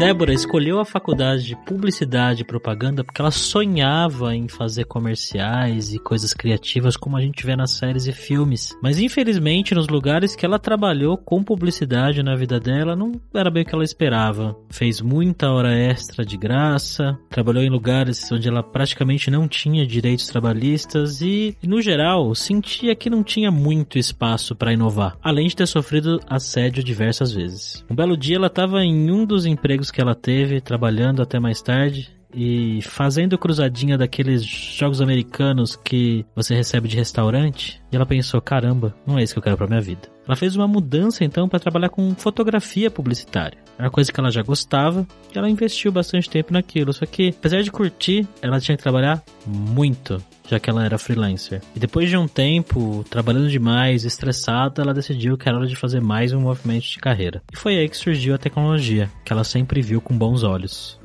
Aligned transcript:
Débora 0.00 0.32
escolheu 0.32 0.80
a 0.80 0.84
faculdade 0.86 1.44
de 1.44 1.54
publicidade 1.54 2.40
e 2.40 2.44
propaganda 2.46 3.04
porque 3.04 3.20
ela 3.20 3.30
sonhava 3.30 4.34
em 4.34 4.48
fazer 4.48 4.86
comerciais 4.86 5.92
e 5.92 5.98
coisas 5.98 6.32
criativas 6.32 6.96
como 6.96 7.18
a 7.18 7.20
gente 7.20 7.44
vê 7.44 7.54
nas 7.54 7.72
séries 7.72 8.06
e 8.06 8.12
filmes. 8.12 8.74
Mas 8.82 8.98
infelizmente, 8.98 9.74
nos 9.74 9.88
lugares 9.88 10.34
que 10.34 10.46
ela 10.46 10.58
trabalhou 10.58 11.18
com 11.18 11.44
publicidade 11.44 12.22
na 12.22 12.34
vida 12.34 12.58
dela, 12.58 12.96
não 12.96 13.12
era 13.34 13.50
bem 13.50 13.62
o 13.62 13.66
que 13.66 13.74
ela 13.74 13.84
esperava. 13.84 14.56
Fez 14.70 15.02
muita 15.02 15.50
hora 15.50 15.70
extra 15.70 16.24
de 16.24 16.38
graça, 16.38 17.18
trabalhou 17.28 17.62
em 17.62 17.68
lugares 17.68 18.32
onde 18.32 18.48
ela 18.48 18.62
praticamente 18.62 19.30
não 19.30 19.46
tinha 19.46 19.86
direitos 19.86 20.28
trabalhistas 20.28 21.20
e, 21.20 21.54
no 21.62 21.82
geral, 21.82 22.34
sentia 22.34 22.96
que 22.96 23.10
não 23.10 23.22
tinha 23.22 23.50
muito 23.50 23.98
espaço 23.98 24.56
para 24.56 24.72
inovar, 24.72 25.18
além 25.22 25.46
de 25.46 25.56
ter 25.56 25.66
sofrido 25.66 26.18
assédio 26.26 26.82
diversas 26.82 27.34
vezes. 27.34 27.84
Um 27.90 27.94
belo 27.94 28.16
dia 28.16 28.36
ela 28.36 28.46
estava 28.46 28.82
em 28.82 29.10
um 29.10 29.26
dos 29.26 29.44
empregos 29.44 29.89
que 29.90 30.00
ela 30.00 30.14
teve 30.14 30.60
trabalhando 30.60 31.22
até 31.22 31.38
mais 31.38 31.60
tarde 31.62 32.19
e 32.34 32.80
fazendo 32.82 33.38
cruzadinha 33.38 33.98
daqueles 33.98 34.44
jogos 34.44 35.00
americanos 35.00 35.76
que 35.76 36.24
você 36.34 36.54
recebe 36.54 36.88
de 36.88 36.96
restaurante. 36.96 37.80
E 37.90 37.96
ela 37.96 38.06
pensou: 38.06 38.40
caramba, 38.40 38.94
não 39.06 39.18
é 39.18 39.22
isso 39.22 39.34
que 39.34 39.38
eu 39.38 39.42
quero 39.42 39.56
para 39.56 39.66
minha 39.66 39.80
vida. 39.80 40.08
Ela 40.26 40.36
fez 40.36 40.54
uma 40.54 40.68
mudança 40.68 41.24
então 41.24 41.48
para 41.48 41.58
trabalhar 41.58 41.88
com 41.88 42.14
fotografia 42.14 42.90
publicitária. 42.90 43.58
Era 43.76 43.88
uma 43.88 43.90
coisa 43.90 44.12
que 44.12 44.20
ela 44.20 44.30
já 44.30 44.42
gostava 44.42 45.06
e 45.34 45.38
ela 45.38 45.48
investiu 45.48 45.90
bastante 45.90 46.28
tempo 46.28 46.52
naquilo. 46.52 46.92
Só 46.92 47.06
que, 47.06 47.30
apesar 47.30 47.62
de 47.62 47.70
curtir, 47.70 48.28
ela 48.40 48.60
tinha 48.60 48.76
que 48.76 48.82
trabalhar 48.82 49.22
muito 49.46 50.22
já 50.50 50.58
que 50.58 50.68
ela 50.68 50.84
era 50.84 50.98
freelancer. 50.98 51.62
E 51.76 51.78
depois 51.78 52.10
de 52.10 52.16
um 52.16 52.26
tempo, 52.26 53.04
trabalhando 53.08 53.48
demais, 53.48 54.04
estressada, 54.04 54.82
ela 54.82 54.92
decidiu 54.92 55.38
que 55.38 55.48
era 55.48 55.56
hora 55.56 55.66
de 55.66 55.76
fazer 55.76 56.00
mais 56.00 56.32
um 56.32 56.40
movimento 56.40 56.86
de 56.86 56.98
carreira. 56.98 57.40
E 57.52 57.56
foi 57.56 57.78
aí 57.78 57.88
que 57.88 57.96
surgiu 57.96 58.34
a 58.34 58.38
tecnologia, 58.38 59.08
que 59.24 59.32
ela 59.32 59.44
sempre 59.44 59.80
viu 59.80 60.00
com 60.00 60.16
bons 60.16 60.42
olhos. 60.42 60.98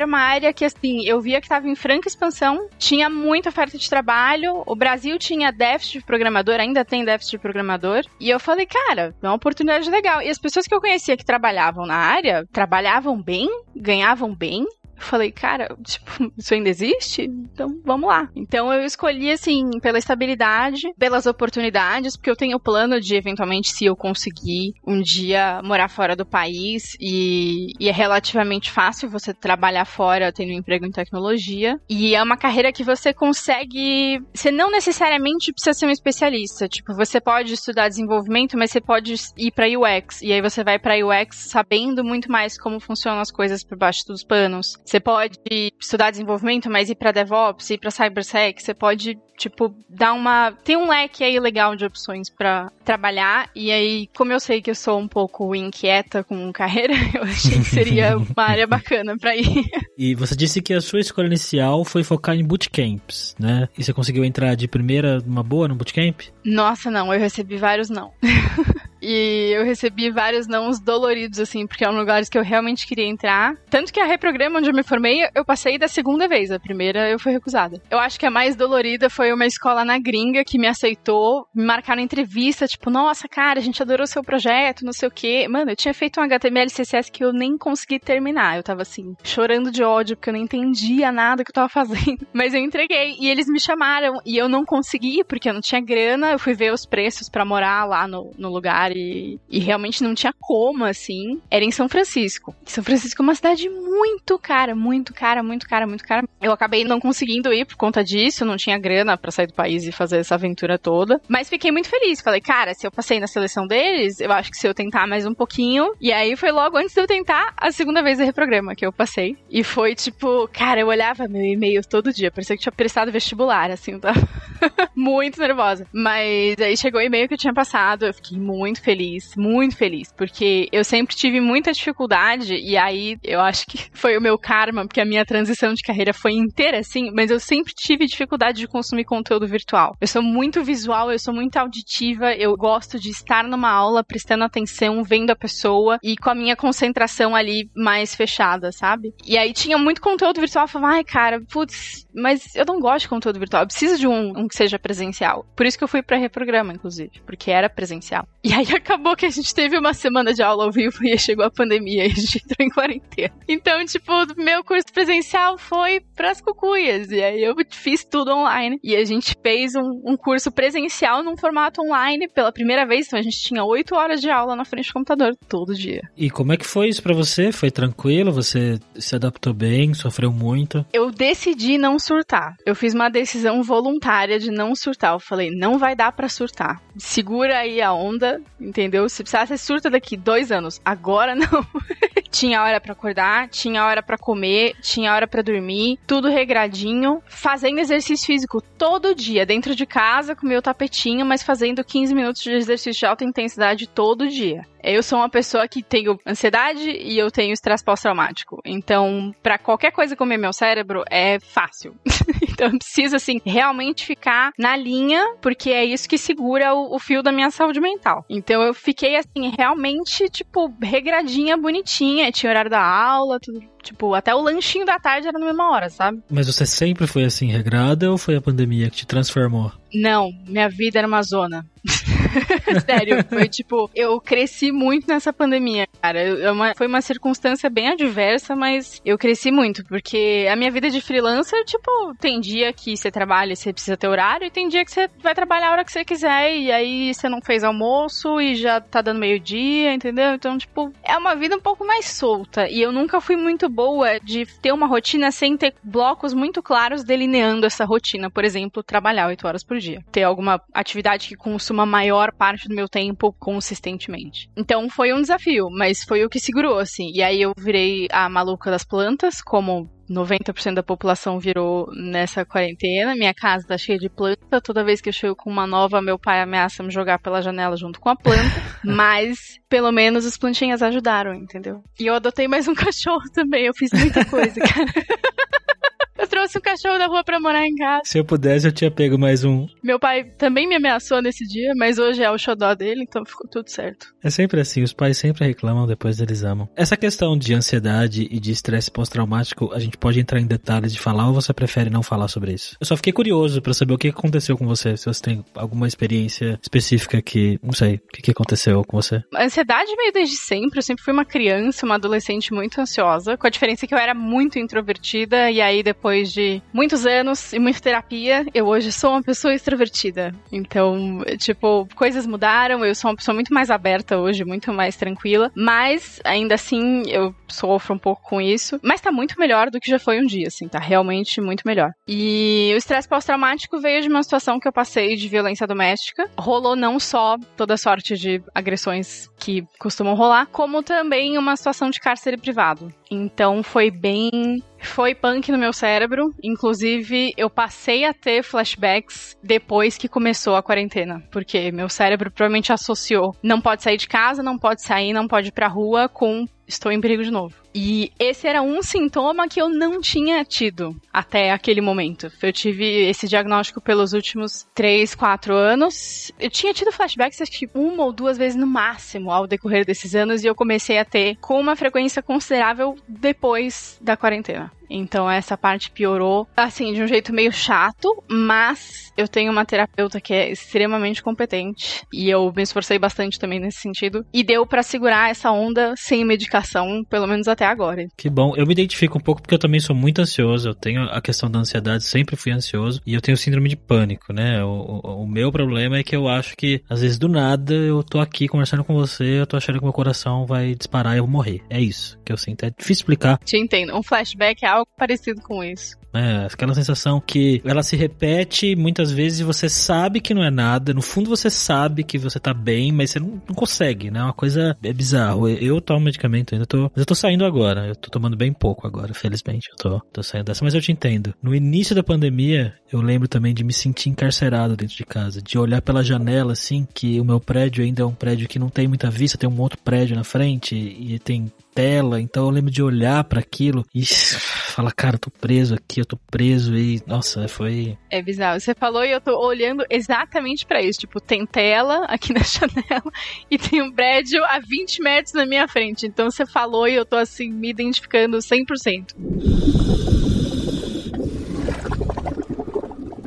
Era 0.00 0.06
uma 0.06 0.18
área 0.18 0.52
que, 0.52 0.64
assim, 0.64 1.06
eu 1.06 1.20
via 1.20 1.40
que 1.40 1.46
estava 1.46 1.68
em 1.68 1.74
franca 1.74 2.08
expansão, 2.08 2.68
tinha 2.78 3.10
muita 3.10 3.50
oferta 3.50 3.76
de 3.76 3.88
trabalho, 3.88 4.62
o 4.66 4.74
Brasil 4.74 5.18
tinha 5.18 5.52
déficit 5.52 5.98
de 5.98 6.04
programador, 6.06 6.54
ainda 6.58 6.84
tem 6.84 7.04
déficit 7.04 7.32
de 7.32 7.38
programador, 7.38 8.02
e 8.18 8.30
eu 8.30 8.40
falei, 8.40 8.66
cara, 8.66 9.14
é 9.22 9.26
uma 9.26 9.34
oportunidade 9.34 9.90
legal. 9.90 10.22
E 10.22 10.30
as 10.30 10.38
pessoas 10.38 10.66
que 10.66 10.74
eu 10.74 10.80
conhecia 10.80 11.16
que 11.16 11.24
trabalhavam 11.24 11.84
na 11.84 11.96
área, 11.96 12.46
trabalhavam 12.50 13.20
bem, 13.22 13.48
ganhavam 13.76 14.34
bem, 14.34 14.64
falei, 15.04 15.32
cara, 15.32 15.76
tipo, 15.82 16.32
isso 16.36 16.54
ainda 16.54 16.68
existe? 16.68 17.22
Então 17.22 17.80
vamos 17.84 18.08
lá. 18.08 18.28
Então 18.34 18.72
eu 18.72 18.84
escolhi, 18.84 19.30
assim, 19.30 19.78
pela 19.80 19.98
estabilidade, 19.98 20.92
pelas 20.98 21.26
oportunidades, 21.26 22.16
porque 22.16 22.30
eu 22.30 22.36
tenho 22.36 22.56
o 22.56 22.60
plano 22.60 23.00
de, 23.00 23.14
eventualmente, 23.14 23.70
se 23.70 23.84
eu 23.84 23.96
conseguir 23.96 24.74
um 24.86 25.00
dia 25.00 25.60
morar 25.62 25.88
fora 25.88 26.14
do 26.14 26.26
país 26.26 26.96
e, 27.00 27.72
e 27.78 27.88
é 27.88 27.92
relativamente 27.92 28.70
fácil 28.70 29.08
você 29.08 29.32
trabalhar 29.34 29.84
fora 29.84 30.32
tendo 30.32 30.50
um 30.50 30.58
emprego 30.58 30.86
em 30.86 30.90
tecnologia. 30.90 31.78
E 31.88 32.14
é 32.14 32.22
uma 32.22 32.36
carreira 32.36 32.72
que 32.72 32.84
você 32.84 33.12
consegue. 33.12 34.22
Você 34.34 34.50
não 34.50 34.70
necessariamente 34.70 35.52
precisa 35.52 35.74
ser 35.74 35.86
um 35.86 35.90
especialista. 35.90 36.68
Tipo, 36.68 36.94
você 36.94 37.20
pode 37.20 37.54
estudar 37.54 37.88
desenvolvimento, 37.88 38.56
mas 38.56 38.70
você 38.70 38.80
pode 38.80 39.14
ir 39.36 39.52
para 39.52 39.66
UX. 39.66 40.22
E 40.22 40.32
aí 40.32 40.40
você 40.40 40.62
vai 40.64 40.78
para 40.78 40.94
UX 40.94 41.50
sabendo 41.50 42.04
muito 42.04 42.30
mais 42.30 42.58
como 42.58 42.80
funcionam 42.80 43.20
as 43.20 43.30
coisas 43.30 43.64
por 43.64 43.76
baixo 43.76 44.04
dos 44.06 44.24
panos. 44.24 44.76
Você 44.90 44.98
pode 44.98 45.38
estudar 45.80 46.10
desenvolvimento, 46.10 46.68
mas 46.68 46.90
ir 46.90 46.96
para 46.96 47.12
DevOps, 47.12 47.70
ir 47.70 47.78
para 47.78 47.92
CyberSec, 47.92 48.60
você 48.60 48.74
pode 48.74 49.16
tipo 49.38 49.72
dar 49.88 50.12
uma 50.12 50.52
tem 50.64 50.76
um 50.76 50.88
leque 50.88 51.22
aí 51.22 51.38
legal 51.38 51.74
de 51.74 51.84
opções 51.84 52.28
para 52.28 52.70
trabalhar 52.84 53.48
e 53.54 53.70
aí 53.70 54.06
como 54.14 54.32
eu 54.32 54.40
sei 54.40 54.60
que 54.60 54.70
eu 54.70 54.74
sou 54.74 54.98
um 54.98 55.08
pouco 55.08 55.54
inquieta 55.54 56.22
com 56.24 56.52
carreira, 56.52 56.92
eu 57.14 57.22
achei 57.22 57.58
que 57.58 57.64
seria 57.64 58.18
uma 58.18 58.44
área 58.44 58.66
bacana 58.66 59.16
para 59.16 59.36
ir. 59.36 59.64
E 59.96 60.14
você 60.14 60.34
disse 60.34 60.60
que 60.60 60.74
a 60.74 60.80
sua 60.80 60.98
escolha 60.98 61.28
inicial 61.28 61.84
foi 61.84 62.02
focar 62.02 62.34
em 62.34 62.44
bootcamps, 62.44 63.36
né? 63.38 63.68
E 63.78 63.84
você 63.84 63.92
conseguiu 63.92 64.24
entrar 64.24 64.56
de 64.56 64.66
primeira 64.66 65.22
uma 65.24 65.44
boa 65.44 65.68
no 65.68 65.76
bootcamp? 65.76 66.20
Nossa, 66.44 66.90
não, 66.90 67.14
eu 67.14 67.20
recebi 67.20 67.56
vários 67.56 67.88
não. 67.88 68.12
E 69.02 69.52
eu 69.54 69.64
recebi 69.64 70.10
vários 70.10 70.46
nãos 70.46 70.80
doloridos, 70.80 71.38
assim, 71.38 71.66
porque 71.66 71.84
eram 71.84 71.96
lugares 71.96 72.28
que 72.28 72.38
eu 72.38 72.42
realmente 72.42 72.86
queria 72.86 73.06
entrar. 73.06 73.56
Tanto 73.68 73.92
que 73.92 74.00
a 74.00 74.04
Reprograma, 74.04 74.58
onde 74.58 74.70
eu 74.70 74.74
me 74.74 74.82
formei, 74.82 75.26
eu 75.34 75.44
passei 75.44 75.78
da 75.78 75.88
segunda 75.88 76.28
vez. 76.28 76.50
A 76.50 76.58
primeira 76.58 77.08
eu 77.08 77.18
fui 77.18 77.32
recusada. 77.32 77.80
Eu 77.90 77.98
acho 77.98 78.18
que 78.18 78.26
a 78.26 78.30
mais 78.30 78.56
dolorida 78.56 79.08
foi 79.08 79.32
uma 79.32 79.46
escola 79.46 79.84
na 79.84 79.98
gringa 79.98 80.44
que 80.44 80.58
me 80.58 80.66
aceitou, 80.66 81.46
me 81.54 81.64
marcaram 81.64 82.02
entrevista, 82.02 82.66
tipo, 82.66 82.90
nossa, 82.90 83.28
cara, 83.28 83.58
a 83.58 83.62
gente 83.62 83.82
adorou 83.82 84.06
seu 84.06 84.22
projeto, 84.22 84.84
não 84.84 84.92
sei 84.92 85.08
o 85.08 85.12
quê. 85.12 85.46
Mano, 85.48 85.70
eu 85.70 85.76
tinha 85.76 85.94
feito 85.94 86.20
um 86.20 86.24
HTML 86.24 86.70
CSS 86.70 87.10
que 87.10 87.24
eu 87.24 87.32
nem 87.32 87.56
consegui 87.56 87.98
terminar. 87.98 88.56
Eu 88.56 88.62
tava 88.62 88.82
assim, 88.82 89.14
chorando 89.22 89.70
de 89.70 89.82
ódio, 89.82 90.16
porque 90.16 90.30
eu 90.30 90.34
não 90.34 90.40
entendia 90.40 91.10
nada 91.10 91.44
que 91.44 91.50
eu 91.50 91.54
tava 91.54 91.68
fazendo. 91.70 92.26
Mas 92.32 92.54
eu 92.54 92.60
entreguei 92.60 93.16
e 93.18 93.28
eles 93.28 93.46
me 93.46 93.60
chamaram 93.60 94.20
e 94.26 94.36
eu 94.36 94.48
não 94.48 94.64
consegui, 94.64 95.24
porque 95.24 95.48
eu 95.48 95.54
não 95.54 95.60
tinha 95.60 95.80
grana. 95.80 96.32
Eu 96.32 96.38
fui 96.38 96.54
ver 96.54 96.72
os 96.72 96.84
preços 96.84 97.28
para 97.28 97.44
morar 97.44 97.84
lá 97.86 98.06
no, 98.06 98.32
no 98.36 98.50
lugar 98.50 98.89
lugar 98.90 98.96
e, 98.96 99.40
e 99.48 99.58
realmente 99.58 100.02
não 100.02 100.14
tinha 100.14 100.32
como, 100.38 100.84
assim. 100.84 101.40
Era 101.50 101.64
em 101.64 101.70
São 101.70 101.88
Francisco. 101.88 102.54
São 102.64 102.82
Francisco 102.82 103.22
é 103.22 103.24
uma 103.24 103.34
cidade 103.34 103.68
muito 103.68 104.38
cara, 104.38 104.74
muito 104.74 105.14
cara, 105.14 105.42
muito 105.42 105.66
cara, 105.66 105.86
muito 105.86 106.04
cara. 106.04 106.26
Eu 106.40 106.52
acabei 106.52 106.84
não 106.84 107.00
conseguindo 107.00 107.52
ir 107.52 107.64
por 107.64 107.76
conta 107.76 108.02
disso, 108.02 108.44
não 108.44 108.56
tinha 108.56 108.78
grana 108.78 109.16
para 109.16 109.30
sair 109.30 109.46
do 109.46 109.54
país 109.54 109.84
e 109.84 109.92
fazer 109.92 110.18
essa 110.18 110.34
aventura 110.34 110.78
toda. 110.78 111.20
Mas 111.28 111.48
fiquei 111.48 111.70
muito 111.70 111.88
feliz. 111.88 112.20
Falei, 112.20 112.40
cara, 112.40 112.74
se 112.74 112.86
eu 112.86 112.90
passei 112.90 113.20
na 113.20 113.26
seleção 113.26 113.66
deles, 113.66 114.20
eu 114.20 114.32
acho 114.32 114.50
que 114.50 114.56
se 114.56 114.66
eu 114.66 114.74
tentar 114.74 115.06
mais 115.06 115.26
um 115.26 115.34
pouquinho. 115.34 115.92
E 116.00 116.12
aí 116.12 116.36
foi 116.36 116.50
logo 116.50 116.76
antes 116.76 116.94
de 116.94 117.00
eu 117.00 117.06
tentar 117.06 117.52
a 117.56 117.70
segunda 117.72 118.02
vez 118.02 118.20
a 118.20 118.24
reprograma 118.24 118.74
que 118.74 118.84
eu 118.84 118.92
passei. 118.92 119.36
E 119.50 119.62
foi 119.62 119.94
tipo, 119.94 120.48
cara, 120.52 120.80
eu 120.80 120.88
olhava 120.88 121.28
meu 121.28 121.42
e-mail 121.42 121.82
todo 121.86 122.12
dia, 122.12 122.30
parecia 122.30 122.56
que 122.56 122.62
tinha 122.62 122.72
prestado 122.72 123.12
vestibular, 123.12 123.70
assim, 123.70 123.98
tá? 123.98 124.12
muito 124.94 125.40
nervosa. 125.40 125.86
Mas 125.92 126.60
aí 126.60 126.76
chegou 126.76 127.00
o 127.00 127.04
e-mail 127.04 127.28
que 127.28 127.34
eu 127.34 127.38
tinha 127.38 127.54
passado, 127.54 128.06
eu 128.06 128.14
fiquei 128.14 128.38
muito 128.38 128.82
feliz, 128.82 129.34
muito 129.36 129.76
feliz, 129.76 130.12
porque 130.16 130.68
eu 130.72 130.84
sempre 130.84 131.14
tive 131.14 131.40
muita 131.40 131.72
dificuldade 131.72 132.54
e 132.54 132.76
aí 132.76 133.18
eu 133.22 133.40
acho 133.40 133.66
que 133.66 133.90
foi 133.92 134.16
o 134.16 134.20
meu 134.20 134.38
karma, 134.38 134.86
porque 134.86 135.00
a 135.00 135.04
minha 135.04 135.24
transição 135.24 135.74
de 135.74 135.82
carreira 135.82 136.12
foi 136.12 136.32
inteira 136.32 136.78
assim, 136.78 137.10
mas 137.12 137.30
eu 137.30 137.40
sempre 137.40 137.72
tive 137.74 138.06
dificuldade 138.06 138.58
de 138.58 138.68
consumir 138.68 139.04
conteúdo 139.04 139.46
virtual. 139.46 139.96
Eu 140.00 140.06
sou 140.06 140.22
muito 140.22 140.62
visual, 140.62 141.10
eu 141.10 141.18
sou 141.18 141.34
muito 141.34 141.56
auditiva, 141.56 142.32
eu 142.34 142.56
gosto 142.56 142.98
de 142.98 143.10
estar 143.10 143.44
numa 143.44 143.70
aula 143.70 144.04
prestando 144.04 144.44
atenção, 144.44 145.02
vendo 145.02 145.30
a 145.30 145.36
pessoa 145.36 145.98
e 146.02 146.16
com 146.16 146.30
a 146.30 146.34
minha 146.34 146.56
concentração 146.56 147.34
ali 147.34 147.70
mais 147.74 148.14
fechada, 148.14 148.72
sabe? 148.72 149.14
E 149.24 149.38
aí 149.38 149.52
tinha 149.52 149.78
muito 149.78 150.00
conteúdo 150.00 150.40
virtual, 150.40 150.64
eu 150.64 150.68
falava, 150.68 150.94
ai 150.94 151.04
cara, 151.04 151.40
putz, 151.50 152.06
mas 152.14 152.54
eu 152.54 152.64
não 152.64 152.80
gosto 152.80 153.02
de 153.02 153.08
conteúdo 153.08 153.38
virtual, 153.38 153.62
eu 153.62 153.66
preciso 153.66 153.98
de 153.98 154.06
um, 154.06 154.32
um 154.36 154.46
que 154.50 154.56
seja 154.56 154.78
presencial. 154.78 155.46
Por 155.56 155.64
isso 155.64 155.78
que 155.78 155.84
eu 155.84 155.88
fui 155.88 156.02
para 156.02 156.18
reprograma, 156.18 156.72
inclusive, 156.72 157.22
porque 157.24 157.50
era 157.50 157.70
presencial. 157.70 158.26
E 158.44 158.52
aí 158.52 158.66
acabou 158.74 159.16
que 159.16 159.24
a 159.24 159.30
gente 159.30 159.54
teve 159.54 159.78
uma 159.78 159.94
semana 159.94 160.34
de 160.34 160.42
aula 160.42 160.64
ao 160.64 160.72
vivo 160.72 160.98
e 161.04 161.16
chegou 161.16 161.44
a 161.44 161.50
pandemia 161.50 162.06
e 162.06 162.10
a 162.10 162.14
gente 162.14 162.38
entrou 162.38 162.66
em 162.66 162.70
quarentena. 162.70 163.34
Então, 163.48 163.84
tipo, 163.84 164.12
meu 164.36 164.64
curso 164.64 164.86
presencial 164.92 165.56
foi 165.56 166.00
pras 166.14 166.40
cucuias. 166.40 167.10
E 167.10 167.22
aí 167.22 167.42
eu 167.42 167.54
fiz 167.70 168.04
tudo 168.04 168.32
online. 168.32 168.78
E 168.82 168.96
a 168.96 169.04
gente 169.04 169.34
fez 169.42 169.74
um, 169.74 170.12
um 170.12 170.16
curso 170.16 170.50
presencial 170.50 171.22
num 171.22 171.36
formato 171.36 171.80
online 171.82 172.28
pela 172.28 172.52
primeira 172.52 172.86
vez. 172.86 173.06
Então 173.06 173.18
a 173.18 173.22
gente 173.22 173.40
tinha 173.40 173.64
oito 173.64 173.94
horas 173.94 174.20
de 174.20 174.30
aula 174.30 174.56
na 174.56 174.64
frente 174.64 174.88
do 174.88 174.94
computador 174.94 175.36
todo 175.48 175.74
dia. 175.74 176.02
E 176.16 176.30
como 176.30 176.52
é 176.52 176.56
que 176.56 176.66
foi 176.66 176.88
isso 176.88 177.02
para 177.02 177.14
você? 177.14 177.52
Foi 177.52 177.70
tranquilo? 177.70 178.32
Você 178.32 178.78
se 178.96 179.14
adaptou 179.14 179.54
bem? 179.54 179.94
Sofreu 179.94 180.32
muito? 180.32 180.84
Eu 180.92 181.10
decidi 181.10 181.78
não 181.78 181.98
surtar. 181.98 182.56
Eu 182.66 182.74
fiz 182.74 182.94
uma 182.94 183.08
decisão 183.08 183.62
voluntária 183.62 184.39
de 184.40 184.50
não 184.50 184.74
surtar. 184.74 185.12
Eu 185.12 185.20
falei, 185.20 185.50
não 185.50 185.78
vai 185.78 185.94
dar 185.94 186.12
para 186.12 186.28
surtar. 186.28 186.80
Segura 186.96 187.58
aí 187.58 187.80
a 187.80 187.92
onda 187.92 188.40
entendeu? 188.60 189.08
Se 189.08 189.22
precisasse, 189.22 189.56
surta 189.58 189.90
daqui 189.90 190.16
dois 190.16 190.52
anos. 190.52 190.80
Agora 190.84 191.34
não. 191.34 191.46
tinha 192.30 192.62
hora 192.62 192.80
para 192.80 192.92
acordar, 192.92 193.48
tinha 193.48 193.84
hora 193.84 194.02
para 194.02 194.16
comer, 194.16 194.74
tinha 194.80 195.12
hora 195.12 195.26
para 195.26 195.42
dormir, 195.42 195.98
tudo 196.06 196.28
regradinho, 196.28 197.22
fazendo 197.26 197.78
exercício 197.80 198.26
físico 198.26 198.62
todo 198.78 199.14
dia, 199.14 199.44
dentro 199.44 199.74
de 199.74 199.86
casa, 199.86 200.34
com 200.34 200.46
meu 200.46 200.62
tapetinho, 200.62 201.26
mas 201.26 201.42
fazendo 201.42 201.84
15 201.84 202.14
minutos 202.14 202.42
de 202.42 202.52
exercício 202.52 203.00
de 203.00 203.06
alta 203.06 203.24
intensidade 203.24 203.86
todo 203.86 204.28
dia. 204.28 204.62
Eu 204.82 205.02
sou 205.02 205.18
uma 205.18 205.28
pessoa 205.28 205.68
que 205.68 205.82
tenho 205.82 206.18
ansiedade 206.26 206.90
e 206.90 207.18
eu 207.18 207.30
tenho 207.30 207.52
estresse 207.52 207.84
pós-traumático. 207.84 208.60
Então, 208.64 209.34
para 209.42 209.58
qualquer 209.58 209.92
coisa 209.92 210.16
comer 210.16 210.38
meu 210.38 210.52
cérebro 210.52 211.04
é 211.10 211.38
fácil. 211.38 211.94
então 212.42 212.70
preciso, 212.78 213.16
assim, 213.16 213.40
realmente 213.44 214.06
ficar 214.06 214.52
na 214.58 214.76
linha, 214.76 215.34
porque 215.40 215.70
é 215.70 215.84
isso 215.84 216.08
que 216.08 216.16
segura 216.16 216.74
o, 216.74 216.94
o 216.94 216.98
fio 216.98 217.22
da 217.22 217.32
minha 217.32 217.50
saúde 217.50 217.80
mental. 217.80 218.24
Então 218.28 218.62
eu 218.62 218.72
fiquei, 218.72 219.16
assim, 219.16 219.52
realmente, 219.56 220.28
tipo, 220.30 220.72
regradinha, 220.82 221.56
bonitinha. 221.56 222.19
Tinha 222.32 222.50
horário 222.50 222.70
da 222.70 222.82
aula, 222.82 223.38
tudo 223.38 223.60
Tipo, 223.82 224.14
até 224.14 224.34
o 224.34 224.42
lanchinho 224.42 224.84
da 224.84 224.98
tarde 224.98 225.28
era 225.28 225.38
na 225.38 225.46
mesma 225.46 225.70
hora, 225.70 225.88
sabe? 225.88 226.22
Mas 226.30 226.46
você 226.46 226.66
sempre 226.66 227.06
foi 227.06 227.24
assim 227.24 227.50
regrada 227.50 228.10
ou 228.10 228.18
foi 228.18 228.36
a 228.36 228.40
pandemia 228.40 228.90
que 228.90 228.96
te 228.98 229.06
transformou? 229.06 229.72
Não, 229.92 230.30
minha 230.46 230.68
vida 230.68 230.98
era 230.98 231.08
uma 231.08 231.22
zona. 231.22 231.66
Sério, 232.86 233.24
foi 233.28 233.48
tipo, 233.48 233.90
eu 233.94 234.20
cresci 234.20 234.72
muito 234.72 235.08
nessa 235.08 235.32
pandemia, 235.32 235.86
cara. 236.00 236.22
Eu, 236.22 236.36
eu, 236.36 236.54
foi 236.76 236.86
uma 236.86 237.00
circunstância 237.00 237.68
bem 237.68 237.88
adversa, 237.88 238.54
mas 238.54 239.00
eu 239.04 239.18
cresci 239.18 239.50
muito, 239.50 239.84
porque 239.84 240.46
a 240.50 240.56
minha 240.56 240.70
vida 240.70 240.90
de 240.90 241.00
freelancer, 241.00 241.64
tipo, 241.64 242.14
tem 242.20 242.40
dia 242.40 242.72
que 242.72 242.96
você 242.96 243.10
trabalha 243.10 243.52
e 243.52 243.56
você 243.56 243.72
precisa 243.72 243.96
ter 243.96 244.08
horário, 244.08 244.46
e 244.46 244.50
tem 244.50 244.68
dia 244.68 244.84
que 244.84 244.90
você 244.90 245.08
vai 245.22 245.34
trabalhar 245.34 245.68
a 245.68 245.72
hora 245.72 245.84
que 245.84 245.92
você 245.92 246.04
quiser, 246.04 246.56
e 246.56 246.70
aí 246.72 247.14
você 247.14 247.28
não 247.28 247.40
fez 247.40 247.64
almoço 247.64 248.40
e 248.40 248.54
já 248.54 248.80
tá 248.80 249.00
dando 249.00 249.20
meio-dia, 249.20 249.94
entendeu? 249.94 250.34
Então, 250.34 250.56
tipo, 250.58 250.92
é 251.02 251.16
uma 251.16 251.34
vida 251.34 251.56
um 251.56 251.60
pouco 251.60 251.86
mais 251.86 252.06
solta. 252.06 252.68
E 252.68 252.80
eu 252.80 252.92
nunca 252.92 253.20
fui 253.20 253.36
muito 253.36 253.68
boa 253.68 254.18
de 254.20 254.46
ter 254.60 254.72
uma 254.72 254.86
rotina 254.86 255.30
sem 255.30 255.56
ter 255.56 255.74
blocos 255.82 256.34
muito 256.34 256.62
claros 256.62 257.04
delineando 257.04 257.66
essa 257.66 257.84
rotina. 257.84 258.30
Por 258.30 258.44
exemplo, 258.44 258.82
trabalhar 258.82 259.28
oito 259.28 259.46
horas 259.46 259.62
por 259.62 259.78
dia. 259.78 260.04
Ter 260.12 260.22
alguma 260.22 260.60
atividade 260.74 261.28
que 261.28 261.36
consuma 261.36 261.86
maior 261.86 262.19
parte 262.32 262.68
do 262.68 262.74
meu 262.74 262.88
tempo 262.88 263.34
consistentemente. 263.38 264.50
Então 264.56 264.88
foi 264.88 265.12
um 265.12 265.20
desafio, 265.20 265.68
mas 265.70 266.04
foi 266.04 266.24
o 266.24 266.28
que 266.28 266.38
segurou, 266.38 266.78
assim. 266.78 267.10
E 267.14 267.22
aí 267.22 267.40
eu 267.40 267.52
virei 267.56 268.06
a 268.12 268.28
maluca 268.28 268.70
das 268.70 268.84
plantas, 268.84 269.40
como 269.40 269.88
90% 270.10 270.74
da 270.74 270.82
população 270.82 271.38
virou 271.38 271.88
nessa 271.94 272.44
quarentena. 272.44 273.14
Minha 273.14 273.32
casa 273.32 273.68
tá 273.68 273.78
cheia 273.78 273.98
de 273.98 274.08
planta. 274.08 274.60
Toda 274.60 274.84
vez 274.84 275.00
que 275.00 275.08
eu 275.08 275.12
chego 275.12 275.36
com 275.36 275.48
uma 275.48 275.66
nova, 275.66 276.02
meu 276.02 276.18
pai 276.18 276.42
ameaça 276.42 276.82
me 276.82 276.90
jogar 276.90 277.20
pela 277.20 277.40
janela 277.40 277.76
junto 277.76 278.00
com 278.00 278.08
a 278.08 278.16
planta. 278.16 278.40
Mas, 278.84 279.60
pelo 279.68 279.92
menos, 279.92 280.26
as 280.26 280.36
plantinhas 280.36 280.82
ajudaram, 280.82 281.32
entendeu? 281.34 281.82
E 281.98 282.06
eu 282.06 282.14
adotei 282.14 282.48
mais 282.48 282.66
um 282.66 282.74
cachorro 282.74 283.30
também. 283.32 283.66
Eu 283.66 283.74
fiz 283.74 283.90
muita 283.92 284.24
coisa, 284.24 284.60
cara. 284.60 284.90
Eu 286.20 286.28
trouxe 286.28 286.58
um 286.58 286.60
cachorro 286.60 286.98
da 286.98 287.06
rua 287.06 287.24
pra 287.24 287.40
morar 287.40 287.66
em 287.66 287.74
casa. 287.74 288.02
Se 288.04 288.18
eu 288.18 288.24
pudesse, 288.26 288.68
eu 288.68 288.72
tinha 288.72 288.90
pego 288.90 289.18
mais 289.18 289.42
um. 289.42 289.66
Meu 289.82 289.98
pai 289.98 290.24
também 290.24 290.68
me 290.68 290.76
ameaçou 290.76 291.22
nesse 291.22 291.48
dia, 291.48 291.72
mas 291.74 291.98
hoje 291.98 292.22
é 292.22 292.30
o 292.30 292.36
xodó 292.36 292.74
dele, 292.74 293.04
então 293.08 293.24
ficou 293.24 293.48
tudo 293.48 293.70
certo. 293.70 294.12
É 294.22 294.28
sempre 294.28 294.60
assim, 294.60 294.82
os 294.82 294.92
pais 294.92 295.16
sempre 295.16 295.46
reclamam, 295.46 295.86
depois 295.86 296.20
eles 296.20 296.44
amam. 296.44 296.68
Essa 296.76 296.94
questão 296.94 297.38
de 297.38 297.54
ansiedade 297.54 298.28
e 298.30 298.38
de 298.38 298.52
estresse 298.52 298.90
pós-traumático, 298.90 299.72
a 299.72 299.78
gente 299.78 299.96
pode 299.96 300.20
entrar 300.20 300.38
em 300.38 300.46
detalhes 300.46 300.92
de 300.92 301.00
falar 301.00 301.26
ou 301.26 301.32
você 301.32 301.54
prefere 301.54 301.88
não 301.88 302.02
falar 302.02 302.28
sobre 302.28 302.52
isso? 302.52 302.76
Eu 302.78 302.86
só 302.86 302.96
fiquei 302.96 303.14
curioso 303.14 303.62
para 303.62 303.72
saber 303.72 303.94
o 303.94 303.98
que 303.98 304.08
aconteceu 304.08 304.58
com 304.58 304.66
você, 304.66 304.98
se 304.98 305.06
você 305.06 305.22
tem 305.22 305.42
alguma 305.54 305.88
experiência 305.88 306.60
específica 306.60 307.22
que, 307.22 307.58
não 307.62 307.72
sei, 307.72 307.94
o 307.94 308.00
que 308.22 308.30
aconteceu 308.30 308.84
com 308.84 309.00
você. 309.00 309.24
A 309.34 309.44
ansiedade 309.44 309.90
veio 309.96 310.12
desde 310.12 310.36
sempre, 310.36 310.80
eu 310.80 310.82
sempre 310.82 311.02
fui 311.02 311.14
uma 311.14 311.24
criança, 311.24 311.86
uma 311.86 311.94
adolescente 311.94 312.52
muito 312.52 312.78
ansiosa, 312.78 313.38
com 313.38 313.46
a 313.46 313.50
diferença 313.50 313.86
que 313.86 313.94
eu 313.94 313.98
era 313.98 314.12
muito 314.12 314.58
introvertida 314.58 315.50
e 315.50 315.62
aí 315.62 315.82
depois 315.82 316.09
depois 316.10 316.32
de 316.32 316.60
muitos 316.72 317.06
anos 317.06 317.52
e 317.52 317.58
muita 317.60 317.80
terapia, 317.80 318.44
eu 318.52 318.66
hoje 318.66 318.90
sou 318.90 319.10
uma 319.10 319.22
pessoa 319.22 319.54
extrovertida. 319.54 320.34
Então, 320.50 321.22
tipo, 321.38 321.86
coisas 321.94 322.26
mudaram, 322.26 322.84
eu 322.84 322.96
sou 322.96 323.10
uma 323.10 323.16
pessoa 323.16 323.32
muito 323.32 323.54
mais 323.54 323.70
aberta 323.70 324.18
hoje, 324.18 324.44
muito 324.44 324.72
mais 324.72 324.96
tranquila, 324.96 325.52
mas 325.54 326.20
ainda 326.24 326.56
assim 326.56 327.04
eu 327.06 327.32
sofro 327.46 327.94
um 327.94 327.98
pouco 327.98 328.22
com 328.22 328.40
isso, 328.40 328.80
mas 328.82 329.00
tá 329.00 329.12
muito 329.12 329.38
melhor 329.38 329.70
do 329.70 329.78
que 329.78 329.88
já 329.88 330.00
foi 330.00 330.20
um 330.20 330.26
dia, 330.26 330.48
assim, 330.48 330.66
tá 330.66 330.80
realmente 330.80 331.40
muito 331.40 331.62
melhor. 331.64 331.92
E 332.08 332.72
o 332.74 332.76
estresse 332.76 333.08
pós-traumático 333.08 333.78
veio 333.78 334.02
de 334.02 334.08
uma 334.08 334.24
situação 334.24 334.58
que 334.58 334.66
eu 334.66 334.72
passei 334.72 335.14
de 335.14 335.28
violência 335.28 335.66
doméstica. 335.66 336.28
Rolou 336.36 336.74
não 336.74 336.98
só 336.98 337.36
toda 337.56 337.76
sorte 337.76 338.16
de 338.16 338.42
agressões 338.52 339.30
que 339.38 339.64
costumam 339.78 340.14
rolar, 340.14 340.46
como 340.46 340.82
também 340.82 341.38
uma 341.38 341.54
situação 341.54 341.88
de 341.88 342.00
cárcere 342.00 342.36
privado. 342.36 342.92
Então 343.08 343.62
foi 343.62 343.90
bem 343.90 344.62
foi 344.82 345.14
punk 345.14 345.50
no 345.50 345.58
meu 345.58 345.72
cérebro. 345.72 346.34
Inclusive, 346.42 347.32
eu 347.36 347.48
passei 347.48 348.04
a 348.04 348.14
ter 348.14 348.42
flashbacks 348.42 349.36
depois 349.42 349.96
que 349.96 350.08
começou 350.08 350.56
a 350.56 350.62
quarentena. 350.62 351.22
Porque 351.30 351.70
meu 351.70 351.88
cérebro 351.88 352.30
provavelmente 352.30 352.72
associou. 352.72 353.34
Não 353.42 353.60
pode 353.60 353.82
sair 353.82 353.96
de 353.96 354.08
casa, 354.08 354.42
não 354.42 354.58
pode 354.58 354.82
sair, 354.82 355.12
não 355.12 355.26
pode 355.26 355.48
ir 355.48 355.52
pra 355.52 355.68
rua 355.68 356.08
com 356.08 356.46
estou 356.66 356.92
em 356.92 357.00
perigo 357.00 357.22
de 357.22 357.30
novo. 357.30 357.54
E 357.74 358.12
esse 358.18 358.46
era 358.46 358.62
um 358.62 358.82
sintoma 358.82 359.48
que 359.48 359.60
eu 359.60 359.68
não 359.68 360.00
tinha 360.00 360.44
tido 360.44 360.96
até 361.12 361.52
aquele 361.52 361.80
momento. 361.80 362.30
Eu 362.42 362.52
tive 362.52 363.08
esse 363.08 363.28
diagnóstico 363.28 363.80
pelos 363.80 364.12
últimos 364.12 364.66
3, 364.74 365.14
4 365.14 365.54
anos. 365.54 366.32
Eu 366.38 366.50
tinha 366.50 366.74
tido 366.74 366.92
flashbacks 366.92 367.40
acho 367.40 367.52
que 367.52 367.68
uma 367.74 368.04
ou 368.04 368.12
duas 368.12 368.36
vezes 368.36 368.56
no 368.56 368.66
máximo 368.66 369.30
ao 369.30 369.46
decorrer 369.46 369.84
desses 369.84 370.14
anos 370.14 370.42
e 370.42 370.46
eu 370.46 370.54
comecei 370.54 370.98
a 370.98 371.04
ter 371.04 371.36
com 371.36 371.60
uma 371.60 371.76
frequência 371.76 372.22
considerável 372.22 372.96
depois 373.08 373.98
da 374.00 374.16
quarentena. 374.16 374.72
Então 374.90 375.30
essa 375.30 375.56
parte 375.56 375.90
piorou, 375.90 376.48
assim, 376.56 376.92
de 376.92 377.02
um 377.02 377.06
jeito 377.06 377.32
meio 377.32 377.52
chato, 377.52 378.22
mas 378.28 379.12
eu 379.16 379.28
tenho 379.28 379.52
uma 379.52 379.64
terapeuta 379.64 380.20
que 380.20 380.34
é 380.34 380.50
extremamente 380.50 381.22
competente 381.22 382.04
e 382.12 382.28
eu 382.28 382.52
me 382.54 382.62
esforcei 382.62 382.98
bastante 382.98 383.38
também 383.38 383.60
nesse 383.60 383.78
sentido 383.78 384.26
e 384.32 384.42
deu 384.42 384.66
para 384.66 384.82
segurar 384.82 385.30
essa 385.30 385.52
onda 385.52 385.94
sem 385.96 386.24
medicação, 386.24 387.04
pelo 387.08 387.28
menos 387.28 387.46
até 387.46 387.59
agora. 387.64 388.06
Que 388.16 388.28
bom. 388.28 388.54
Eu 388.56 388.66
me 388.66 388.72
identifico 388.72 389.18
um 389.18 389.20
pouco 389.20 389.42
porque 389.42 389.54
eu 389.54 389.58
também 389.58 389.80
sou 389.80 389.94
muito 389.94 390.20
ansioso. 390.20 390.68
Eu 390.68 390.74
tenho 390.74 391.02
a 391.02 391.20
questão 391.20 391.50
da 391.50 391.58
ansiedade, 391.58 392.04
sempre 392.04 392.36
fui 392.36 392.52
ansioso 392.52 393.00
e 393.06 393.14
eu 393.14 393.20
tenho 393.20 393.36
síndrome 393.36 393.68
de 393.68 393.76
pânico, 393.76 394.32
né? 394.32 394.62
O, 394.64 395.00
o, 395.04 395.22
o 395.22 395.26
meu 395.26 395.50
problema 395.50 395.98
é 395.98 396.02
que 396.02 396.14
eu 396.14 396.28
acho 396.28 396.56
que 396.56 396.82
às 396.88 397.00
vezes 397.00 397.18
do 397.18 397.28
nada 397.28 397.74
eu 397.74 398.02
tô 398.02 398.20
aqui 398.20 398.48
conversando 398.48 398.84
com 398.84 398.94
você, 398.94 399.40
eu 399.40 399.46
tô 399.46 399.56
achando 399.56 399.78
que 399.78 399.84
meu 399.84 399.92
coração 399.92 400.46
vai 400.46 400.74
disparar 400.74 401.14
e 401.14 401.18
eu 401.18 401.24
vou 401.24 401.32
morrer. 401.32 401.62
É 401.68 401.80
isso 401.80 402.18
que 402.24 402.32
eu 402.32 402.36
sinto. 402.36 402.64
É 402.64 402.70
difícil 402.70 403.02
explicar. 403.02 403.38
Te 403.44 403.56
entendo. 403.56 403.96
Um 403.96 404.02
flashback 404.02 404.64
é 404.64 404.68
algo 404.68 404.88
parecido 404.96 405.40
com 405.42 405.62
isso. 405.62 405.98
É, 406.12 406.46
aquela 406.46 406.74
sensação 406.74 407.20
que 407.20 407.62
ela 407.64 407.82
se 407.82 407.96
repete 407.96 408.74
muitas 408.74 409.12
vezes 409.12 409.40
e 409.40 409.44
você 409.44 409.68
sabe 409.68 410.20
que 410.20 410.34
não 410.34 410.42
é 410.42 410.50
nada. 410.50 410.92
No 410.92 411.02
fundo 411.02 411.30
você 411.30 411.48
sabe 411.48 412.04
que 412.04 412.18
você 412.18 412.38
tá 412.38 412.52
bem, 412.52 412.92
mas 412.92 413.10
você 413.10 413.20
não, 413.20 413.40
não 413.48 413.54
consegue, 413.54 414.10
né? 414.10 414.20
É 414.20 414.22
uma 414.24 414.32
coisa 414.32 414.76
é 414.82 414.92
bizarro. 414.92 415.48
Eu, 415.48 415.56
eu 415.56 415.80
tomo 415.80 416.00
medicamento 416.00 416.54
ainda, 416.54 416.66
tô, 416.66 416.82
mas 416.82 416.96
eu 416.96 417.06
tô 417.06 417.14
saindo 417.14 417.44
agora. 417.44 417.86
Eu 417.86 417.96
tô 417.96 418.10
tomando 418.10 418.36
bem 418.36 418.52
pouco 418.52 418.86
agora, 418.86 419.14
felizmente. 419.14 419.68
Eu 419.70 419.76
tô, 419.76 420.00
tô 420.12 420.22
saindo 420.22 420.46
dessa, 420.46 420.64
mas 420.64 420.74
eu 420.74 420.80
te 420.80 420.92
entendo. 420.92 421.34
No 421.42 421.54
início 421.54 421.94
da 421.94 422.02
pandemia, 422.02 422.74
eu 422.92 423.00
lembro 423.00 423.28
também 423.28 423.54
de 423.54 423.62
me 423.62 423.72
sentir 423.72 424.10
encarcerado 424.10 424.76
dentro 424.76 424.96
de 424.96 425.04
casa, 425.04 425.40
de 425.40 425.58
olhar 425.58 425.80
pela 425.80 426.02
janela 426.02 426.52
assim, 426.52 426.86
que 426.92 427.20
o 427.20 427.24
meu 427.24 427.40
prédio 427.40 427.84
ainda 427.84 428.02
é 428.02 428.06
um 428.06 428.14
prédio 428.14 428.48
que 428.48 428.58
não 428.58 428.68
tem 428.68 428.88
muita 428.88 429.10
vista, 429.10 429.38
tem 429.38 429.48
um 429.48 429.60
outro 429.60 429.78
prédio 429.78 430.16
na 430.16 430.24
frente 430.24 430.74
e 430.74 431.18
tem 431.18 431.52
tela, 431.80 432.20
então 432.20 432.44
eu 432.44 432.50
lembro 432.50 432.70
de 432.70 432.82
olhar 432.82 433.24
para 433.24 433.40
aquilo 433.40 433.86
e 433.94 434.04
falar, 434.04 434.92
cara, 434.92 435.14
eu 435.14 435.18
tô 435.18 435.30
preso 435.30 435.74
aqui, 435.74 435.98
eu 436.00 436.04
tô 436.04 436.18
preso 436.30 436.76
e, 436.76 437.02
nossa, 437.06 437.48
foi... 437.48 437.96
É 438.10 438.20
bizarro, 438.20 438.60
você 438.60 438.74
falou 438.74 439.02
e 439.02 439.10
eu 439.10 439.20
tô 439.20 439.34
olhando 439.42 439.82
exatamente 439.88 440.66
para 440.66 440.82
isso, 440.82 441.00
tipo, 441.00 441.18
tem 441.18 441.46
tela 441.46 442.04
aqui 442.04 442.34
na 442.36 442.42
janela 442.42 443.10
e 443.50 443.56
tem 443.56 443.80
um 443.80 443.90
prédio 443.90 444.44
a 444.44 444.58
20 444.58 445.02
metros 445.02 445.32
na 445.32 445.46
minha 445.46 445.66
frente, 445.66 446.06
então 446.06 446.30
você 446.30 446.44
falou 446.44 446.86
e 446.86 446.94
eu 446.94 447.06
tô 447.06 447.16
assim, 447.16 447.50
me 447.50 447.70
identificando 447.70 448.36
100%. 448.36 450.09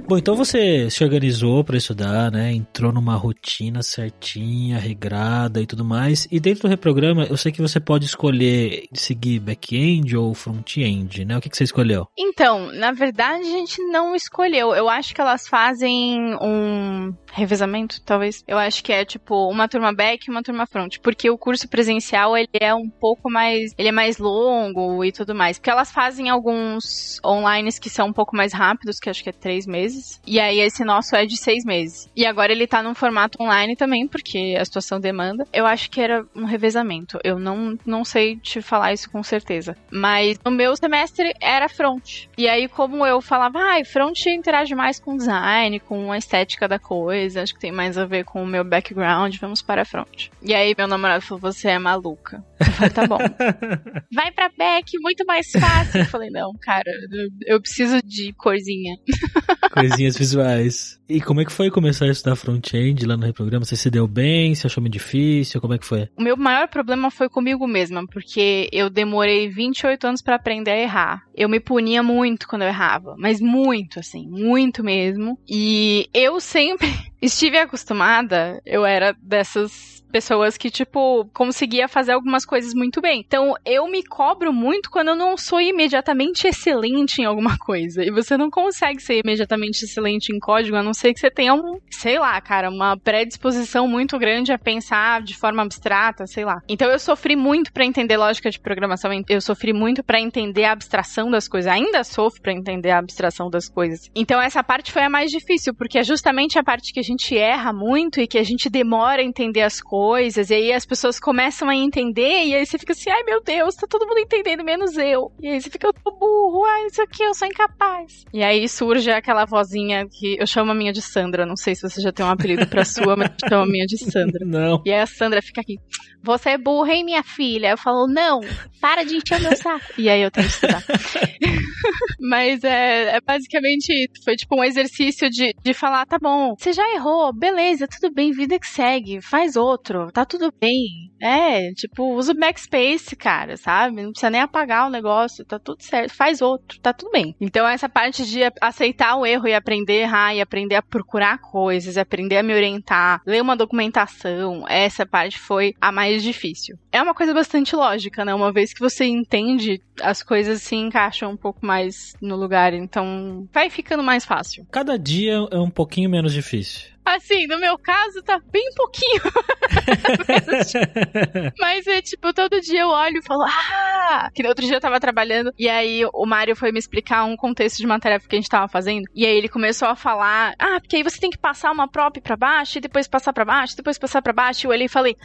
Bom, 0.06 0.18
então 0.18 0.36
você 0.36 0.90
se 0.90 1.02
organizou 1.04 1.64
para 1.64 1.78
estudar, 1.78 2.30
né? 2.30 2.52
Entrou 2.52 2.92
numa 2.92 3.16
rotina 3.16 3.82
certinha, 3.82 4.78
regrada 4.78 5.62
e 5.62 5.66
tudo 5.66 5.86
mais. 5.86 6.28
E 6.30 6.42
dentro 6.42 6.64
do 6.64 6.68
reprograma, 6.68 7.26
eu 7.26 7.38
sei 7.38 7.54
que 7.54 7.62
você 7.62 7.80
pode 7.80 8.06
escolher 8.06 8.86
seguir 8.94 9.40
back-end 9.40 10.16
ou 10.18 10.34
front-end, 10.34 11.24
né? 11.24 11.38
O 11.38 11.42
que, 11.42 11.50
que 11.50 11.56
você 11.56 11.64
escolheu? 11.64 12.08
Então, 12.18 12.72
na 12.74 12.92
verdade, 12.92 13.44
a 13.44 13.50
gente 13.50 13.82
não 13.84 14.14
escolheu. 14.14 14.76
Eu 14.76 14.90
acho 14.90 15.16
que 15.16 15.22
elas 15.22 15.48
fazem 15.48 16.36
um 16.42 17.14
revezamento, 17.34 18.02
talvez. 18.02 18.44
Eu 18.48 18.58
acho 18.58 18.84
que 18.84 18.94
é 18.94 19.04
tipo 19.04 19.50
uma 19.50 19.68
turma 19.68 19.94
back 19.94 20.28
e 20.28 20.32
uma 20.32 20.44
turma 20.44 20.66
front, 20.66 20.98
porque 21.00 21.30
o 21.30 21.38
curso 21.38 21.68
presencial 21.68 22.38
ele 22.38 22.48
é 22.54 22.74
um 22.74 22.90
pouco 22.90 23.30
mais, 23.30 23.74
ele 23.78 23.90
é 23.90 23.92
mais 23.92 24.18
longo 24.18 25.04
e 25.04 25.12
tudo 25.12 25.34
mais. 25.36 25.58
Porque 25.58 25.70
elas 25.70 25.92
fazem 25.92 26.30
alguns 26.30 27.20
online 27.26 27.64
que 27.80 27.90
são 27.90 28.08
um 28.08 28.14
pouco 28.14 28.36
mais 28.36 28.54
rápidos, 28.54 29.00
que 29.00 29.10
acho 29.10 29.24
que 29.24 29.30
é 29.30 29.34
três 29.34 29.66
meses. 29.66 30.22
E 30.26 30.40
aí 30.40 30.60
esse 30.60 30.84
nosso 30.84 31.16
é 31.16 31.26
de 31.26 31.38
seis 31.38 31.66
meses. 31.66 32.10
E 32.16 32.26
agora 32.26 32.52
ele 32.52 32.68
tá 32.68 32.84
num 32.84 32.94
formato 32.94 33.42
online 33.42 33.76
também, 33.76 34.08
porque 34.08 34.56
a 34.60 34.66
situação 34.66 35.00
demanda. 35.00 35.48
Eu 35.52 35.66
acho 35.66 35.90
que 35.90 36.02
era 36.02 36.26
um 36.36 36.46
revezamento. 36.46 37.20
Eu 37.24 37.40
não, 37.40 37.78
não 37.86 38.06
sei 38.06 38.38
te 38.38 38.62
falar 38.62 38.94
isso 38.94 39.10
com 39.10 39.24
certeza. 39.24 39.76
Mas 39.92 40.38
no 40.44 40.52
meu 40.52 40.76
semestre 40.76 41.34
era 41.42 41.68
front. 41.70 42.26
E 42.38 42.48
aí, 42.48 42.68
como 42.68 43.06
eu 43.06 43.22
falava, 43.22 43.60
ah, 43.60 43.86
front 43.86 44.26
interage 44.28 44.76
mais 44.76 45.00
com 45.00 45.18
design, 45.18 45.80
com 45.80 46.12
a 46.12 46.18
estética 46.18 46.68
da 46.68 46.78
coisa, 46.78 47.23
acho 47.38 47.54
que 47.54 47.60
tem 47.60 47.72
mais 47.72 47.98
a 47.98 48.06
ver 48.06 48.24
com 48.26 48.44
o 48.44 48.48
meu 48.48 48.64
background, 48.64 49.36
vamos 49.40 49.62
para 49.62 49.86
front. 49.86 50.30
E 50.42 50.54
aí 50.54 50.74
meu 50.78 50.88
namorado 50.88 51.24
falou, 51.24 51.42
você 51.42 51.70
é 51.70 51.80
maluca. 51.80 52.44
Eu 52.68 52.74
falei, 52.74 52.90
tá 52.90 53.08
bom. 53.08 53.18
Vai 54.14 54.32
pra 54.32 54.50
back, 54.58 54.98
muito 55.00 55.26
mais 55.26 55.52
fácil. 55.52 56.02
Eu 56.02 56.06
falei, 56.06 56.30
não, 56.30 56.52
cara, 56.62 56.90
eu, 57.12 57.56
eu 57.56 57.62
preciso 57.62 58.02
de 58.04 58.34
corzinha. 58.34 58.96
Coisinhas 59.72 60.18
visuais. 60.18 61.00
E 61.10 61.22
como 61.22 61.42
é 61.42 61.46
que 61.46 61.52
foi 61.52 61.70
começar 61.70 62.06
a 62.06 62.10
estudar 62.10 62.36
front-end 62.36 63.06
lá 63.06 63.18
no 63.18 63.26
reprograma? 63.26 63.66
Você 63.66 63.76
se 63.76 63.90
deu 63.90 64.08
bem? 64.08 64.56
Você 64.56 64.68
achou 64.68 64.82
muito 64.82 64.94
difícil? 64.94 65.60
Como 65.60 65.74
é 65.74 65.78
que 65.78 65.86
foi? 65.86 66.10
O 66.18 66.24
meu 66.24 66.38
maior 66.38 66.68
problema 66.68 67.12
foi 67.12 67.30
comigo 67.30 67.68
mesma, 67.68 68.06
porque 68.08 68.70
eu 68.72 68.90
demorei 68.90 69.50
28 69.50 70.08
anos 70.08 70.22
para 70.22 70.36
aprender 70.36 70.72
a 70.72 70.80
errar. 70.80 71.24
Eu 71.36 71.50
me 71.50 71.60
punia 71.60 72.02
muito 72.02 72.48
quando 72.48 72.64
eu 72.64 72.68
errava, 72.68 73.16
mas 73.18 73.42
muito, 73.42 74.00
assim, 74.00 74.28
muito 74.28 74.84
mesmo. 74.84 75.38
E 75.48 76.10
eu 76.14 76.40
sempre 76.40 76.88
estive 77.22 77.58
acostumada, 77.58 78.62
eu 78.66 78.86
era 78.86 79.16
dessas 79.22 80.03
pessoas 80.14 80.58
que, 80.58 80.70
tipo, 80.70 81.28
conseguia 81.34 81.88
fazer 81.88 82.12
algumas 82.12 82.46
coisas 82.46 82.76
muito 82.76 83.02
bem. 83.02 83.24
Então, 83.26 83.56
eu 83.66 83.88
me 83.88 84.04
cobro 84.04 84.54
muito 84.54 84.92
quando 84.92 85.08
eu 85.08 85.16
não 85.16 85.36
sou 85.36 85.60
imediatamente 85.60 86.48
excelente 86.48 87.20
em 87.20 87.26
alguma 87.26 87.58
coisa. 87.58 88.04
E 88.04 88.12
você 88.12 88.38
não 88.38 88.52
consegue 88.52 89.02
ser 89.02 89.22
imediatamente 89.26 89.84
excelente 89.84 90.32
em 90.32 90.38
código, 90.38 90.78
a 90.78 90.84
não 90.84 90.94
ser 90.94 91.16
que 91.16 91.20
você 91.20 91.32
tenha 91.32 91.56
um, 91.56 91.80
sei 91.90 92.20
lá, 92.20 92.40
cara, 92.40 92.70
uma 92.70 92.96
predisposição 92.96 93.88
muito 93.88 94.20
grande 94.20 94.54
a 94.54 94.60
pensar 94.60 95.24
de 95.24 95.36
forma 95.36 95.64
abstrata, 95.64 96.28
sei 96.28 96.46
lá. 96.46 96.62
Então, 96.70 96.92
eu 96.92 97.00
sofri 97.00 97.36
muito 97.36 97.74
para 97.74 97.84
entender 97.84 98.16
lógica 98.16 98.52
de 98.52 98.60
programação, 98.60 99.10
eu 99.28 99.42
sofri 99.42 99.74
muito 99.74 100.04
para 100.04 100.22
entender 100.22 100.66
a 100.66 100.74
abstração 100.74 101.32
das 101.32 101.48
coisas. 101.48 101.72
Ainda 101.72 102.04
sofro 102.04 102.40
para 102.40 102.54
entender 102.54 102.92
a 102.92 103.00
abstração 103.00 103.50
das 103.50 103.68
coisas. 103.68 104.12
Então, 104.14 104.40
essa 104.40 104.64
parte 104.64 104.92
foi 104.92 105.02
a 105.02 105.10
mais 105.10 105.32
difícil, 105.32 105.74
porque 105.74 105.98
é 105.98 106.04
justamente 106.04 106.60
a 106.60 106.64
parte 106.64 106.94
que 106.94 107.00
a 107.00 107.04
gente 107.04 107.36
erra 107.36 107.74
muito 107.74 108.22
e 108.22 108.28
que 108.28 108.38
a 108.38 108.44
gente 108.44 108.70
demora 108.70 109.20
a 109.20 109.26
entender 109.26 109.64
as 109.64 109.82
coisas 109.82 110.03
coisas, 110.04 110.50
e 110.50 110.54
aí 110.54 110.74
as 110.74 110.86
pessoas 110.86 111.18
começam 111.18 111.70
a 111.70 111.76
entender, 111.76 112.44
e 112.44 112.54
aí 112.54 112.66
você 112.66 112.78
fica 112.78 112.92
assim, 112.92 113.10
ai 113.10 113.24
meu 113.24 113.42
Deus, 113.42 113.74
tá 113.74 113.88
todo 113.88 114.06
mundo 114.06 114.20
entendendo, 114.20 114.62
menos 114.62 114.98
eu. 114.98 115.32
E 115.42 115.48
aí 115.48 115.62
você 115.62 115.70
fica, 115.70 115.88
eu 115.88 115.94
tô 115.94 116.12
burro, 116.12 116.66
ai, 116.66 116.88
isso 116.88 117.02
aqui, 117.02 117.24
eu 117.24 117.34
sou 117.34 117.48
incapaz. 117.48 118.26
E 118.34 118.44
aí 118.44 118.68
surge 118.68 119.10
aquela 119.10 119.46
vozinha 119.46 120.06
que 120.06 120.36
eu 120.38 120.46
chamo 120.46 120.72
a 120.72 120.76
minha 120.76 120.92
de 120.92 121.02
Sandra, 121.02 121.46
não 121.46 121.56
sei 121.56 121.74
se 121.74 121.84
você 121.84 122.02
já 122.02 122.12
tem 122.12 122.26
um 122.26 122.30
apelido 122.30 122.68
pra 122.68 122.84
sua, 122.84 123.16
mas 123.16 123.30
eu 123.30 123.50
chamo 123.50 123.64
a 123.64 123.66
minha 123.66 123.86
de 123.86 123.98
Sandra. 123.98 124.46
Não. 124.46 124.82
E 124.86 124.92
aí 124.92 125.00
a 125.00 125.06
Sandra 125.06 125.42
fica 125.42 125.62
aqui, 125.62 125.78
você 126.22 126.52
é 126.52 126.58
burra, 126.58 126.94
hein, 126.94 127.04
minha 127.04 127.22
filha? 127.22 127.70
Eu 127.72 127.78
falo, 127.78 128.08
não, 128.08 128.40
para 128.82 129.04
de 129.04 129.18
encher 129.18 129.42
meu 129.42 129.56
saco. 129.56 129.86
E 129.98 130.10
aí 130.10 130.22
eu 130.22 130.32
tenho 130.32 130.48
que 130.48 130.54
estudar. 130.54 130.84
Mas 132.20 132.64
é, 132.64 133.18
é, 133.18 133.22
basicamente, 133.22 134.10
foi 134.24 134.36
tipo 134.36 134.56
um 134.58 134.64
exercício 134.64 135.30
de, 135.30 135.54
de 135.62 135.74
falar, 135.74 136.06
tá 136.06 136.18
bom, 136.18 136.56
você 136.58 136.72
já 136.72 136.84
errou, 136.96 137.34
beleza, 137.34 137.88
tudo 137.88 138.14
bem, 138.14 138.32
vida 138.32 138.58
que 138.58 138.68
segue, 138.68 139.22
faz 139.22 139.58
outro, 139.58 139.93
tá 140.12 140.26
tudo 140.26 140.54
bem. 140.60 141.12
É, 141.22 141.72
tipo, 141.74 142.16
usa 142.16 142.32
o 142.32 142.38
backspace, 142.38 143.16
cara, 143.16 143.58
sabe? 143.58 144.02
Não 144.02 144.12
precisa 144.12 144.30
nem 144.30 144.42
apagar 144.42 144.88
o 144.88 144.92
negócio, 144.92 145.46
tá 145.46 145.58
tudo 145.58 145.82
certo, 145.82 146.14
faz 146.14 146.42
outro, 146.42 146.80
tá 146.80 146.94
tudo 146.94 147.12
bem. 147.12 147.36
Então 147.40 147.68
essa 147.68 147.88
parte 147.88 148.26
de 148.26 148.42
aceitar 148.62 149.16
o 149.16 149.26
erro 149.26 149.48
e 149.48 149.54
aprender 149.54 149.94
a 149.94 150.02
errar, 150.02 150.36
e 150.36 150.42
aprender 150.42 150.76
a 150.76 150.82
procurar 150.82 151.38
coisas, 151.40 151.98
aprender 151.98 152.38
a 152.38 152.44
me 152.44 152.54
orientar, 152.54 153.22
ler 153.26 153.42
uma 153.42 153.56
documentação, 153.56 154.66
essa 154.68 155.06
parte 155.06 155.40
foi 155.40 155.74
a 155.80 155.92
mais 155.92 156.04
mais 156.04 156.22
difícil. 156.22 156.78
É 156.92 157.02
uma 157.02 157.14
coisa 157.14 157.34
bastante 157.34 157.76
lógica, 157.76 158.24
né? 158.26 158.34
Uma 158.34 158.52
vez 158.52 158.74
que 158.74 158.80
você 158.80 159.06
entende, 159.06 159.82
as 160.02 160.22
coisas 160.22 160.62
se 160.62 160.76
encaixam 160.76 161.32
um 161.32 161.38
pouco 161.38 161.66
mais 161.66 162.14
no 162.22 162.36
lugar, 162.36 162.74
então 162.74 163.48
vai 163.52 163.70
ficando 163.70 164.04
mais 164.04 164.26
fácil. 164.26 164.66
Cada 164.72 164.98
dia 164.98 165.48
é 165.50 165.58
um 165.58 165.70
pouquinho 165.70 166.10
menos 166.10 166.34
difícil. 166.34 166.93
Assim, 167.06 167.48
no 167.48 167.60
meu 167.60 167.78
caso, 167.78 168.22
tá 168.24 168.40
bem 168.52 168.70
pouquinho. 168.76 169.22
mas, 171.60 171.86
é 171.88 172.02
tipo, 172.02 172.34
todo 172.34 172.62
dia 172.62 172.82
eu 172.82 172.90
olho 172.90 173.18
e 173.18 173.26
falo, 173.26 173.44
ah! 173.44 174.30
Que 174.34 174.42
no 174.44 174.50
outro 174.50 174.66
dia 174.66 174.78
eu 174.78 174.82
tava 174.82 175.00
trabalhando 175.00 175.54
e 175.58 175.68
aí 175.68 176.06
o 176.14 176.26
Mário 176.26 176.56
foi 176.56 176.72
me 176.72 176.80
explicar 176.80 177.24
um 177.26 177.36
contexto 177.36 177.78
de 177.78 177.86
uma 177.86 178.00
tarefa 178.00 178.28
que 178.28 178.36
a 178.36 178.40
gente 178.40 178.50
tava 178.50 178.68
fazendo. 178.68 179.06
E 179.14 179.26
aí 179.26 179.36
ele 179.36 179.50
começou 179.50 179.88
a 179.88 179.96
falar, 179.96 180.54
ah, 180.58 180.80
porque 180.80 180.96
aí 180.96 181.04
você 181.04 181.20
tem 181.20 181.30
que 181.30 181.38
passar 181.38 181.72
uma 181.72 181.88
prop 181.88 182.20
pra 182.22 182.38
baixo 182.38 182.78
e 182.78 182.82
depois 182.82 183.08
passar 183.08 183.34
pra 183.34 183.46
baixo, 183.46 183.76
depois 183.76 183.98
passar 183.98 184.22
pra 184.22 184.34
baixo. 184.34 184.66
E 184.66 184.68
eu 184.68 184.72
olhei 184.72 184.86
e 184.86 184.90
falei, 184.90 185.16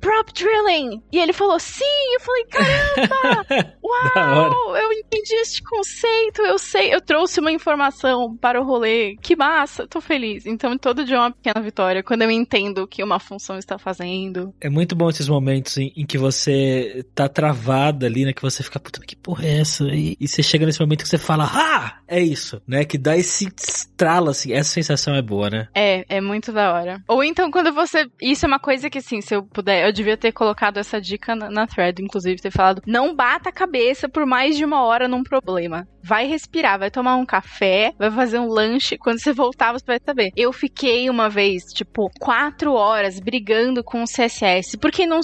prop 0.00 0.32
drilling! 0.32 1.02
E 1.12 1.18
ele 1.18 1.32
falou, 1.32 1.58
sim! 1.58 1.84
Eu 2.14 2.20
falei, 2.20 2.44
caramba! 2.46 3.46
Uau! 3.82 4.76
eu 4.76 4.92
entendi 4.92 5.34
este 5.34 5.62
conceito, 5.62 6.42
eu 6.42 6.58
sei, 6.58 6.94
eu 6.94 7.00
trouxe 7.00 7.40
uma 7.40 7.52
informação 7.52 8.36
para 8.36 8.60
o 8.60 8.64
rolê. 8.64 9.16
Que 9.20 9.34
massa, 9.34 9.86
tô 9.86 10.00
feliz. 10.00 10.46
Então, 10.46 10.76
todo 10.76 11.04
é 11.14 11.18
uma 11.18 11.30
pequena 11.30 11.60
vitória 11.62 12.02
quando 12.02 12.22
eu 12.22 12.30
entendo 12.30 12.82
o 12.82 12.86
que 12.86 13.02
uma 13.02 13.18
função 13.18 13.58
está 13.58 13.78
fazendo. 13.78 14.54
É 14.60 14.68
muito 14.68 14.94
bom 14.94 15.08
esses 15.08 15.28
momentos 15.28 15.76
em, 15.76 15.92
em 15.96 16.06
que 16.06 16.18
você 16.18 17.04
tá 17.14 17.28
travada 17.28 18.06
ali, 18.06 18.24
né? 18.24 18.32
Que 18.32 18.42
você 18.42 18.62
fica, 18.62 18.78
puta, 18.80 19.00
que 19.00 19.16
porra 19.16 19.46
é 19.46 19.60
essa? 19.60 19.84
E, 19.84 20.16
e, 20.20 20.28
você 20.28 20.42
chega 20.42 20.66
nesse 20.66 20.80
momento 20.80 21.02
que 21.02 21.08
você 21.08 21.18
fala, 21.18 21.44
ah! 21.44 21.98
É 22.08 22.20
isso, 22.20 22.60
né? 22.66 22.84
Que 22.86 22.96
dá 22.96 23.16
esse 23.16 23.46
estralo, 23.54 24.30
assim. 24.30 24.52
Essa 24.52 24.70
sensação 24.70 25.14
é 25.14 25.20
boa, 25.20 25.50
né? 25.50 25.68
É, 25.74 26.04
é 26.08 26.20
muito 26.22 26.50
da 26.50 26.72
hora. 26.72 27.02
Ou 27.06 27.22
então 27.22 27.50
quando 27.50 27.70
você. 27.72 28.06
Isso 28.20 28.46
é 28.46 28.48
uma 28.48 28.58
coisa 28.58 28.88
que, 28.88 28.98
assim, 28.98 29.20
se 29.20 29.34
eu 29.34 29.42
puder, 29.42 29.86
eu 29.86 29.92
devia 29.92 30.16
ter 30.16 30.32
colocado 30.32 30.78
essa 30.78 30.98
dica 30.98 31.36
na, 31.36 31.50
na 31.50 31.66
thread, 31.66 32.02
inclusive, 32.02 32.40
ter 32.40 32.50
falado: 32.50 32.82
não 32.86 33.14
bata 33.14 33.50
a 33.50 33.52
cabeça 33.52 34.08
por 34.08 34.24
mais 34.24 34.56
de 34.56 34.64
uma 34.64 34.82
hora 34.82 35.06
num 35.06 35.22
problema. 35.22 35.86
Vai 36.02 36.26
respirar, 36.26 36.78
vai 36.78 36.90
tomar 36.90 37.16
um 37.16 37.26
café, 37.26 37.92
vai 37.98 38.10
fazer 38.10 38.38
um 38.38 38.48
lanche. 38.48 38.96
Quando 38.96 39.18
você 39.18 39.32
voltar, 39.32 39.72
você 39.72 39.84
vai 39.84 40.00
saber. 40.02 40.30
Eu 40.34 40.50
fiquei 40.52 40.97
uma 41.10 41.28
vez, 41.28 41.64
tipo, 41.72 42.10
quatro 42.18 42.72
horas 42.72 43.20
brigando 43.20 43.84
com 43.84 44.02
o 44.02 44.06
CSS, 44.06 44.78
porque 44.78 45.06
não 45.06 45.20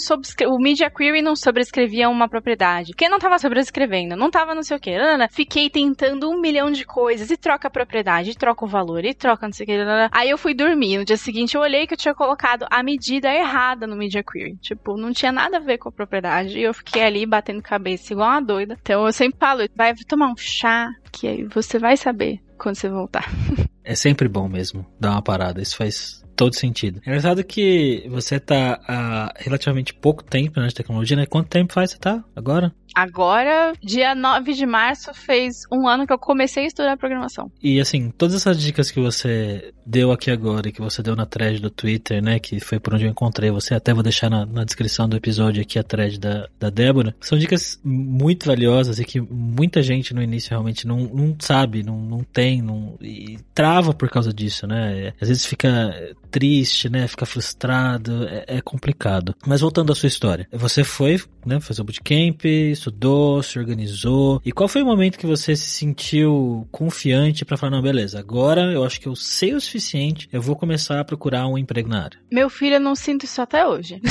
o 0.47 0.59
Media 0.59 0.91
Query 0.91 1.23
não 1.23 1.35
sobrescrevia 1.35 2.09
uma 2.09 2.29
propriedade. 2.29 2.93
Quem 2.93 3.09
não 3.09 3.19
tava 3.19 3.39
sobrescrevendo, 3.39 4.17
não 4.17 4.31
tava 4.31 4.55
não 4.55 4.63
sei 4.63 4.77
o 4.77 4.81
que. 4.81 4.93
Fiquei 5.31 5.71
tentando 5.71 6.31
um 6.31 6.41
milhão 6.41 6.71
de 6.71 6.85
coisas 6.85 7.31
e 7.31 7.37
troca 7.37 7.69
a 7.69 7.71
propriedade, 7.71 8.31
e 8.31 8.35
troca 8.35 8.65
o 8.65 8.69
valor, 8.69 9.05
e 9.05 9.15
troca 9.15 9.47
não 9.47 9.53
sei 9.53 9.65
o 9.65 9.67
que. 9.67 9.75
Aí 10.13 10.29
eu 10.29 10.39
fui 10.39 10.55
dormir. 10.55 10.99
No 10.99 11.05
dia 11.05 11.17
seguinte 11.17 11.55
eu 11.55 11.63
olhei 11.63 11.87
que 11.87 11.95
eu 11.95 11.99
tinha 11.99 12.15
colocado 12.15 12.67
a 12.71 12.83
medida 12.83 13.33
errada 13.33 13.87
no 13.87 13.97
Media 13.97 14.23
Query. 14.23 14.57
Tipo, 14.61 14.97
não 14.97 15.13
tinha 15.13 15.33
nada 15.33 15.57
a 15.57 15.61
ver 15.61 15.79
com 15.79 15.89
a 15.89 15.93
propriedade. 15.93 16.59
E 16.59 16.63
eu 16.63 16.75
fiquei 16.75 17.03
ali 17.03 17.25
batendo 17.25 17.63
cabeça 17.63 18.13
igual 18.13 18.29
uma 18.29 18.43
doida. 18.43 18.77
Então 18.81 19.07
eu 19.07 19.13
sempre 19.13 19.39
falo, 19.39 19.63
vai 19.75 19.95
tomar 20.07 20.31
um 20.31 20.37
chá, 20.37 20.89
que 21.11 21.27
aí 21.27 21.45
você 21.45 21.79
vai 21.79 21.97
saber 21.97 22.44
quando 22.59 22.77
você 22.77 22.89
voltar. 22.89 23.31
É 23.87 23.95
sempre 23.95 24.27
bom 24.29 24.49
mesmo 24.49 24.87
dar 24.99 25.11
uma 25.11 25.21
parada. 25.21 25.61
Isso 25.61 25.77
faz 25.77 26.25
todo 26.35 26.55
sentido. 26.55 27.03
É 27.05 27.11
engraçado 27.11 27.45
que 27.45 28.07
você 28.09 28.41
tá 28.41 28.81
há 28.89 29.35
relativamente 29.37 29.93
pouco 29.93 30.25
tempo 30.25 30.59
na 30.59 30.69
tecnologia, 30.69 31.17
né? 31.19 31.27
Quanto 31.27 31.49
tempo 31.49 31.75
faz 31.75 31.91
você 31.91 31.99
tá 31.99 32.25
agora? 32.35 32.75
Agora, 32.95 33.73
dia 33.83 34.15
9 34.15 34.53
de 34.53 34.65
março, 34.65 35.13
fez 35.13 35.63
um 35.73 35.89
ano 35.89 36.07
que 36.07 36.13
eu 36.13 36.19
comecei 36.19 36.65
a 36.65 36.67
estudar 36.67 36.97
programação. 36.97 37.51
E 37.63 37.81
assim, 37.81 38.11
todas 38.11 38.37
essas 38.37 38.61
dicas 38.61 38.91
que 38.91 39.01
você 39.01 39.73
deu 39.85 40.13
aqui 40.13 40.31
agora 40.31 40.69
e 40.69 40.73
que 40.73 40.81
você 40.81 41.03
deu 41.03 41.17
na 41.17 41.27
thread 41.27 41.61
do 41.61 41.71
Twitter, 41.71 42.23
né? 42.23 42.39
Que 42.39 42.61
foi 42.61 42.79
por 42.79 42.95
onde 42.95 43.05
eu 43.05 43.11
encontrei 43.11 43.51
você, 43.51 43.75
até 43.75 43.93
vou 43.93 44.03
deixar 44.03 44.31
na, 44.31 44.47
na 44.47 44.65
descrição 44.65 45.09
do 45.09 45.17
episódio 45.17 45.61
aqui 45.61 45.79
a 45.79 45.83
thread 45.83 46.19
da, 46.19 46.49
da 46.59 46.71
Débora. 46.71 47.15
São 47.21 47.37
dicas 47.37 47.81
muito 47.83 48.47
valiosas 48.47 48.99
e 48.99 49.05
que 49.05 49.21
muita 49.21 49.83
gente 49.83 50.15
no 50.15 50.23
início 50.23 50.51
realmente 50.51 50.87
não, 50.87 51.01
não 51.01 51.37
sabe, 51.39 51.83
não, 51.83 51.99
não 51.99 52.23
tem, 52.23 52.63
não, 52.63 52.97
e 53.01 53.39
trava 53.53 53.93
por 53.93 54.09
causa 54.09 54.33
disso, 54.33 54.67
né? 54.67 55.13
Às 55.21 55.29
vezes 55.29 55.45
fica 55.45 56.15
triste, 56.31 56.89
né? 56.89 57.07
Fica 57.07 57.27
frustrado, 57.27 58.27
é, 58.29 58.45
é 58.47 58.61
complicado. 58.61 59.35
Mas 59.47 59.61
voltando 59.61 59.93
à 59.93 59.95
sua 59.95 60.07
história, 60.07 60.49
você 60.53 60.83
foi, 60.85 61.21
né, 61.45 61.61
fazer 61.61 61.83
o 61.83 61.85
bootcamp, 61.85 62.43
estudou, 62.85 63.43
se 63.43 63.59
organizou. 63.59 64.41
E 64.45 64.53
qual 64.53 64.69
foi 64.69 64.83
o 64.83 64.87
momento 64.87 65.19
que 65.19 65.27
você 65.27 65.57
se 65.57 65.71
sentiu 65.71 66.69
confiante 66.71 67.45
para 67.45 67.57
falar, 67.57 67.73
não, 67.73 67.83
beleza, 67.83 68.19
agora 68.19 68.73
eu 68.73 68.85
acho 68.85 69.01
que 69.01 69.09
eu 69.09 69.17
sei 69.17 69.55
o 69.55 69.61
suficiente, 69.61 70.29
eu 70.33 70.43
vou 70.43 70.57
começar 70.57 71.01
a 71.01 71.05
procurar 71.05 71.47
um 71.47 71.57
emprego 71.57 71.89
na 71.89 72.05
área? 72.05 72.19
Meu 72.31 72.51
filho, 72.51 72.75
eu 72.75 72.81
não 72.81 72.95
sinto 72.95 73.25
isso 73.25 73.41
até 73.41 73.67
hoje. 73.67 74.01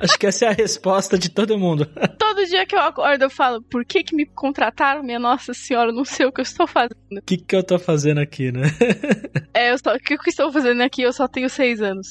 Acho 0.00 0.18
que 0.18 0.26
essa 0.26 0.46
é 0.46 0.48
a 0.48 0.52
resposta 0.52 1.16
de 1.16 1.30
todo 1.30 1.58
mundo. 1.58 1.86
Todo 2.18 2.44
dia 2.46 2.66
que 2.66 2.74
eu 2.74 2.80
acordo, 2.80 3.22
eu 3.22 3.30
falo, 3.30 3.62
por 3.62 3.84
que 3.84 4.02
que 4.02 4.14
me 4.14 4.26
contrataram? 4.26 5.02
Minha 5.02 5.18
Nossa 5.18 5.54
Senhora, 5.54 5.92
não 5.92 6.04
sei 6.04 6.26
o 6.26 6.32
que 6.32 6.40
eu 6.40 6.42
estou 6.42 6.66
fazendo. 6.66 6.96
O 7.12 7.22
que 7.22 7.36
que 7.36 7.54
eu 7.54 7.62
tô 7.62 7.78
fazendo 7.78 8.18
aqui, 8.18 8.50
né? 8.50 8.62
é, 9.54 9.70
eu 9.70 9.78
só, 9.78 9.94
o 9.94 9.98
que 9.98 10.14
eu 10.14 10.18
estou 10.26 10.52
fazendo 10.52 10.82
aqui? 10.82 11.02
Eu 11.02 11.12
só 11.12 11.28
tenho 11.28 11.48
seis 11.48 11.80
anos. 11.80 12.10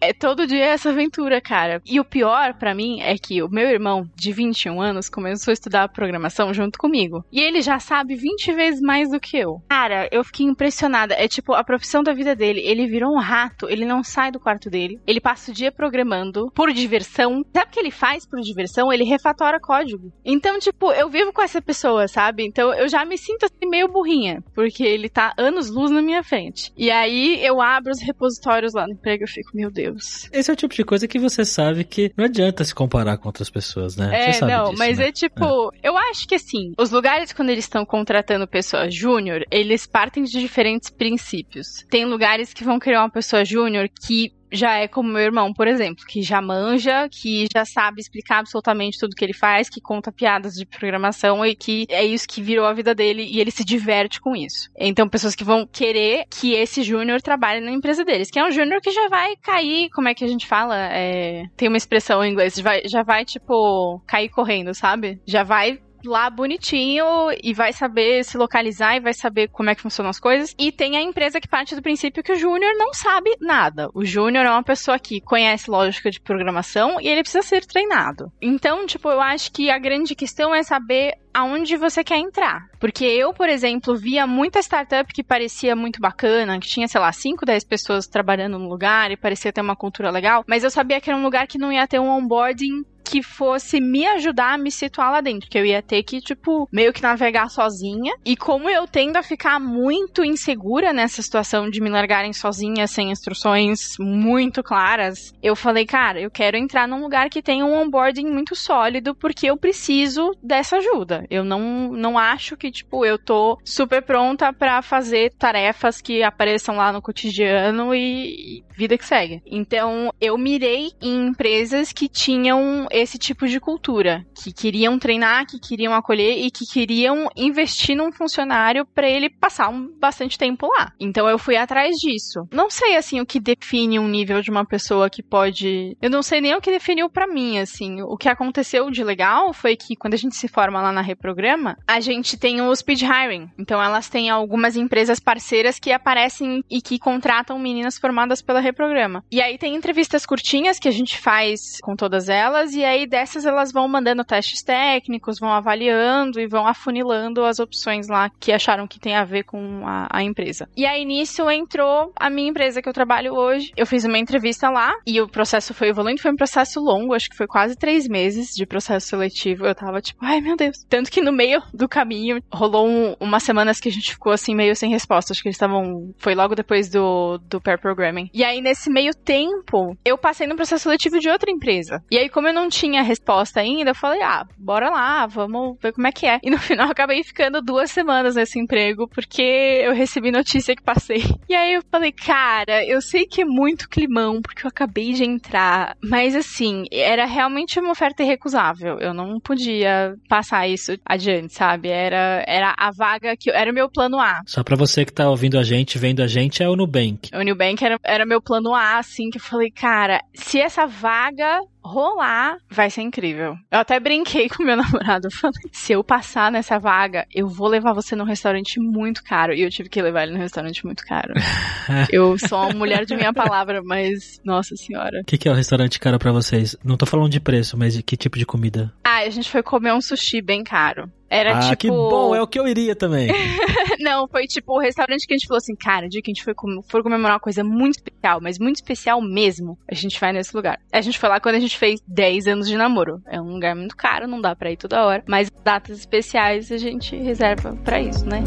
é 0.00 0.12
todo 0.12 0.46
dia 0.46 0.64
essa 0.64 0.90
aventura, 0.90 1.40
cara. 1.40 1.80
E 1.86 2.00
o 2.00 2.04
pior 2.04 2.54
para 2.54 2.74
mim 2.74 3.00
é 3.00 3.14
que 3.16 3.42
o 3.42 3.48
meu 3.48 3.68
irmão, 3.68 4.08
de 4.16 4.32
21 4.40 4.80
anos, 4.80 5.10
começou 5.10 5.52
a 5.52 5.54
estudar 5.54 5.88
programação 5.90 6.54
junto 6.54 6.78
comigo. 6.78 7.22
E 7.30 7.40
ele 7.40 7.60
já 7.60 7.78
sabe 7.78 8.14
20 8.14 8.52
vezes 8.54 8.80
mais 8.80 9.10
do 9.10 9.20
que 9.20 9.36
eu. 9.36 9.62
Cara, 9.68 10.08
eu 10.10 10.24
fiquei 10.24 10.46
impressionada. 10.46 11.14
É 11.14 11.28
tipo 11.28 11.52
a 11.52 11.62
profissão 11.62 12.02
da 12.02 12.14
vida 12.14 12.34
dele. 12.34 12.60
Ele 12.60 12.86
virou 12.86 13.12
um 13.12 13.18
rato, 13.18 13.68
ele 13.68 13.84
não 13.84 14.02
sai 14.02 14.30
do 14.30 14.40
quarto 14.40 14.70
dele. 14.70 14.98
Ele 15.06 15.20
passa 15.20 15.50
o 15.50 15.54
dia 15.54 15.70
programando 15.70 16.50
por 16.54 16.72
diversão. 16.72 17.44
Sabe 17.54 17.68
o 17.68 17.72
que 17.72 17.80
ele 17.80 17.90
faz 17.90 18.24
por 18.24 18.40
diversão? 18.40 18.90
Ele 18.90 19.04
refatora 19.04 19.60
código. 19.60 20.10
Então, 20.24 20.58
tipo, 20.58 20.90
eu 20.92 21.10
vivo 21.10 21.32
com 21.32 21.42
essa 21.42 21.60
pessoa, 21.60 22.08
sabe? 22.08 22.46
Então 22.46 22.72
eu 22.72 22.88
já 22.88 23.04
me 23.04 23.18
sinto 23.18 23.44
assim 23.44 23.68
meio 23.68 23.88
burrinha, 23.88 24.42
porque 24.54 24.82
ele 24.82 25.10
tá 25.10 25.34
anos 25.36 25.68
luz 25.68 25.90
na 25.90 26.00
minha 26.00 26.22
frente. 26.22 26.72
E 26.76 26.90
aí 26.90 27.44
eu 27.44 27.60
abro 27.60 27.92
os 27.92 28.00
repositórios 28.00 28.72
lá 28.72 28.86
no 28.86 28.94
emprego 28.94 29.24
e 29.24 29.28
fico, 29.28 29.50
meu 29.54 29.70
Deus. 29.70 30.28
Esse 30.32 30.50
é 30.50 30.54
o 30.54 30.56
tipo 30.56 30.74
de 30.74 30.84
coisa 30.84 31.06
que 31.06 31.18
você 31.18 31.44
sabe 31.44 31.84
que 31.84 32.12
não 32.16 32.24
adianta 32.24 32.64
se 32.64 32.74
comparar 32.74 33.18
com 33.18 33.28
outras 33.28 33.50
pessoas, 33.50 33.96
né? 33.96 34.28
É, 34.28 34.29
não, 34.40 34.70
disso, 34.70 34.78
mas 34.78 34.98
né? 34.98 35.08
é 35.08 35.12
tipo, 35.12 35.72
é. 35.74 35.88
eu 35.88 35.96
acho 35.96 36.26
que 36.26 36.34
assim, 36.34 36.72
os 36.78 36.90
lugares 36.90 37.32
quando 37.32 37.50
eles 37.50 37.64
estão 37.64 37.84
contratando 37.84 38.46
pessoa 38.46 38.90
júnior, 38.90 39.44
eles 39.50 39.86
partem 39.86 40.24
de 40.24 40.38
diferentes 40.38 40.90
princípios. 40.90 41.84
Tem 41.90 42.04
lugares 42.04 42.52
que 42.52 42.64
vão 42.64 42.78
criar 42.78 43.00
uma 43.00 43.10
pessoa 43.10 43.44
júnior 43.44 43.88
que 43.88 44.32
já 44.52 44.76
é 44.78 44.88
como 44.88 45.10
meu 45.10 45.22
irmão, 45.22 45.52
por 45.52 45.66
exemplo, 45.66 46.04
que 46.06 46.22
já 46.22 46.40
manja, 46.40 47.08
que 47.08 47.46
já 47.52 47.64
sabe 47.64 48.00
explicar 48.00 48.38
absolutamente 48.38 48.98
tudo 48.98 49.14
que 49.14 49.24
ele 49.24 49.32
faz, 49.32 49.68
que 49.68 49.80
conta 49.80 50.12
piadas 50.12 50.54
de 50.54 50.66
programação 50.66 51.44
e 51.44 51.54
que 51.54 51.86
é 51.88 52.04
isso 52.04 52.28
que 52.28 52.42
virou 52.42 52.66
a 52.66 52.72
vida 52.72 52.94
dele 52.94 53.22
e 53.22 53.40
ele 53.40 53.50
se 53.50 53.64
diverte 53.64 54.20
com 54.20 54.34
isso. 54.34 54.68
Então, 54.76 55.08
pessoas 55.08 55.34
que 55.34 55.44
vão 55.44 55.66
querer 55.66 56.24
que 56.30 56.52
esse 56.52 56.82
júnior 56.82 57.20
trabalhe 57.20 57.60
na 57.60 57.70
empresa 57.70 58.04
deles, 58.04 58.30
que 58.30 58.38
é 58.38 58.44
um 58.44 58.50
júnior 58.50 58.80
que 58.80 58.90
já 58.90 59.08
vai 59.08 59.36
cair, 59.36 59.90
como 59.90 60.08
é 60.08 60.14
que 60.14 60.24
a 60.24 60.28
gente 60.28 60.46
fala? 60.46 60.76
É, 60.92 61.44
tem 61.56 61.68
uma 61.68 61.76
expressão 61.76 62.24
em 62.24 62.32
inglês, 62.32 62.54
já 62.54 62.62
vai, 62.62 62.82
já 62.86 63.02
vai, 63.02 63.24
tipo, 63.24 64.00
cair 64.06 64.28
correndo, 64.28 64.74
sabe? 64.74 65.20
Já 65.26 65.42
vai 65.42 65.78
lá 66.04 66.28
bonitinho 66.30 67.04
e 67.42 67.52
vai 67.52 67.72
saber 67.72 68.24
se 68.24 68.36
localizar 68.36 68.96
e 68.96 69.00
vai 69.00 69.14
saber 69.14 69.48
como 69.48 69.70
é 69.70 69.74
que 69.74 69.82
funcionam 69.82 70.10
as 70.10 70.20
coisas. 70.20 70.54
E 70.58 70.72
tem 70.72 70.96
a 70.96 71.02
empresa 71.02 71.40
que 71.40 71.48
parte 71.48 71.74
do 71.74 71.82
princípio 71.82 72.22
que 72.22 72.32
o 72.32 72.36
júnior 72.36 72.72
não 72.76 72.92
sabe 72.92 73.36
nada. 73.40 73.88
O 73.94 74.04
júnior 74.04 74.46
é 74.46 74.50
uma 74.50 74.62
pessoa 74.62 74.98
que 74.98 75.20
conhece 75.20 75.70
lógica 75.70 76.10
de 76.10 76.20
programação 76.20 77.00
e 77.00 77.08
ele 77.08 77.22
precisa 77.22 77.42
ser 77.42 77.64
treinado. 77.64 78.32
Então, 78.40 78.86
tipo, 78.86 79.08
eu 79.08 79.20
acho 79.20 79.52
que 79.52 79.70
a 79.70 79.78
grande 79.78 80.14
questão 80.14 80.54
é 80.54 80.62
saber 80.62 81.14
aonde 81.32 81.76
você 81.76 82.02
quer 82.02 82.18
entrar. 82.18 82.68
Porque 82.78 83.04
eu, 83.04 83.32
por 83.32 83.48
exemplo, 83.48 83.96
via 83.96 84.26
muita 84.26 84.60
startup 84.60 85.12
que 85.12 85.22
parecia 85.22 85.76
muito 85.76 86.00
bacana, 86.00 86.58
que 86.58 86.68
tinha, 86.68 86.88
sei 86.88 87.00
lá, 87.00 87.12
5, 87.12 87.46
10 87.46 87.64
pessoas 87.64 88.06
trabalhando 88.06 88.58
no 88.58 88.68
lugar 88.68 89.10
e 89.10 89.16
parecia 89.16 89.52
ter 89.52 89.60
uma 89.60 89.76
cultura 89.76 90.10
legal, 90.10 90.44
mas 90.46 90.64
eu 90.64 90.70
sabia 90.70 91.00
que 91.00 91.10
era 91.10 91.18
um 91.18 91.22
lugar 91.22 91.46
que 91.46 91.58
não 91.58 91.72
ia 91.72 91.86
ter 91.86 92.00
um 92.00 92.08
onboarding 92.08 92.84
que 93.10 93.24
fosse 93.24 93.80
me 93.80 94.06
ajudar 94.06 94.54
a 94.54 94.58
me 94.58 94.70
situar 94.70 95.10
lá 95.10 95.20
dentro, 95.20 95.50
que 95.50 95.58
eu 95.58 95.66
ia 95.66 95.82
ter 95.82 96.04
que, 96.04 96.20
tipo, 96.20 96.68
meio 96.70 96.92
que 96.92 97.02
navegar 97.02 97.50
sozinha. 97.50 98.14
E 98.24 98.36
como 98.36 98.70
eu 98.70 98.86
tendo 98.86 99.16
a 99.16 99.22
ficar 99.22 99.58
muito 99.58 100.24
insegura 100.24 100.92
nessa 100.92 101.20
situação 101.20 101.68
de 101.68 101.80
me 101.80 101.90
largarem 101.90 102.32
sozinha, 102.32 102.86
sem 102.86 103.10
instruções 103.10 103.96
muito 103.98 104.62
claras, 104.62 105.34
eu 105.42 105.56
falei, 105.56 105.84
cara, 105.84 106.20
eu 106.20 106.30
quero 106.30 106.56
entrar 106.56 106.86
num 106.86 107.02
lugar 107.02 107.28
que 107.28 107.42
tenha 107.42 107.66
um 107.66 107.74
onboarding 107.74 108.26
muito 108.26 108.54
sólido, 108.54 109.12
porque 109.12 109.46
eu 109.46 109.56
preciso 109.56 110.30
dessa 110.40 110.76
ajuda. 110.76 111.26
Eu 111.28 111.42
não, 111.42 111.90
não 111.90 112.16
acho 112.16 112.56
que, 112.56 112.70
tipo, 112.70 113.04
eu 113.04 113.18
tô 113.18 113.58
super 113.64 114.02
pronta 114.02 114.52
para 114.52 114.82
fazer 114.82 115.32
tarefas 115.36 116.00
que 116.00 116.22
apareçam 116.22 116.76
lá 116.76 116.92
no 116.92 117.02
cotidiano 117.02 117.92
e 117.92 118.62
vida 118.76 118.96
que 118.96 119.04
segue. 119.04 119.42
Então, 119.44 120.12
eu 120.20 120.38
mirei 120.38 120.92
em 121.02 121.26
empresas 121.26 121.92
que 121.92 122.08
tinham 122.08 122.86
esse 123.00 123.18
tipo 123.18 123.46
de 123.46 123.60
cultura, 123.60 124.24
que 124.34 124.52
queriam 124.52 124.98
treinar, 124.98 125.46
que 125.46 125.58
queriam 125.58 125.94
acolher 125.94 126.38
e 126.38 126.50
que 126.50 126.64
queriam 126.66 127.28
investir 127.36 127.96
num 127.96 128.12
funcionário 128.12 128.86
para 128.86 129.08
ele 129.08 129.30
passar 129.30 129.68
um, 129.68 129.88
bastante 129.98 130.38
tempo 130.38 130.66
lá. 130.66 130.92
Então, 130.98 131.28
eu 131.28 131.38
fui 131.38 131.56
atrás 131.56 131.96
disso. 131.96 132.46
Não 132.52 132.70
sei 132.70 132.96
assim 132.96 133.20
o 133.20 133.26
que 133.26 133.40
define 133.40 133.98
um 133.98 134.08
nível 134.08 134.40
de 134.42 134.50
uma 134.50 134.64
pessoa 134.64 135.10
que 135.10 135.22
pode, 135.22 135.96
eu 136.00 136.10
não 136.10 136.22
sei 136.22 136.40
nem 136.40 136.54
o 136.54 136.60
que 136.60 136.70
definiu 136.70 137.08
para 137.08 137.26
mim, 137.26 137.58
assim. 137.58 138.02
O 138.02 138.16
que 138.16 138.28
aconteceu 138.28 138.90
de 138.90 139.02
legal 139.02 139.52
foi 139.52 139.76
que 139.76 139.96
quando 139.96 140.14
a 140.14 140.18
gente 140.18 140.36
se 140.36 140.48
forma 140.48 140.80
lá 140.80 140.92
na 140.92 141.00
Reprograma, 141.00 141.76
a 141.86 142.00
gente 142.00 142.38
tem 142.38 142.60
o 142.60 142.74
speed 142.74 143.02
hiring. 143.02 143.48
Então, 143.58 143.82
elas 143.82 144.08
têm 144.08 144.30
algumas 144.30 144.76
empresas 144.76 145.20
parceiras 145.20 145.78
que 145.78 145.92
aparecem 145.92 146.62
e 146.70 146.80
que 146.80 146.98
contratam 146.98 147.58
meninas 147.58 147.98
formadas 147.98 148.42
pela 148.42 148.60
reprograma. 148.60 149.24
E 149.30 149.40
aí 149.40 149.58
tem 149.58 149.74
entrevistas 149.74 150.26
curtinhas 150.26 150.78
que 150.78 150.88
a 150.88 150.92
gente 150.92 151.18
faz 151.18 151.78
com 151.82 151.96
todas 151.96 152.28
elas, 152.28 152.74
e 152.74 152.84
aí 152.90 153.06
dessas 153.06 153.44
elas 153.46 153.72
vão 153.72 153.88
mandando 153.88 154.24
testes 154.24 154.62
técnicos, 154.62 155.38
vão 155.38 155.50
avaliando 155.50 156.40
e 156.40 156.46
vão 156.46 156.66
afunilando 156.66 157.44
as 157.44 157.58
opções 157.58 158.08
lá 158.08 158.30
que 158.38 158.52
acharam 158.52 158.86
que 158.86 159.00
tem 159.00 159.14
a 159.14 159.24
ver 159.24 159.44
com 159.44 159.86
a, 159.86 160.08
a 160.10 160.22
empresa. 160.22 160.68
E 160.76 160.84
aí 160.84 161.04
nisso 161.04 161.48
entrou 161.50 162.12
a 162.16 162.28
minha 162.28 162.50
empresa 162.50 162.82
que 162.82 162.88
eu 162.88 162.92
trabalho 162.92 163.34
hoje. 163.34 163.72
Eu 163.76 163.86
fiz 163.86 164.04
uma 164.04 164.18
entrevista 164.18 164.68
lá 164.68 164.92
e 165.06 165.20
o 165.20 165.28
processo 165.28 165.72
foi 165.72 165.88
evoluindo, 165.88 166.20
foi 166.20 166.32
um 166.32 166.36
processo 166.36 166.80
longo, 166.80 167.14
acho 167.14 167.30
que 167.30 167.36
foi 167.36 167.46
quase 167.46 167.76
três 167.76 168.06
meses 168.08 168.54
de 168.54 168.66
processo 168.66 169.08
seletivo. 169.08 169.66
Eu 169.66 169.74
tava 169.74 170.00
tipo, 170.00 170.18
ai 170.24 170.40
meu 170.40 170.56
Deus. 170.56 170.84
Tanto 170.88 171.10
que 171.10 171.20
no 171.20 171.32
meio 171.32 171.62
do 171.72 171.88
caminho 171.88 172.42
rolou 172.52 172.86
um, 172.86 173.14
umas 173.20 173.42
semanas 173.42 173.80
que 173.80 173.88
a 173.88 173.92
gente 173.92 174.12
ficou 174.12 174.32
assim 174.32 174.54
meio 174.54 174.74
sem 174.76 174.90
resposta. 174.90 175.32
Acho 175.32 175.42
que 175.42 175.48
eles 175.48 175.56
estavam. 175.56 176.12
Foi 176.18 176.34
logo 176.34 176.54
depois 176.54 176.88
do, 176.88 177.38
do 177.38 177.60
pair 177.60 177.78
programming. 177.78 178.30
E 178.34 178.44
aí 178.44 178.60
nesse 178.60 178.90
meio 178.90 179.14
tempo, 179.14 179.96
eu 180.04 180.18
passei 180.18 180.46
no 180.46 180.56
processo 180.56 180.84
seletivo 180.84 181.18
de 181.18 181.28
outra 181.28 181.50
empresa. 181.50 182.02
E 182.10 182.18
aí, 182.18 182.28
como 182.28 182.48
eu 182.48 182.54
não 182.54 182.68
tinha 182.70 183.02
resposta 183.02 183.60
ainda, 183.60 183.90
eu 183.90 183.94
falei, 183.94 184.22
ah, 184.22 184.46
bora 184.56 184.88
lá, 184.88 185.26
vamos 185.26 185.76
ver 185.82 185.92
como 185.92 186.06
é 186.06 186.12
que 186.12 186.26
é. 186.26 186.38
E 186.42 186.50
no 186.50 186.56
final, 186.58 186.86
eu 186.86 186.92
acabei 186.92 187.22
ficando 187.22 187.60
duas 187.60 187.90
semanas 187.90 188.36
nesse 188.36 188.58
emprego, 188.58 189.06
porque 189.08 189.42
eu 189.42 189.92
recebi 189.92 190.30
notícia 190.30 190.74
que 190.74 190.82
passei. 190.82 191.22
E 191.48 191.54
aí 191.54 191.74
eu 191.74 191.82
falei, 191.90 192.12
cara, 192.12 192.84
eu 192.86 193.02
sei 193.02 193.26
que 193.26 193.42
é 193.42 193.44
muito 193.44 193.88
climão, 193.88 194.40
porque 194.40 194.64
eu 194.64 194.68
acabei 194.68 195.12
de 195.12 195.24
entrar, 195.24 195.96
mas 196.02 196.34
assim, 196.34 196.84
era 196.90 197.26
realmente 197.26 197.78
uma 197.80 197.90
oferta 197.90 198.22
irrecusável. 198.22 198.98
Eu 198.98 199.12
não 199.12 199.40
podia 199.40 200.14
passar 200.28 200.68
isso 200.68 200.96
adiante, 201.04 201.54
sabe? 201.54 201.88
Era, 201.88 202.44
era 202.46 202.74
a 202.78 202.90
vaga 202.90 203.36
que 203.36 203.50
era 203.50 203.70
o 203.70 203.74
meu 203.74 203.90
plano 203.90 204.20
A. 204.20 204.40
Só 204.46 204.62
pra 204.62 204.76
você 204.76 205.04
que 205.04 205.12
tá 205.12 205.28
ouvindo 205.28 205.58
a 205.58 205.62
gente, 205.62 205.98
vendo 205.98 206.22
a 206.22 206.26
gente, 206.26 206.62
é 206.62 206.68
o 206.68 206.76
Nubank. 206.76 207.30
O 207.34 207.44
Nubank 207.44 207.84
era, 207.84 207.98
era 208.04 208.24
meu 208.24 208.40
plano 208.40 208.74
A, 208.74 208.98
assim, 208.98 209.30
que 209.30 209.38
eu 209.38 209.42
falei, 209.42 209.70
cara, 209.70 210.22
se 210.34 210.60
essa 210.60 210.86
vaga 210.86 211.60
rolar, 211.82 212.58
vai 212.68 212.90
ser 212.90 213.02
incrível. 213.02 213.56
Eu 213.70 213.78
até 213.78 213.98
brinquei 213.98 214.48
com 214.50 214.62
meu 214.62 214.76
namorado, 214.76 215.30
falei, 215.30 215.62
se 215.72 215.92
eu 215.92 216.04
passar 216.04 216.50
nessa 216.52 216.78
vaga, 216.78 217.26
eu 217.34 217.48
vou 217.48 217.68
levar 217.68 217.92
você 217.92 218.14
num 218.14 218.24
restaurante 218.24 218.78
muito 218.80 219.22
caro. 219.22 219.52
E 219.52 219.62
eu 219.62 219.70
tive 219.70 219.88
que 219.88 220.00
levar 220.00 220.24
ele 220.24 220.32
num 220.32 220.38
restaurante 220.38 220.84
muito 220.84 221.04
caro. 221.04 221.34
eu 222.10 222.38
sou 222.38 222.58
uma 222.60 222.74
mulher 222.74 223.04
de 223.04 223.16
minha 223.16 223.32
palavra, 223.32 223.82
mas, 223.82 224.40
nossa 224.44 224.76
senhora. 224.76 225.20
O 225.20 225.24
que, 225.24 225.38
que, 225.38 225.48
é 225.48 225.52
o 225.52 225.54
restaurante 225.54 225.98
caro 225.98 226.18
para 226.18 226.32
vocês? 226.32 226.76
Não 226.84 226.96
tô 226.96 227.06
falando 227.06 227.30
de 227.30 227.40
preço, 227.40 227.76
mas 227.76 227.94
de 227.94 228.02
que 228.02 228.16
tipo 228.16 228.38
de 228.38 228.46
comida? 228.46 228.92
Ah, 229.04 229.20
a 229.20 229.30
gente 229.30 229.50
foi 229.50 229.62
comer 229.62 229.92
um 229.92 230.00
sushi 230.00 230.40
bem 230.40 230.62
caro. 230.62 231.10
Era 231.30 231.56
ah, 231.56 231.60
tipo. 231.60 231.76
que 231.76 231.88
bom, 231.88 232.34
é 232.34 232.42
o 232.42 232.46
que 232.46 232.58
eu 232.58 232.66
iria 232.66 232.96
também. 232.96 233.28
não, 234.00 234.26
foi 234.26 234.46
tipo 234.48 234.76
o 234.76 234.80
restaurante 234.80 235.26
que 235.26 235.32
a 235.32 235.36
gente 235.36 235.46
falou 235.46 235.58
assim, 235.58 235.76
cara, 235.76 236.06
o 236.06 236.08
dia 236.08 236.20
que 236.20 236.30
a 236.30 236.34
gente 236.34 236.42
foi, 236.42 236.54
com... 236.54 236.82
foi 236.82 237.02
comemorar 237.04 237.34
uma 237.34 237.40
coisa 237.40 237.62
muito 237.62 237.94
especial, 237.94 238.40
mas 238.42 238.58
muito 238.58 238.76
especial 238.76 239.22
mesmo, 239.22 239.78
a 239.88 239.94
gente 239.94 240.18
vai 240.18 240.32
nesse 240.32 240.54
lugar. 240.56 240.80
A 240.92 241.00
gente 241.00 241.20
foi 241.20 241.28
lá 241.28 241.38
quando 241.38 241.54
a 241.54 241.60
gente 241.60 241.78
fez 241.78 242.00
10 242.08 242.48
anos 242.48 242.68
de 242.68 242.76
namoro. 242.76 243.22
É 243.26 243.40
um 243.40 243.52
lugar 243.52 243.76
muito 243.76 243.96
caro, 243.96 244.26
não 244.26 244.40
dá 244.40 244.56
pra 244.56 244.72
ir 244.72 244.76
toda 244.76 245.06
hora, 245.06 245.22
mas 245.28 245.48
datas 245.62 246.00
especiais 246.00 246.72
a 246.72 246.76
gente 246.76 247.14
reserva 247.16 247.76
para 247.84 248.00
isso, 248.00 248.26
né? 248.26 248.42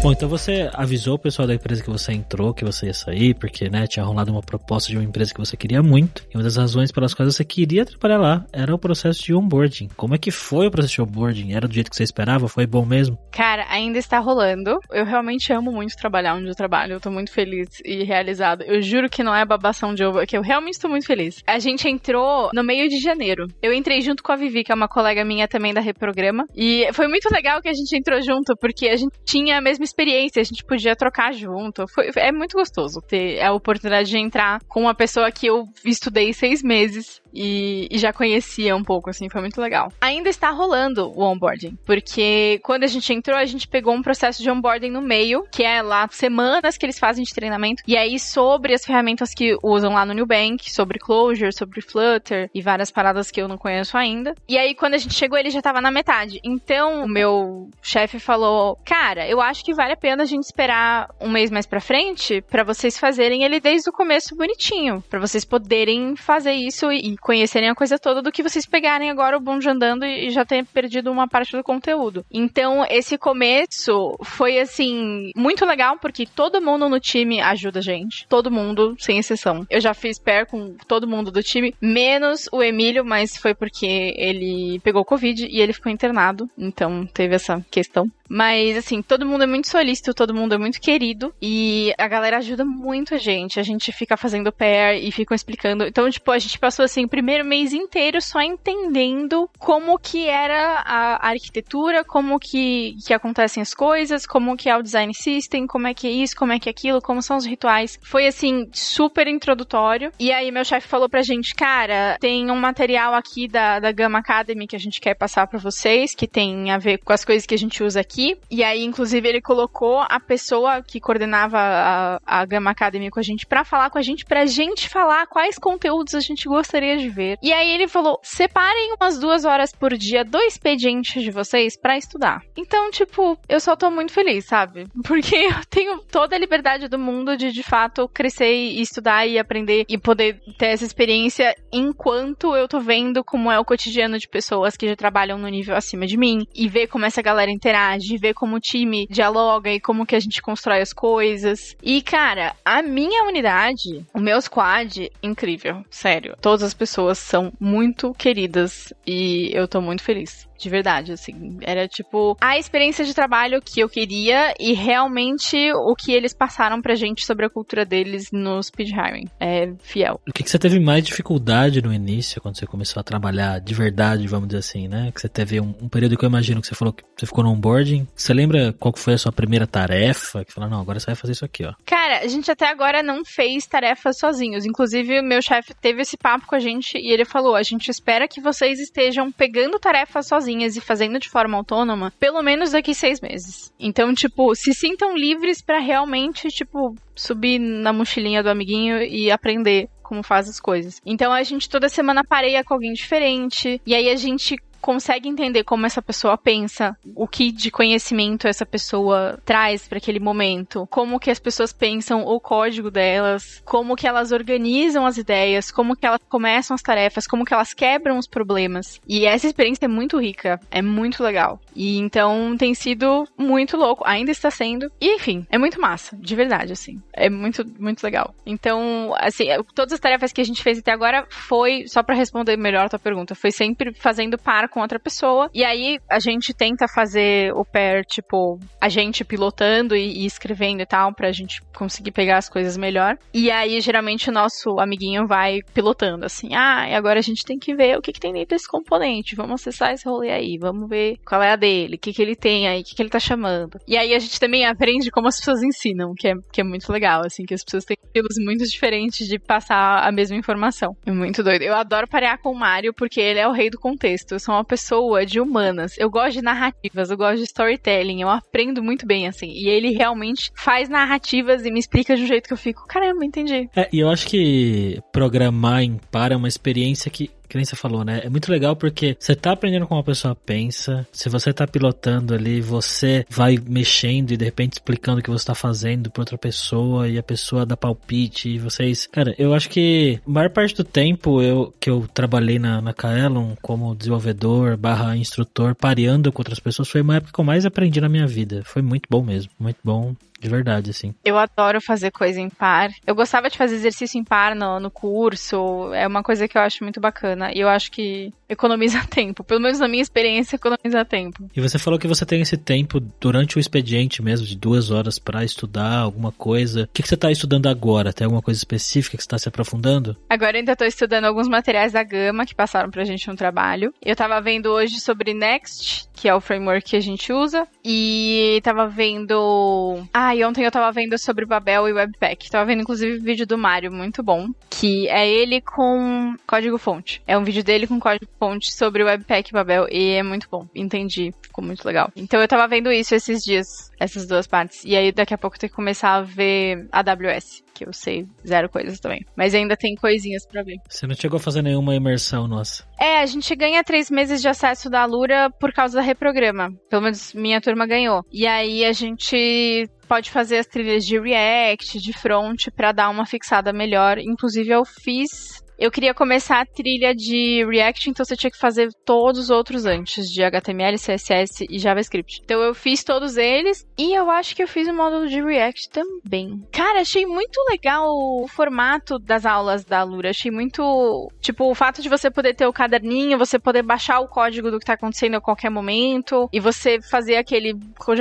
Bom, 0.00 0.12
então 0.12 0.28
você 0.28 0.70
avisou 0.74 1.16
o 1.16 1.18
pessoal 1.18 1.48
da 1.48 1.54
empresa 1.54 1.82
que 1.82 1.90
você 1.90 2.12
entrou, 2.12 2.54
que 2.54 2.64
você 2.64 2.86
ia 2.86 2.94
sair, 2.94 3.34
porque, 3.34 3.68
né, 3.68 3.84
tinha 3.88 4.04
rolado 4.04 4.30
uma 4.30 4.40
proposta 4.40 4.92
de 4.92 4.96
uma 4.96 5.02
empresa 5.02 5.34
que 5.34 5.40
você 5.40 5.56
queria 5.56 5.82
muito. 5.82 6.22
E 6.32 6.36
uma 6.36 6.44
das 6.44 6.56
razões 6.56 6.92
pelas 6.92 7.12
quais 7.12 7.34
você 7.34 7.44
queria 7.44 7.84
trabalhar 7.84 8.18
lá 8.18 8.46
era 8.52 8.72
o 8.72 8.78
processo 8.78 9.24
de 9.24 9.34
onboarding. 9.34 9.88
Como 9.96 10.14
é 10.14 10.18
que 10.18 10.30
foi 10.30 10.68
o 10.68 10.70
processo 10.70 10.94
de 10.94 11.02
onboarding? 11.02 11.52
Era 11.52 11.66
do 11.66 11.74
jeito 11.74 11.90
que 11.90 11.96
você 11.96 12.04
esperava? 12.04 12.48
Foi 12.48 12.64
bom 12.64 12.86
mesmo? 12.86 13.18
Cara, 13.32 13.66
ainda 13.68 13.98
está 13.98 14.20
rolando. 14.20 14.78
Eu 14.92 15.04
realmente 15.04 15.52
amo 15.52 15.72
muito 15.72 15.96
trabalhar 15.96 16.36
onde 16.36 16.46
eu 16.46 16.54
trabalho. 16.54 16.92
Eu 16.92 17.00
tô 17.00 17.10
muito 17.10 17.32
feliz 17.32 17.66
e 17.84 18.04
realizado. 18.04 18.62
Eu 18.62 18.80
juro 18.80 19.10
que 19.10 19.24
não 19.24 19.34
é 19.34 19.44
babação 19.44 19.94
de 19.94 20.04
ovo, 20.04 20.20
é 20.20 20.26
que 20.26 20.38
eu 20.38 20.42
realmente 20.42 20.74
estou 20.74 20.88
muito 20.88 21.08
feliz. 21.08 21.42
A 21.44 21.58
gente 21.58 21.88
entrou 21.88 22.50
no 22.54 22.62
meio 22.62 22.88
de 22.88 23.00
janeiro. 23.00 23.48
Eu 23.60 23.72
entrei 23.72 24.00
junto 24.00 24.22
com 24.22 24.30
a 24.30 24.36
Vivi, 24.36 24.62
que 24.62 24.70
é 24.70 24.74
uma 24.76 24.88
colega 24.88 25.24
minha 25.24 25.48
também 25.48 25.74
da 25.74 25.80
Reprograma. 25.80 26.44
E 26.54 26.88
foi 26.92 27.08
muito 27.08 27.28
legal 27.34 27.60
que 27.60 27.68
a 27.68 27.74
gente 27.74 27.96
entrou 27.96 28.22
junto, 28.22 28.54
porque 28.60 28.86
a 28.86 28.96
gente 28.96 29.18
tinha 29.26 29.58
a 29.58 29.60
mesma 29.60 29.87
experiência, 29.88 30.40
a 30.40 30.44
gente 30.44 30.64
podia 30.64 30.94
trocar 30.94 31.32
junto. 31.32 31.86
Foi, 31.88 32.10
é 32.16 32.32
muito 32.32 32.56
gostoso 32.56 33.00
ter 33.00 33.40
a 33.40 33.52
oportunidade 33.52 34.08
de 34.08 34.18
entrar 34.18 34.60
com 34.68 34.82
uma 34.82 34.94
pessoa 34.94 35.30
que 35.30 35.46
eu 35.46 35.64
estudei 35.84 36.32
seis 36.32 36.62
meses 36.62 37.20
e, 37.32 37.88
e 37.90 37.98
já 37.98 38.12
conhecia 38.12 38.74
um 38.74 38.82
pouco, 38.82 39.10
assim, 39.10 39.28
foi 39.28 39.40
muito 39.40 39.60
legal. 39.60 39.92
Ainda 40.00 40.28
está 40.28 40.50
rolando 40.50 41.10
o 41.10 41.22
onboarding, 41.22 41.78
porque 41.84 42.60
quando 42.62 42.84
a 42.84 42.86
gente 42.86 43.12
entrou, 43.12 43.36
a 43.36 43.44
gente 43.44 43.68
pegou 43.68 43.94
um 43.94 44.02
processo 44.02 44.42
de 44.42 44.50
onboarding 44.50 44.90
no 44.90 45.02
meio, 45.02 45.44
que 45.50 45.62
é 45.62 45.82
lá 45.82 46.08
semanas 46.10 46.76
que 46.76 46.86
eles 46.86 46.98
fazem 46.98 47.24
de 47.24 47.34
treinamento, 47.34 47.82
e 47.86 47.96
aí 47.96 48.18
sobre 48.18 48.74
as 48.74 48.84
ferramentas 48.84 49.34
que 49.34 49.56
usam 49.62 49.94
lá 49.94 50.04
no 50.04 50.14
Nubank, 50.14 50.70
sobre 50.70 50.98
Clojure, 50.98 51.52
sobre 51.52 51.80
Flutter 51.80 52.50
e 52.54 52.60
várias 52.62 52.90
paradas 52.90 53.30
que 53.30 53.40
eu 53.40 53.48
não 53.48 53.58
conheço 53.58 53.96
ainda. 53.96 54.34
E 54.48 54.58
aí 54.58 54.74
quando 54.74 54.94
a 54.94 54.98
gente 54.98 55.14
chegou, 55.14 55.38
ele 55.38 55.50
já 55.50 55.62
tava 55.62 55.80
na 55.80 55.90
metade. 55.90 56.40
Então 56.44 57.04
o 57.04 57.08
meu 57.08 57.68
chefe 57.82 58.18
falou: 58.18 58.78
"Cara, 58.84 59.28
eu 59.28 59.40
acho 59.40 59.64
que 59.64 59.74
vale 59.74 59.92
a 59.92 59.96
pena 59.96 60.22
a 60.22 60.26
gente 60.26 60.44
esperar 60.44 61.08
um 61.20 61.30
mês 61.30 61.50
mais 61.50 61.66
para 61.66 61.80
frente 61.80 62.40
para 62.42 62.64
vocês 62.64 62.98
fazerem 62.98 63.42
ele 63.42 63.60
desde 63.60 63.88
o 63.90 63.92
começo 63.92 64.36
bonitinho, 64.36 65.02
para 65.08 65.20
vocês 65.20 65.44
poderem 65.44 66.16
fazer 66.16 66.52
isso 66.52 66.90
e 66.90 67.16
conhecerem 67.28 67.68
a 67.68 67.74
coisa 67.74 67.98
toda 67.98 68.22
do 68.22 68.32
que 68.32 68.42
vocês 68.42 68.64
pegarem 68.64 69.10
agora 69.10 69.36
o 69.36 69.40
bonde 69.40 69.68
andando 69.68 70.02
e 70.02 70.30
já 70.30 70.46
ter 70.46 70.64
perdido 70.64 71.12
uma 71.12 71.28
parte 71.28 71.54
do 71.54 71.62
conteúdo. 71.62 72.24
Então, 72.32 72.86
esse 72.88 73.18
começo 73.18 74.16
foi 74.24 74.58
assim 74.58 75.30
muito 75.36 75.66
legal 75.66 75.98
porque 75.98 76.24
todo 76.24 76.62
mundo 76.62 76.88
no 76.88 76.98
time 76.98 77.38
ajuda 77.38 77.80
a 77.80 77.82
gente, 77.82 78.26
todo 78.30 78.50
mundo 78.50 78.96
sem 78.98 79.18
exceção. 79.18 79.66
Eu 79.68 79.78
já 79.78 79.92
fiz 79.92 80.18
pair 80.18 80.46
com 80.46 80.74
todo 80.86 81.06
mundo 81.06 81.30
do 81.30 81.42
time, 81.42 81.74
menos 81.82 82.48
o 82.50 82.62
Emílio, 82.62 83.04
mas 83.04 83.36
foi 83.36 83.54
porque 83.54 84.14
ele 84.16 84.80
pegou 84.82 85.04
covid 85.04 85.48
e 85.50 85.60
ele 85.60 85.74
ficou 85.74 85.92
internado, 85.92 86.48
então 86.56 87.04
teve 87.12 87.34
essa 87.34 87.62
questão. 87.70 88.10
Mas, 88.28 88.76
assim, 88.76 89.00
todo 89.00 89.24
mundo 89.24 89.44
é 89.44 89.46
muito 89.46 89.68
solícito, 89.68 90.12
todo 90.12 90.34
mundo 90.34 90.54
é 90.54 90.58
muito 90.58 90.80
querido. 90.80 91.34
E 91.40 91.94
a 91.96 92.06
galera 92.06 92.36
ajuda 92.36 92.64
muito 92.64 93.14
a 93.14 93.18
gente. 93.18 93.58
A 93.58 93.62
gente 93.62 93.90
fica 93.90 94.16
fazendo 94.16 94.52
pair 94.52 95.02
e 95.02 95.10
fica 95.10 95.34
explicando. 95.34 95.84
Então, 95.84 96.08
tipo, 96.10 96.30
a 96.30 96.38
gente 96.38 96.58
passou, 96.58 96.84
assim, 96.84 97.07
o 97.08 97.10
primeiro 97.10 97.42
mês 97.42 97.72
inteiro 97.72 98.20
só 98.20 98.40
entendendo 98.42 99.48
como 99.58 99.98
que 99.98 100.28
era 100.28 100.82
a 100.84 101.28
arquitetura, 101.30 102.04
como 102.04 102.38
que, 102.38 102.96
que 103.04 103.14
acontecem 103.14 103.62
as 103.62 103.72
coisas, 103.72 104.26
como 104.26 104.56
que 104.58 104.68
é 104.68 104.76
o 104.76 104.82
design 104.82 105.14
system, 105.14 105.66
como 105.66 105.86
é 105.86 105.94
que 105.94 106.06
é 106.06 106.10
isso, 106.10 106.36
como 106.36 106.52
é 106.52 106.58
que 106.58 106.68
é 106.68 106.70
aquilo, 106.70 107.00
como 107.00 107.22
são 107.22 107.38
os 107.38 107.46
rituais. 107.46 107.98
Foi, 108.02 108.26
assim, 108.26 108.68
super 108.72 109.26
introdutório. 109.26 110.12
E 110.20 110.30
aí, 110.30 110.52
meu 110.52 110.66
chefe 110.66 110.86
falou 110.86 111.08
pra 111.08 111.22
gente, 111.22 111.54
cara, 111.54 112.18
tem 112.20 112.50
um 112.50 112.56
material 112.56 113.14
aqui 113.14 113.48
da, 113.48 113.80
da 113.80 113.90
Gama 113.90 114.18
Academy 114.18 114.66
que 114.66 114.76
a 114.76 114.80
gente 114.80 115.00
quer 115.00 115.14
passar 115.14 115.46
para 115.46 115.58
vocês, 115.58 116.14
que 116.14 116.28
tem 116.28 116.70
a 116.70 116.76
ver 116.76 116.98
com 116.98 117.14
as 117.14 117.24
coisas 117.24 117.46
que 117.46 117.54
a 117.54 117.58
gente 117.58 117.82
usa 117.82 118.00
aqui. 118.00 118.36
E 118.50 118.62
aí, 118.62 118.84
inclusive, 118.84 119.26
ele 119.26 119.40
colocou 119.40 120.00
a 120.00 120.20
pessoa 120.20 120.82
que 120.82 121.00
coordenava 121.00 121.58
a, 121.58 122.20
a 122.26 122.44
Gama 122.44 122.70
Academy 122.70 123.08
com 123.08 123.18
a 123.18 123.22
gente 123.22 123.46
para 123.46 123.64
falar 123.64 123.88
com 123.88 123.96
a 123.96 124.02
gente, 124.02 124.26
pra 124.26 124.44
gente 124.44 124.90
falar 124.90 125.26
quais 125.26 125.56
conteúdos 125.58 126.14
a 126.14 126.20
gente 126.20 126.46
gostaria 126.46 126.97
de 126.98 127.08
ver. 127.08 127.38
E 127.42 127.52
aí 127.52 127.70
ele 127.70 127.88
falou: 127.88 128.20
separem 128.22 128.94
umas 128.94 129.18
duas 129.18 129.44
horas 129.44 129.72
por 129.72 129.96
dia 129.96 130.24
do 130.24 130.38
expediente 130.38 131.20
de 131.20 131.30
vocês 131.30 131.76
para 131.76 131.96
estudar. 131.96 132.42
Então, 132.56 132.90
tipo, 132.90 133.38
eu 133.48 133.60
só 133.60 133.74
tô 133.74 133.90
muito 133.90 134.12
feliz, 134.12 134.44
sabe? 134.44 134.86
Porque 135.04 135.36
eu 135.36 135.64
tenho 135.70 135.98
toda 136.10 136.36
a 136.36 136.38
liberdade 136.38 136.88
do 136.88 136.98
mundo 136.98 137.36
de 137.36 137.50
de 137.50 137.62
fato 137.62 138.08
crescer 138.08 138.52
e 138.52 138.80
estudar 138.80 139.26
e 139.26 139.38
aprender 139.38 139.84
e 139.88 139.96
poder 139.96 140.40
ter 140.58 140.66
essa 140.66 140.84
experiência 140.84 141.54
enquanto 141.72 142.54
eu 142.54 142.68
tô 142.68 142.80
vendo 142.80 143.24
como 143.24 143.50
é 143.50 143.58
o 143.58 143.64
cotidiano 143.64 144.18
de 144.18 144.28
pessoas 144.28 144.76
que 144.76 144.88
já 144.88 144.94
trabalham 144.94 145.38
no 145.38 145.48
nível 145.48 145.74
acima 145.74 146.06
de 146.06 146.16
mim 146.16 146.46
e 146.54 146.68
ver 146.68 146.88
como 146.88 147.06
essa 147.06 147.22
galera 147.22 147.50
interage 147.50 148.18
ver 148.18 148.34
como 148.34 148.56
o 148.56 148.60
time 148.60 149.06
dialoga 149.08 149.70
e 149.70 149.80
como 149.80 150.04
que 150.04 150.16
a 150.16 150.20
gente 150.20 150.42
constrói 150.42 150.80
as 150.80 150.92
coisas. 150.92 151.76
E, 151.82 152.02
cara, 152.02 152.54
a 152.64 152.82
minha 152.82 153.24
unidade, 153.24 154.04
o 154.12 154.20
meu 154.20 154.40
squad, 154.40 155.10
incrível. 155.22 155.84
Sério. 155.90 156.36
Todas 156.40 156.62
as 156.62 156.74
pessoas 156.74 156.87
são 157.18 157.52
muito 157.60 158.12
queridas 158.14 158.92
e 159.06 159.50
eu 159.54 159.68
tô 159.68 159.80
muito 159.80 160.02
feliz. 160.02 160.47
De 160.58 160.68
verdade, 160.68 161.12
assim. 161.12 161.58
Era 161.62 161.86
tipo 161.86 162.36
a 162.40 162.58
experiência 162.58 163.04
de 163.04 163.14
trabalho 163.14 163.62
que 163.62 163.80
eu 163.80 163.88
queria 163.88 164.52
e 164.58 164.72
realmente 164.72 165.56
o 165.72 165.94
que 165.94 166.12
eles 166.12 166.34
passaram 166.34 166.82
pra 166.82 166.94
gente 166.94 167.24
sobre 167.24 167.46
a 167.46 167.50
cultura 167.50 167.84
deles 167.84 168.30
no 168.32 168.60
speed 168.62 168.88
hiring. 168.88 169.28
É 169.38 169.72
fiel. 169.78 170.20
O 170.28 170.32
que, 170.32 170.42
que 170.42 170.50
você 170.50 170.58
teve 170.58 170.80
mais 170.80 171.04
dificuldade 171.04 171.80
no 171.80 171.92
início, 171.92 172.40
quando 172.40 172.58
você 172.58 172.66
começou 172.66 173.00
a 173.00 173.04
trabalhar 173.04 173.60
de 173.60 173.72
verdade, 173.74 174.26
vamos 174.26 174.48
dizer 174.48 174.58
assim, 174.58 174.88
né? 174.88 175.12
Que 175.14 175.20
você 175.20 175.28
teve 175.28 175.60
um, 175.60 175.74
um 175.80 175.88
período 175.88 176.16
que 176.16 176.24
eu 176.24 176.28
imagino 176.28 176.60
que 176.60 176.66
você 176.66 176.74
falou 176.74 176.92
que 176.92 177.04
você 177.16 177.26
ficou 177.26 177.44
no 177.44 177.50
onboarding. 177.50 178.06
Você 178.14 178.34
lembra 178.34 178.72
qual 178.72 178.92
foi 178.96 179.14
a 179.14 179.18
sua 179.18 179.32
primeira 179.32 179.66
tarefa? 179.66 180.44
Que 180.44 180.52
falou, 180.52 180.68
não, 180.68 180.80
agora 180.80 180.98
você 180.98 181.06
vai 181.06 181.14
fazer 181.14 181.32
isso 181.32 181.44
aqui, 181.44 181.64
ó. 181.64 181.72
Cara, 181.86 182.20
a 182.20 182.26
gente 182.26 182.50
até 182.50 182.68
agora 182.68 183.02
não 183.02 183.24
fez 183.24 183.64
tarefas 183.66 184.18
sozinhos. 184.18 184.66
Inclusive, 184.66 185.22
meu 185.22 185.40
chefe 185.40 185.72
teve 185.74 186.02
esse 186.02 186.16
papo 186.16 186.46
com 186.46 186.56
a 186.56 186.60
gente 186.60 186.98
e 186.98 187.12
ele 187.12 187.24
falou: 187.24 187.54
a 187.54 187.62
gente 187.62 187.88
espera 187.90 188.26
que 188.26 188.40
vocês 188.40 188.80
estejam 188.80 189.30
pegando 189.30 189.78
tarefas 189.78 190.26
sozinhos 190.26 190.47
sozinhas 190.48 190.76
e 190.76 190.80
fazendo 190.80 191.18
de 191.18 191.28
forma 191.28 191.56
autônoma, 191.56 192.12
pelo 192.18 192.42
menos 192.42 192.72
daqui 192.72 192.94
seis 192.94 193.20
meses. 193.20 193.72
Então, 193.78 194.14
tipo, 194.14 194.54
se 194.54 194.72
sintam 194.72 195.16
livres 195.16 195.60
para 195.60 195.78
realmente, 195.78 196.48
tipo, 196.48 196.94
subir 197.14 197.58
na 197.58 197.92
mochilinha 197.92 198.42
do 198.42 198.48
amiguinho 198.48 199.02
e 199.02 199.30
aprender 199.30 199.88
como 200.02 200.22
faz 200.22 200.48
as 200.48 200.58
coisas. 200.58 201.02
Então 201.04 201.30
a 201.30 201.42
gente 201.42 201.68
toda 201.68 201.86
semana 201.86 202.24
pareia 202.24 202.64
com 202.64 202.72
alguém 202.72 202.94
diferente, 202.94 203.80
e 203.84 203.94
aí 203.94 204.08
a 204.08 204.16
gente 204.16 204.56
consegue 204.80 205.28
entender 205.28 205.64
como 205.64 205.86
essa 205.86 206.02
pessoa 206.02 206.36
pensa, 206.36 206.96
o 207.14 207.26
que 207.26 207.50
de 207.50 207.70
conhecimento 207.70 208.46
essa 208.46 208.66
pessoa 208.66 209.38
traz 209.44 209.86
para 209.86 209.98
aquele 209.98 210.20
momento, 210.20 210.86
como 210.90 211.20
que 211.20 211.30
as 211.30 211.38
pessoas 211.38 211.72
pensam 211.72 212.24
o 212.24 212.40
código 212.40 212.90
delas, 212.90 213.62
como 213.64 213.96
que 213.96 214.06
elas 214.06 214.32
organizam 214.32 215.06
as 215.06 215.18
ideias, 215.18 215.70
como 215.70 215.96
que 215.96 216.06
elas 216.06 216.20
começam 216.28 216.74
as 216.74 216.82
tarefas, 216.82 217.26
como 217.26 217.44
que 217.44 217.54
elas 217.54 217.74
quebram 217.74 218.18
os 218.18 218.26
problemas. 218.26 219.00
E 219.08 219.26
essa 219.26 219.46
experiência 219.46 219.86
é 219.86 219.88
muito 219.88 220.18
rica, 220.18 220.60
é 220.70 220.82
muito 220.82 221.22
legal. 221.22 221.60
E 221.78 221.96
então 221.98 222.56
tem 222.58 222.74
sido 222.74 223.24
muito 223.38 223.76
louco, 223.76 224.02
ainda 224.04 224.32
está 224.32 224.50
sendo. 224.50 224.90
E 225.00 225.14
enfim, 225.14 225.46
é 225.48 225.56
muito 225.56 225.80
massa, 225.80 226.16
de 226.16 226.34
verdade 226.34 226.72
assim. 226.72 227.00
É 227.12 227.30
muito 227.30 227.64
muito 227.78 228.02
legal. 228.02 228.34
Então, 228.44 229.14
assim, 229.18 229.46
todas 229.74 229.92
as 229.92 230.00
tarefas 230.00 230.32
que 230.32 230.40
a 230.40 230.44
gente 230.44 230.62
fez 230.62 230.78
até 230.78 230.90
agora 230.90 231.24
foi 231.30 231.86
só 231.86 232.02
para 232.02 232.16
responder 232.16 232.56
melhor 232.56 232.86
a 232.86 232.88
tua 232.88 232.98
pergunta, 232.98 233.34
foi 233.34 233.52
sempre 233.52 233.94
fazendo 233.94 234.36
par 234.36 234.68
com 234.68 234.80
outra 234.80 234.98
pessoa. 234.98 235.48
E 235.54 235.64
aí 235.64 236.00
a 236.10 236.18
gente 236.18 236.52
tenta 236.52 236.88
fazer 236.88 237.52
o 237.54 237.64
pair, 237.64 238.04
tipo, 238.04 238.58
a 238.80 238.88
gente 238.88 239.24
pilotando 239.24 239.94
e, 239.94 240.22
e 240.22 240.26
escrevendo 240.26 240.82
e 240.82 240.86
tal, 240.86 241.14
pra 241.14 241.30
gente 241.30 241.62
conseguir 241.76 242.10
pegar 242.10 242.38
as 242.38 242.48
coisas 242.48 242.76
melhor. 242.76 243.16
E 243.32 243.50
aí, 243.50 243.80
geralmente, 243.80 244.30
o 244.30 244.32
nosso 244.32 244.80
amiguinho 244.80 245.26
vai 245.26 245.60
pilotando, 245.72 246.24
assim, 246.24 246.54
ah, 246.54 246.88
e 246.88 246.94
agora 246.94 247.18
a 247.18 247.22
gente 247.22 247.44
tem 247.44 247.58
que 247.58 247.74
ver 247.74 247.96
o 247.96 248.02
que, 248.02 248.12
que 248.12 248.20
tem 248.20 248.32
dentro 248.32 248.56
desse 248.56 248.68
componente. 248.68 249.36
Vamos 249.36 249.60
acessar 249.60 249.92
esse 249.92 250.08
rolê 250.08 250.30
aí, 250.30 250.58
vamos 250.58 250.88
ver 250.88 251.18
qual 251.24 251.42
é 251.42 251.52
a 251.52 251.56
dele, 251.56 251.67
o 251.92 251.98
que, 251.98 252.12
que 252.12 252.22
ele 252.22 252.36
tem 252.36 252.68
aí, 252.68 252.80
o 252.80 252.84
que, 252.84 252.94
que 252.94 253.02
ele 253.02 253.10
tá 253.10 253.20
chamando. 253.20 253.78
E 253.86 253.96
aí 253.96 254.14
a 254.14 254.18
gente 254.18 254.38
também 254.38 254.66
aprende 254.66 255.10
como 255.10 255.28
as 255.28 255.36
pessoas 255.36 255.62
ensinam, 255.62 256.14
que 256.16 256.28
é, 256.28 256.34
que 256.52 256.60
é 256.60 256.64
muito 256.64 256.90
legal, 256.92 257.22
assim, 257.24 257.44
que 257.44 257.54
as 257.54 257.64
pessoas 257.64 257.84
têm 257.84 257.96
estilos 258.04 258.36
muito 258.38 258.64
diferentes 258.64 259.26
de 259.26 259.38
passar 259.38 260.06
a 260.06 260.12
mesma 260.12 260.36
informação. 260.36 260.96
É 261.04 261.12
muito 261.12 261.42
doido. 261.42 261.62
Eu 261.62 261.74
adoro 261.74 262.08
parear 262.08 262.38
com 262.40 262.50
o 262.50 262.58
Mario 262.58 262.92
porque 262.94 263.20
ele 263.20 263.38
é 263.38 263.46
o 263.46 263.52
rei 263.52 263.70
do 263.70 263.78
contexto. 263.78 264.32
Eu 264.32 264.40
sou 264.40 264.54
uma 264.54 264.64
pessoa 264.64 265.24
de 265.24 265.40
humanas. 265.40 265.96
Eu 265.98 266.10
gosto 266.10 266.34
de 266.34 266.42
narrativas, 266.42 267.10
eu 267.10 267.16
gosto 267.16 267.38
de 267.38 267.44
storytelling, 267.44 268.22
eu 268.22 268.28
aprendo 268.28 268.82
muito 268.82 269.06
bem, 269.06 269.26
assim. 269.26 269.48
E 269.48 269.68
ele 269.68 269.90
realmente 269.90 270.50
faz 270.54 270.88
narrativas 270.88 271.64
e 271.64 271.70
me 271.70 271.78
explica 271.78 272.16
de 272.16 272.22
um 272.22 272.26
jeito 272.26 272.46
que 272.46 272.52
eu 272.52 272.58
fico, 272.58 272.86
caramba, 272.86 273.24
entendi. 273.24 273.68
É, 273.76 273.88
e 273.92 274.00
eu 274.00 274.08
acho 274.08 274.26
que 274.26 275.00
programar 275.12 275.82
em 275.82 275.98
par 276.10 276.32
é 276.32 276.36
uma 276.36 276.48
experiência 276.48 277.10
que 277.10 277.30
que 277.48 277.56
nem 277.56 277.64
você 277.64 277.76
falou, 277.76 278.04
né? 278.04 278.20
É 278.24 278.28
muito 278.28 278.50
legal 278.50 278.76
porque 278.76 279.16
você 279.18 279.34
tá 279.34 279.52
aprendendo 279.52 279.86
como 279.86 280.00
a 280.00 280.04
pessoa 280.04 280.34
pensa. 280.34 281.06
Se 281.12 281.28
você 281.28 281.52
tá 281.52 281.66
pilotando 281.66 282.34
ali, 282.34 282.60
você 282.60 283.24
vai 283.28 283.58
mexendo 283.66 284.32
e 284.32 284.36
de 284.36 284.44
repente 284.44 284.74
explicando 284.74 285.20
o 285.20 285.22
que 285.22 285.30
você 285.30 285.46
tá 285.46 285.54
fazendo 285.54 286.10
pra 286.10 286.22
outra 286.22 286.38
pessoa 286.38 287.08
e 287.08 287.18
a 287.18 287.22
pessoa 287.22 287.64
dá 287.64 287.76
palpite 287.76 288.48
e 288.48 288.58
vocês. 288.58 289.06
Cara, 289.06 289.34
eu 289.38 289.54
acho 289.54 289.68
que 289.70 290.20
a 290.26 290.30
maior 290.30 290.50
parte 290.50 290.74
do 290.74 290.84
tempo 290.84 291.40
eu, 291.42 291.74
que 291.80 291.90
eu 291.90 292.06
trabalhei 292.12 292.58
na, 292.58 292.80
na 292.80 292.92
Kaelon 292.92 293.54
como 293.62 293.94
desenvolvedor 293.94 294.76
barra 294.76 295.16
instrutor, 295.16 295.74
pareando 295.74 296.30
com 296.32 296.40
outras 296.40 296.60
pessoas, 296.60 296.88
foi 296.88 297.00
uma 297.00 297.16
época 297.16 297.32
que 297.32 297.40
eu 297.40 297.44
mais 297.44 297.64
aprendi 297.64 298.00
na 298.00 298.08
minha 298.08 298.26
vida. 298.26 298.62
Foi 298.64 298.82
muito 298.82 299.06
bom 299.08 299.22
mesmo. 299.22 299.50
Muito 299.58 299.78
bom. 299.82 300.14
De 300.38 300.48
verdade, 300.48 300.90
assim. 300.90 301.14
Eu 301.24 301.36
adoro 301.36 301.80
fazer 301.80 302.10
coisa 302.10 302.40
em 302.40 302.48
par. 302.48 302.90
Eu 303.06 303.14
gostava 303.14 303.50
de 303.50 303.58
fazer 303.58 303.74
exercício 303.74 304.18
em 304.18 304.24
par 304.24 304.54
no, 304.54 304.78
no 304.78 304.90
curso. 304.90 305.92
É 305.92 306.06
uma 306.06 306.22
coisa 306.22 306.46
que 306.46 306.56
eu 306.56 306.62
acho 306.62 306.84
muito 306.84 307.00
bacana. 307.00 307.50
E 307.54 307.60
eu 307.60 307.68
acho 307.68 307.90
que 307.90 308.32
economiza 308.48 309.04
tempo. 309.10 309.44
Pelo 309.44 309.60
menos 309.60 309.78
na 309.78 309.88
minha 309.88 310.02
experiência, 310.02 310.56
economiza 310.56 311.04
tempo. 311.04 311.48
E 311.54 311.60
você 311.60 311.78
falou 311.78 311.98
que 311.98 312.06
você 312.06 312.24
tem 312.24 312.40
esse 312.40 312.56
tempo 312.56 313.00
durante 313.20 313.56
o 313.56 313.60
expediente 313.60 314.22
mesmo, 314.22 314.46
de 314.46 314.56
duas 314.56 314.90
horas 314.90 315.18
para 315.18 315.44
estudar 315.44 315.98
alguma 315.98 316.32
coisa. 316.32 316.84
O 316.84 316.88
que, 316.88 317.02
que 317.02 317.08
você 317.08 317.14
está 317.14 317.30
estudando 317.30 317.68
agora? 317.68 318.12
Tem 318.12 318.24
alguma 318.24 318.42
coisa 318.42 318.58
específica 318.58 319.16
que 319.16 319.22
você 319.22 319.26
está 319.26 319.38
se 319.38 319.48
aprofundando? 319.48 320.16
Agora 320.28 320.52
eu 320.52 320.60
ainda 320.60 320.72
estou 320.72 320.86
estudando 320.86 321.24
alguns 321.24 321.48
materiais 321.48 321.92
da 321.92 322.02
Gama 322.02 322.46
que 322.46 322.54
passaram 322.54 322.90
pra 322.90 323.04
gente 323.04 323.28
no 323.28 323.36
trabalho. 323.36 323.92
Eu 324.04 324.12
estava 324.12 324.40
vendo 324.40 324.66
hoje 324.66 325.00
sobre 325.00 325.34
Next, 325.34 326.08
que 326.14 326.28
é 326.28 326.34
o 326.34 326.40
framework 326.40 326.90
que 326.90 326.96
a 326.96 327.00
gente 327.00 327.32
usa. 327.32 327.66
E 327.84 328.56
estava 328.58 328.86
vendo. 328.86 330.02
Ah, 330.12 330.27
Ah, 330.28 330.36
e 330.36 330.44
ontem 330.44 330.62
eu 330.62 330.70
tava 330.70 330.92
vendo 330.92 331.16
sobre 331.16 331.46
Babel 331.46 331.88
e 331.88 331.92
Webpack. 331.94 332.50
Tava 332.50 332.66
vendo 332.66 332.82
inclusive 332.82 333.18
vídeo 333.18 333.46
do 333.46 333.56
Mário, 333.56 333.90
muito 333.90 334.22
bom. 334.22 334.48
Que 334.68 335.08
é 335.08 335.26
ele 335.26 335.62
com 335.62 336.36
código 336.46 336.76
fonte. 336.76 337.22
É 337.26 337.38
um 337.38 337.44
vídeo 337.44 337.64
dele 337.64 337.86
com 337.86 337.98
código 337.98 338.30
fonte 338.38 338.70
sobre 338.70 339.02
Webpack 339.02 339.48
e 339.48 339.52
Babel. 339.54 339.86
E 339.90 340.10
é 340.10 340.22
muito 340.22 340.46
bom. 340.50 340.66
Entendi. 340.74 341.32
Ficou 341.40 341.64
muito 341.64 341.82
legal. 341.82 342.12
Então 342.14 342.42
eu 342.42 342.46
tava 342.46 342.68
vendo 342.68 342.92
isso 342.92 343.14
esses 343.14 343.42
dias 343.42 343.90
essas 343.98 344.26
duas 344.26 344.46
partes. 344.46 344.84
E 344.84 344.94
aí 344.94 345.10
daqui 345.10 345.32
a 345.32 345.38
pouco 345.38 345.58
tem 345.58 345.68
que 345.68 345.74
começar 345.74 346.16
a 346.16 346.20
ver 346.20 346.86
AWS, 346.92 347.64
que 347.74 347.86
eu 347.86 347.92
sei 347.92 348.26
zero 348.46 348.68
coisas 348.68 349.00
também. 349.00 349.24
Mas 349.34 349.54
ainda 349.54 349.76
tem 349.78 349.94
coisinhas 349.94 350.46
para 350.46 350.62
ver. 350.62 350.76
Você 350.88 351.06
não 351.06 351.14
chegou 351.14 351.38
a 351.38 351.40
fazer 351.40 351.62
nenhuma 351.62 351.94
imersão 351.94 352.46
nossa? 352.46 352.84
É, 352.98 353.20
a 353.20 353.26
gente 353.26 353.54
ganha 353.56 353.82
três 353.82 354.10
meses 354.10 354.42
de 354.42 354.48
acesso 354.48 354.90
da 354.90 355.04
Lura 355.04 355.50
por 355.58 355.72
causa 355.72 355.96
da 355.96 356.02
reprograma. 356.02 356.72
Pelo 356.90 357.02
menos 357.02 357.32
minha 357.32 357.60
turma 357.60 357.86
ganhou. 357.86 358.22
E 358.30 358.46
aí 358.46 358.84
a 358.84 358.92
gente 358.92 359.88
pode 360.08 360.30
fazer 360.30 360.58
as 360.58 360.66
trilhas 360.66 361.04
de 361.04 361.20
React, 361.20 361.98
de 361.98 362.12
front, 362.12 362.68
para 362.74 362.92
dar 362.92 363.10
uma 363.10 363.26
fixada 363.26 363.72
melhor. 363.72 364.18
Inclusive 364.18 364.70
eu 364.70 364.84
fiz 364.84 365.57
eu 365.78 365.90
queria 365.90 366.12
começar 366.12 366.60
a 366.60 366.66
trilha 366.66 367.14
de 367.14 367.64
React, 367.64 368.10
então 368.10 368.24
você 368.24 368.36
tinha 368.36 368.50
que 368.50 368.58
fazer 368.58 368.88
todos 369.04 369.42
os 369.42 369.50
outros 369.50 369.86
antes, 369.86 370.26
de 370.28 370.42
HTML, 370.42 370.98
CSS 370.98 371.66
e 371.70 371.78
JavaScript. 371.78 372.40
Então 372.42 372.60
eu 372.60 372.74
fiz 372.74 373.04
todos 373.04 373.36
eles 373.36 373.86
e 373.96 374.12
eu 374.12 374.28
acho 374.30 374.56
que 374.56 374.62
eu 374.62 374.68
fiz 374.68 374.88
o 374.88 374.92
módulo 374.92 375.28
de 375.28 375.40
React 375.40 375.90
também. 375.90 376.66
Cara, 376.72 377.00
achei 377.00 377.24
muito 377.26 377.58
legal 377.70 378.06
o 378.08 378.48
formato 378.48 379.18
das 379.18 379.46
aulas 379.46 379.84
da 379.84 380.02
Lura. 380.02 380.30
Achei 380.30 380.50
muito. 380.50 381.30
Tipo, 381.40 381.70
o 381.70 381.74
fato 381.74 382.02
de 382.02 382.08
você 382.08 382.30
poder 382.30 382.54
ter 382.54 382.66
o 382.66 382.72
caderninho, 382.72 383.38
você 383.38 383.58
poder 383.58 383.82
baixar 383.82 384.18
o 384.20 384.28
código 384.28 384.70
do 384.70 384.78
que 384.78 384.86
tá 384.86 384.94
acontecendo 384.94 385.36
a 385.36 385.40
qualquer 385.40 385.70
momento 385.70 386.48
e 386.52 386.58
você 386.58 387.00
fazer 387.00 387.36
aquele 387.36 387.74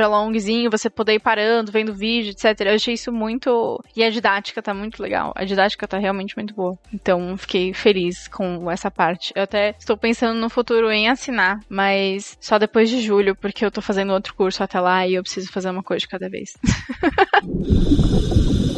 longuezinho, 0.07 0.69
você 0.69 0.89
poder 0.89 1.15
ir 1.15 1.19
parando, 1.19 1.71
vendo 1.71 1.93
vídeo, 1.93 2.31
etc. 2.31 2.67
Eu 2.67 2.75
achei 2.75 2.93
isso 2.93 3.11
muito. 3.11 3.81
E 3.95 4.03
a 4.03 4.09
didática 4.09 4.61
tá 4.61 4.73
muito 4.73 5.01
legal. 5.01 5.33
A 5.35 5.43
didática 5.43 5.87
tá 5.87 5.97
realmente 5.97 6.35
muito 6.35 6.53
boa. 6.53 6.77
Então, 6.93 7.35
fiquei 7.47 7.73
feliz 7.73 8.27
com 8.27 8.69
essa 8.69 8.91
parte. 8.91 9.31
Eu 9.33 9.43
até 9.43 9.73
estou 9.79 9.97
pensando 9.97 10.37
no 10.37 10.49
futuro 10.49 10.91
em 10.91 11.07
assinar, 11.07 11.57
mas 11.69 12.35
só 12.41 12.59
depois 12.59 12.89
de 12.89 13.01
julho, 13.01 13.37
porque 13.37 13.63
eu 13.63 13.71
tô 13.71 13.81
fazendo 13.81 14.11
outro 14.11 14.35
curso 14.35 14.61
até 14.61 14.81
lá 14.81 15.07
e 15.07 15.13
eu 15.13 15.23
preciso 15.23 15.49
fazer 15.49 15.69
uma 15.69 15.81
coisa 15.81 16.01
de 16.01 16.09
cada 16.09 16.29
vez. 16.29 16.49